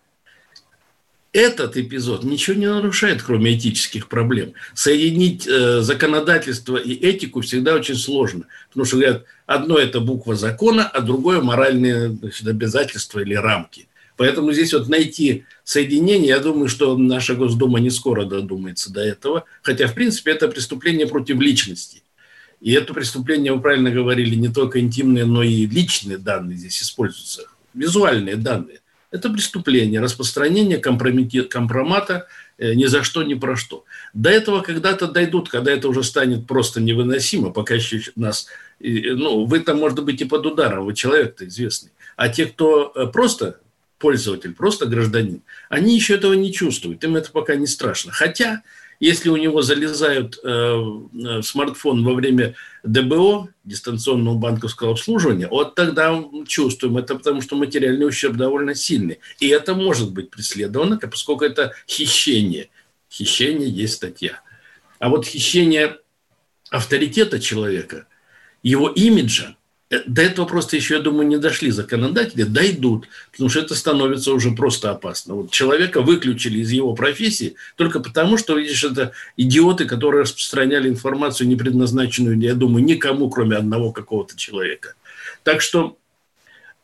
этот 1.33 1.77
эпизод 1.77 2.25
ничего 2.25 2.57
не 2.57 2.67
нарушает, 2.67 3.23
кроме 3.23 3.57
этических 3.57 4.09
проблем. 4.09 4.55
Соединить 4.75 5.47
э, 5.47 5.83
законодательство 5.83 6.77
и 6.77 6.95
этику 6.95 7.43
всегда 7.43 7.75
очень 7.75 7.97
сложно. 7.97 8.47
Потому 8.69 8.87
что, 8.87 8.97
говорят, 8.97 9.25
одно– 9.47 9.79
это 9.79 10.01
буква 10.01 10.35
закона, 10.35 10.87
а 10.87 11.01
другое– 11.01 11.41
моральные 11.43 12.11
значит, 12.11 12.47
обязательства 12.47 13.21
или 13.21 13.35
рамки. 13.35 13.89
Поэтому 14.17 14.53
здесь 14.53 14.73
вот 14.73 14.89
найти 14.89 15.45
соединение, 15.63 16.29
я 16.29 16.41
думаю, 16.41 16.69
что 16.69 16.97
наша 16.97 17.35
Госдума 17.35 17.79
не 17.79 17.91
скоро 17.91 18.25
додумается 18.25 18.93
до 18.93 19.01
этого. 19.01 19.45
Хотя, 19.63 19.87
в 19.87 19.95
принципе, 19.95 20.33
это 20.33 20.49
преступление 20.49 21.07
против 21.07 21.39
личности. 21.41 22.03
И 22.61 22.73
это 22.73 22.93
преступление, 22.93 23.53
вы 23.53 23.61
правильно 23.61 23.91
говорили, 23.91 24.35
не 24.35 24.49
только 24.49 24.81
интимные, 24.81 25.25
но 25.25 25.43
и 25.43 25.67
личные 25.67 26.19
данные 26.19 26.57
здесь 26.57 26.83
используются. 26.83 27.45
Визуальные 27.75 28.37
данные. 28.37 28.81
Это 29.11 29.31
преступление, 29.31 30.01
распространение 30.01 30.79
компромата 30.79 32.27
э, 32.59 32.75
ни 32.75 32.85
за 32.85 33.03
что, 33.03 33.23
ни 33.23 33.35
про 33.35 33.57
что. 33.57 33.85
До 34.13 34.29
этого 34.29 34.61
когда-то 34.61 35.07
дойдут, 35.07 35.49
когда 35.49 35.71
это 35.73 35.89
уже 35.89 36.03
станет 36.03 36.47
просто 36.47 36.81
невыносимо, 36.81 37.51
пока 37.51 37.75
еще 37.75 38.03
нас... 38.17 38.49
Ну, 38.81 39.47
вы 39.47 39.61
там, 39.61 39.79
может 39.79 40.05
быть, 40.05 40.21
и 40.21 40.25
под 40.25 40.45
ударом, 40.47 40.85
вы 40.85 40.95
человек-то 40.95 41.47
известный. 41.47 41.91
А 42.17 42.29
те, 42.29 42.47
кто 42.47 42.93
э, 42.95 43.07
просто 43.07 43.61
пользователь, 43.99 44.55
просто 44.55 44.87
гражданин, 44.87 45.43
они 45.69 45.95
еще 45.95 46.15
этого 46.15 46.35
не 46.35 46.53
чувствуют, 46.53 47.03
им 47.03 47.17
это 47.17 47.31
пока 47.33 47.57
не 47.57 47.67
страшно. 47.67 48.13
Хотя 48.13 48.63
если 49.01 49.29
у 49.29 49.37
него 49.37 49.63
залезают 49.63 50.39
э, 50.43 50.49
в 50.49 51.43
смартфон 51.43 52.05
во 52.05 52.15
время 52.15 52.55
ДБО, 52.85 53.49
дистанционного 53.65 54.37
банковского 54.37 54.93
обслуживания, 54.93 55.49
вот 55.49 55.75
тогда 55.75 56.25
чувствуем 56.47 56.97
это, 56.99 57.15
потому 57.15 57.41
что 57.41 57.57
материальный 57.57 58.07
ущерб 58.07 58.37
довольно 58.37 58.75
сильный. 58.75 59.21
И 59.39 59.49
это 59.49 59.75
может 59.75 60.13
быть 60.13 60.31
преследовано, 60.31 60.99
поскольку 60.99 61.45
это 61.45 61.73
хищение. 61.89 62.71
Хищение 63.11 63.69
есть 63.69 63.95
статья. 63.95 64.41
А 64.99 65.09
вот 65.09 65.27
хищение 65.27 65.99
авторитета 66.71 67.39
человека, 67.41 68.07
его 68.63 68.89
имиджа, 68.89 69.58
Э, 69.58 69.58
до 69.91 70.23
этого 70.23 70.45
просто 70.45 70.77
еще, 70.77 70.95
я 70.95 71.01
думаю, 71.01 71.27
не 71.27 71.39
дошли 71.39 71.71
законодатели, 71.71 72.43
дойдут, 72.43 73.09
потому 73.33 73.49
что 73.49 73.61
это 73.61 73.75
становится 73.75 74.33
уже 74.33 74.51
просто 74.51 74.91
опасно. 74.91 75.35
Вот 75.35 75.51
человека 75.51 76.03
выключили 76.03 76.59
из 76.59 76.71
его 76.71 76.95
профессии 76.95 77.55
только 77.77 78.01
потому, 78.01 78.37
что, 78.37 78.59
видишь, 78.59 78.85
это 78.85 79.13
идиоты, 79.39 79.87
которые 79.87 80.23
распространяли 80.23 80.91
информацию, 80.91 81.49
не 81.49 81.57
предназначенную, 81.57 82.39
я 82.39 82.55
думаю, 82.55 82.85
никому, 82.85 83.31
кроме 83.31 83.57
одного 83.57 83.91
какого-то 83.91 84.37
человека. 84.37 84.95
Так 85.43 85.63
что 85.63 85.97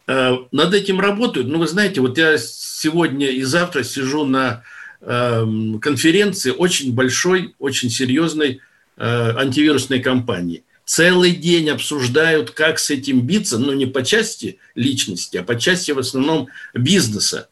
э, 0.07 0.37
над 0.51 0.73
этим 0.73 0.99
работают. 0.99 1.49
Ну, 1.49 1.59
вы 1.59 1.69
знаете, 1.69 2.01
вот 2.01 2.17
я 2.17 2.39
сегодня 2.39 3.29
и 3.29 3.43
завтра 3.43 3.83
сижу 3.83 4.25
на 4.25 4.63
э, 5.03 5.45
конференции 5.83 6.53
очень 6.53 6.95
большой, 6.95 7.55
очень 7.59 7.91
серьезной 7.91 8.61
э, 8.97 9.37
антивирусной 9.37 10.01
кампании– 10.01 10.65
целый 10.85 11.33
день 11.33 11.71
обсуждают, 11.71 12.51
как 12.51 12.79
с 12.79 12.91
этим 12.91 13.23
биться, 13.23 13.59
но 13.59 13.73
не 13.75 13.87
по 13.87 14.05
части 14.05 14.59
личности, 14.75 15.37
а 15.39 15.43
по 15.43 15.59
части 15.59 15.91
в 15.93 15.99
основном 15.99 16.49
бизнеса. 16.75 17.49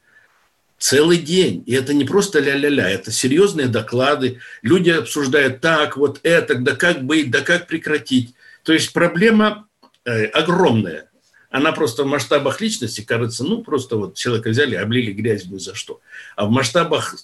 Целый 0.78 1.18
день. 1.18 1.62
И 1.66 1.74
это 1.74 1.94
не 1.94 2.04
просто 2.04 2.40
ля-ля-ля, 2.40 2.90
это 2.90 3.12
серьезные 3.12 3.68
доклады. 3.68 4.40
Люди 4.62 4.90
обсуждают 4.90 5.60
так, 5.60 5.96
вот 5.96 6.18
это, 6.24 6.56
да 6.56 6.74
как 6.74 7.04
быть, 7.04 7.30
да 7.30 7.40
как 7.40 7.68
прекратить. 7.68 8.34
То 8.64 8.72
есть 8.72 8.92
проблема 8.92 9.68
э, 10.04 10.24
огромная. 10.26 11.08
Она 11.50 11.72
просто 11.72 12.02
в 12.02 12.06
масштабах 12.06 12.60
личности 12.60 13.02
кажется, 13.02 13.44
ну, 13.44 13.62
просто 13.62 13.96
вот 13.96 14.16
человека 14.16 14.50
взяли, 14.50 14.74
облили 14.74 15.12
грязью 15.12 15.58
за 15.60 15.74
что. 15.74 16.00
А 16.34 16.46
в 16.46 16.50
масштабах 16.50 17.16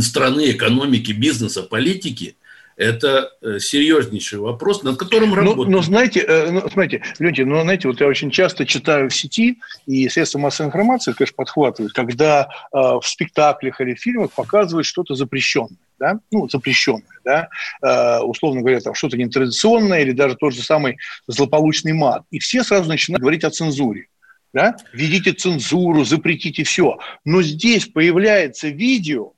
страны, 0.00 0.50
экономики, 0.50 1.12
бизнеса, 1.12 1.62
политики– 1.62 2.36
это 2.76 3.30
э, 3.40 3.58
серьезнейший 3.58 4.38
вопрос, 4.38 4.82
над 4.82 4.96
которым 4.96 5.30
ну, 5.30 5.36
работают. 5.36 5.68
Но, 5.68 5.76
но 5.76 5.82
знаете, 5.82 6.20
э, 6.20 6.50
ну, 6.50 6.60
смотрите, 6.68 7.02
люди, 7.18 7.42
ну, 7.42 7.60
знаете, 7.62 7.88
вот 7.88 8.00
я 8.00 8.06
очень 8.06 8.30
часто 8.30 8.66
читаю 8.66 9.10
в 9.10 9.14
сети, 9.14 9.60
и 9.86 10.08
средства 10.08 10.38
массовой 10.38 10.68
информации, 10.68 11.12
конечно, 11.12 11.36
подхватывают, 11.36 11.92
когда 11.92 12.48
э, 12.72 12.76
в 12.76 13.02
спектаклях 13.04 13.80
или 13.80 13.94
фильмах 13.94 14.32
показывают 14.32 14.86
что-то 14.86 15.14
запрещенное. 15.14 15.78
Да? 15.96 16.18
ну, 16.32 16.48
запрещенное, 16.48 17.04
да, 17.24 17.48
э, 17.80 18.18
условно 18.24 18.60
говоря, 18.60 18.80
там 18.80 18.94
что-то 18.94 19.16
нетрадиционное 19.16 20.02
или 20.02 20.10
даже 20.10 20.34
тот 20.34 20.52
же 20.52 20.62
самый 20.62 20.98
злополучный 21.28 21.92
мат. 21.92 22.24
И 22.32 22.40
все 22.40 22.64
сразу 22.64 22.88
начинают 22.88 23.20
говорить 23.20 23.44
о 23.44 23.50
цензуре. 23.50 24.08
Да? 24.52 24.76
Введите 24.92 25.32
цензуру, 25.32 26.04
запретите 26.04 26.64
все. 26.64 26.98
Но 27.24 27.42
здесь 27.42 27.86
появляется 27.86 28.68
видео, 28.68 29.32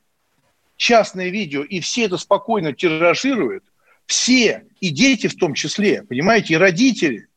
частное 0.77 1.29
видео, 1.31 1.63
и 1.63 1.81
все 1.81 2.05
это 2.05 2.17
спокойно 2.19 2.73
тиражируют, 2.73 3.65
все, 4.07 4.65
и 4.81 4.91
дети 4.91 5.27
в 5.27 5.37
том 5.37 5.55
числе, 5.55 6.03
понимаете, 6.03 6.55
и 6.55 6.59
родители, 6.59 7.29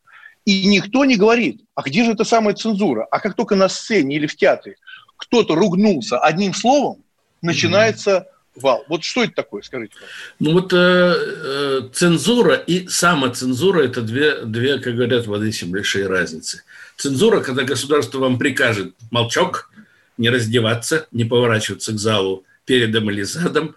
и 0.46 0.66
никто 0.68 1.06
не 1.06 1.16
говорит, 1.16 1.62
а 1.76 1.82
где 1.82 2.04
же 2.04 2.12
эта 2.12 2.24
самая 2.24 2.56
цензура? 2.56 3.08
А 3.10 3.20
как 3.20 3.36
только 3.36 3.56
на 3.56 3.70
сцене 3.70 4.16
или 4.16 4.28
в 4.28 4.36
театре 4.36 4.76
кто-то 5.18 5.56
ругнулся 5.56 6.18
одним 6.20 6.54
словом, 6.54 7.04
начинается 7.42 8.28
вал. 8.56 8.84
Вот 8.90 9.04
что 9.04 9.24
это 9.24 9.34
такое, 9.34 9.62
скажите, 9.62 9.94
Ну 10.40 10.54
вот 10.54 10.74
э, 10.74 10.78
э, 10.78 11.82
цензура 11.94 12.56
и 12.56 12.88
самоцензура– 12.88 13.82
это 13.84 14.02
две, 14.02 14.42
две, 14.44 14.80
как 14.80 14.96
говорят, 14.96 15.28
воды 15.28 15.52
большие 15.66 16.08
разницы. 16.08 16.64
Цензура, 16.98 17.42
когда 17.42 17.64
государство 17.64 18.20
вам 18.20 18.38
прикажет 18.38 18.94
молчок, 19.12 19.72
не 20.18 20.30
раздеваться, 20.30 21.08
не 21.12 21.24
поворачиваться 21.24 21.94
к 21.94 22.00
залу, 22.00 22.44
передом 22.70 23.10
или 23.10 23.24
задом. 23.24 23.76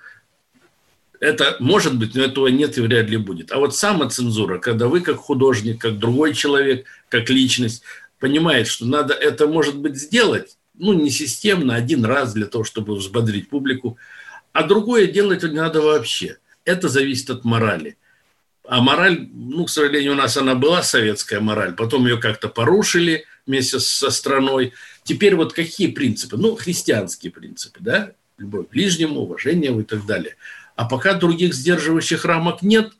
Это 1.18 1.56
может 1.60 1.96
быть, 1.96 2.14
но 2.14 2.24
этого 2.24 2.48
нет 2.48 2.76
и 2.76 2.82
вряд 2.82 3.08
ли 3.08 3.16
будет. 3.16 3.50
А 3.50 3.56
вот 3.56 3.74
самоцензура, 3.74 4.58
когда 4.58 4.86
вы 4.86 5.00
как 5.00 5.16
художник, 5.16 5.80
как 5.80 5.98
другой 5.98 6.34
человек, 6.34 6.84
как 7.08 7.30
личность, 7.30 7.84
понимает, 8.18 8.66
что 8.66 8.84
надо 8.84 9.14
это, 9.14 9.46
может 9.46 9.78
быть, 9.78 9.96
сделать, 9.96 10.58
ну, 10.74 10.92
не 10.92 11.08
системно, 11.08 11.74
один 11.74 12.04
раз 12.04 12.34
для 12.34 12.44
того, 12.44 12.64
чтобы 12.64 12.94
взбодрить 12.94 13.48
публику, 13.48 13.96
а 14.52 14.62
другое 14.62 15.06
делать 15.06 15.42
не 15.42 15.48
надо 15.52 15.80
вообще. 15.80 16.36
Это 16.66 16.90
зависит 16.90 17.30
от 17.30 17.46
морали. 17.46 17.96
А 18.68 18.82
мораль, 18.82 19.26
ну, 19.32 19.64
к 19.64 19.70
сожалению, 19.70 20.12
у 20.12 20.16
нас 20.16 20.36
она 20.36 20.54
была 20.54 20.82
советская 20.82 21.40
мораль, 21.40 21.72
потом 21.72 22.06
ее 22.06 22.18
как-то 22.18 22.48
порушили 22.48 23.24
вместе 23.46 23.80
со 23.80 24.10
страной. 24.10 24.74
Теперь 25.02 25.34
вот 25.34 25.54
какие 25.54 25.88
принципы? 25.88 26.36
Ну, 26.36 26.56
христианские 26.56 27.32
принципы, 27.32 27.78
да? 27.80 28.12
Любовь 28.38 28.68
к 28.68 28.70
ближнему, 28.70 29.20
уважение 29.20 29.78
и 29.78 29.84
так 29.84 30.06
далее. 30.06 30.36
А 30.76 30.84
пока 30.84 31.14
других 31.14 31.54
сдерживающих 31.54 32.24
рамок 32.24 32.62
нет, 32.62 32.92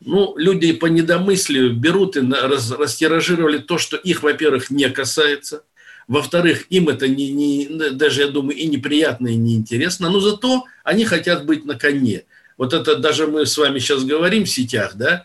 ну, 0.00 0.36
люди 0.36 0.72
по 0.72 0.86
недомыслию 0.86 1.74
берут 1.74 2.16
и 2.16 2.20
раз, 2.20 2.70
растиражировали 2.70 3.58
то, 3.58 3.78
что 3.78 3.96
их, 3.96 4.22
во-первых, 4.22 4.70
не 4.70 4.88
касается, 4.90 5.64
во-вторых, 6.06 6.66
им 6.70 6.88
это 6.88 7.06
не, 7.06 7.30
не, 7.32 7.90
даже, 7.90 8.22
я 8.22 8.28
думаю, 8.28 8.56
и 8.56 8.66
неприятно, 8.66 9.28
и 9.28 9.36
неинтересно, 9.36 10.08
но 10.08 10.20
зато 10.20 10.64
они 10.82 11.04
хотят 11.04 11.44
быть 11.44 11.64
на 11.64 11.74
коне. 11.74 12.24
Вот 12.56 12.72
это 12.72 12.96
даже 12.96 13.26
мы 13.26 13.44
с 13.44 13.56
вами 13.58 13.78
сейчас 13.78 14.04
говорим 14.04 14.44
в 14.44 14.50
сетях, 14.50 14.94
да, 14.94 15.24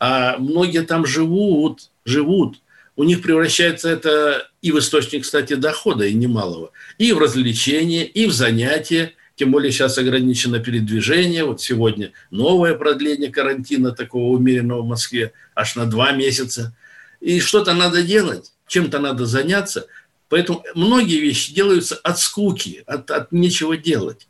а 0.00 0.36
многие 0.38 0.82
там 0.82 1.06
живут, 1.06 1.90
живут, 2.04 2.58
у 2.96 3.04
них 3.04 3.22
превращается 3.22 3.88
это 3.88 4.48
и 4.62 4.72
в 4.72 4.78
источник, 4.78 5.24
кстати, 5.24 5.54
дохода, 5.54 6.06
и 6.06 6.14
немалого, 6.14 6.70
и 6.98 7.12
в 7.12 7.18
развлечение, 7.18 8.06
и 8.06 8.26
в 8.26 8.32
занятия, 8.32 9.12
тем 9.36 9.50
более 9.50 9.72
сейчас 9.72 9.98
ограничено 9.98 10.60
передвижение. 10.60 11.44
Вот 11.44 11.60
сегодня 11.60 12.12
новое 12.30 12.74
продление 12.74 13.30
карантина 13.30 13.92
такого 13.92 14.36
умеренного 14.36 14.82
в 14.82 14.86
Москве 14.86 15.32
аж 15.54 15.74
на 15.76 15.86
два 15.86 16.12
месяца. 16.12 16.76
И 17.20 17.40
что-то 17.40 17.74
надо 17.74 18.02
делать, 18.02 18.52
чем-то 18.68 19.00
надо 19.00 19.26
заняться. 19.26 19.86
Поэтому 20.28 20.64
многие 20.74 21.20
вещи 21.20 21.52
делаются 21.52 21.96
от 21.96 22.18
скуки, 22.18 22.84
от, 22.86 23.10
от 23.10 23.32
нечего 23.32 23.76
делать. 23.76 24.28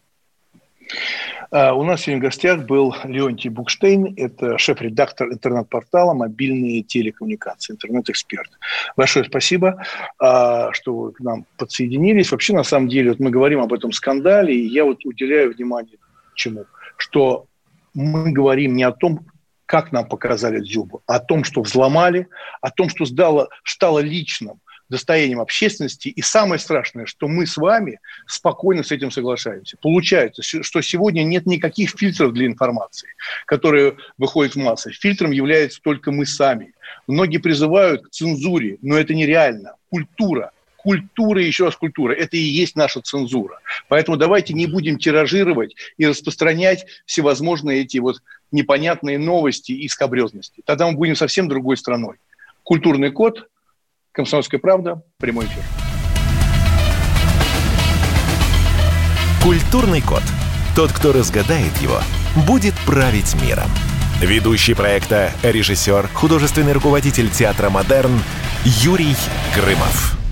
А, 1.55 1.73
у 1.73 1.85
нас 1.85 2.01
сегодня 2.01 2.19
в 2.21 2.25
гостях 2.25 2.67
был 2.67 2.97
Леонтий 3.05 3.49
Букштейн, 3.49 4.15
это 4.17 4.59
шеф-редактор 4.59 5.29
интернет-портала 5.29 6.13
«Мобильные 6.13 6.83
телекоммуникации», 6.83 7.75
интернет-эксперт. 7.75 8.51
Большое 8.97 9.25
спасибо, 9.25 9.81
а, 10.19 10.73
что 10.73 10.97
вы 10.97 11.13
к 11.13 11.21
нам 11.21 11.47
подсоединились. 11.57 12.33
Вообще, 12.33 12.55
на 12.55 12.65
самом 12.65 12.89
деле, 12.89 13.11
вот 13.11 13.21
мы 13.21 13.31
говорим 13.31 13.61
об 13.61 13.73
этом 13.73 13.93
скандале, 13.93 14.53
и 14.53 14.67
я 14.67 14.85
вот 14.85 15.05
уделяю 15.05 15.55
внимание 15.55 15.99
чему? 16.35 16.65
Что 16.97 17.47
мы 17.95 18.33
говорим 18.33 18.75
не 18.75 18.83
о 18.83 18.91
том, 18.91 19.25
как 19.65 19.93
нам 19.93 20.09
показали 20.09 20.59
Дзюбу, 20.59 21.03
а 21.07 21.17
о 21.17 21.21
том, 21.21 21.45
что 21.45 21.63
взломали, 21.63 22.27
о 22.63 22.73
том, 22.73 22.89
что 22.89 23.07
стало, 23.07 23.49
стало 23.63 24.01
личным, 24.01 24.61
достоянием 24.95 25.41
общественности. 25.41 26.09
И 26.09 26.23
самое 26.23 26.59
страшное, 26.59 27.07
что 27.07 27.29
мы 27.29 27.47
с 27.47 27.57
вами 27.57 27.99
спокойно 28.27 28.83
с 28.83 28.93
этим 28.93 29.11
соглашаемся. 29.11 29.77
Получается, 29.81 30.43
что 30.43 30.81
сегодня 30.81 31.23
нет 31.23 31.47
никаких 31.47 31.91
фильтров 31.91 32.33
для 32.33 32.47
информации, 32.47 33.09
которые 33.47 33.97
выходят 34.19 34.55
в 34.55 34.59
массы. 34.59 34.93
Фильтром 34.93 35.33
является 35.33 35.81
только 35.83 36.13
мы 36.13 36.27
сами. 36.27 36.75
Многие 37.07 37.39
призывают 37.39 38.07
к 38.07 38.11
цензуре, 38.11 38.79
но 38.83 38.97
это 38.97 39.15
нереально. 39.15 39.75
Культура, 39.91 40.53
культура, 40.77 41.43
еще 41.43 41.65
раз 41.65 41.77
культура, 41.77 42.13
это 42.13 42.37
и 42.37 42.41
есть 42.41 42.77
наша 42.77 43.01
цензура. 43.01 43.59
Поэтому 43.89 44.17
давайте 44.17 44.55
не 44.55 44.67
будем 44.67 44.99
тиражировать 44.99 45.75
и 45.99 46.07
распространять 46.07 46.87
всевозможные 47.05 47.81
эти 47.83 47.99
вот 47.99 48.23
непонятные 48.53 49.19
новости 49.19 49.73
и 49.73 49.89
скобрезности. 49.89 50.63
Тогда 50.65 50.87
мы 50.87 50.97
будем 50.97 51.17
совсем 51.17 51.49
другой 51.49 51.77
страной. 51.77 52.17
Культурный 52.63 53.11
код, 53.11 53.49
Комсомольская 54.15 54.61
правда, 54.61 55.03
прямой 55.19 55.47
эфир. 55.47 55.63
Культурный 59.43 60.01
код. 60.01 60.23
Тот, 60.77 60.93
кто 60.93 61.13
разгадает 61.13 61.77
его, 61.79 61.99
будет 62.47 62.75
править 62.87 63.35
миром. 63.43 63.69
Ведущий 64.21 64.75
проекта, 64.75 65.33
режиссер, 65.43 66.09
художественный 66.15 66.73
руководитель 66.73 67.29
театра 67.29 67.71
«Модерн» 67.71 68.13
Юрий 68.65 69.17
Грымов. 69.57 70.24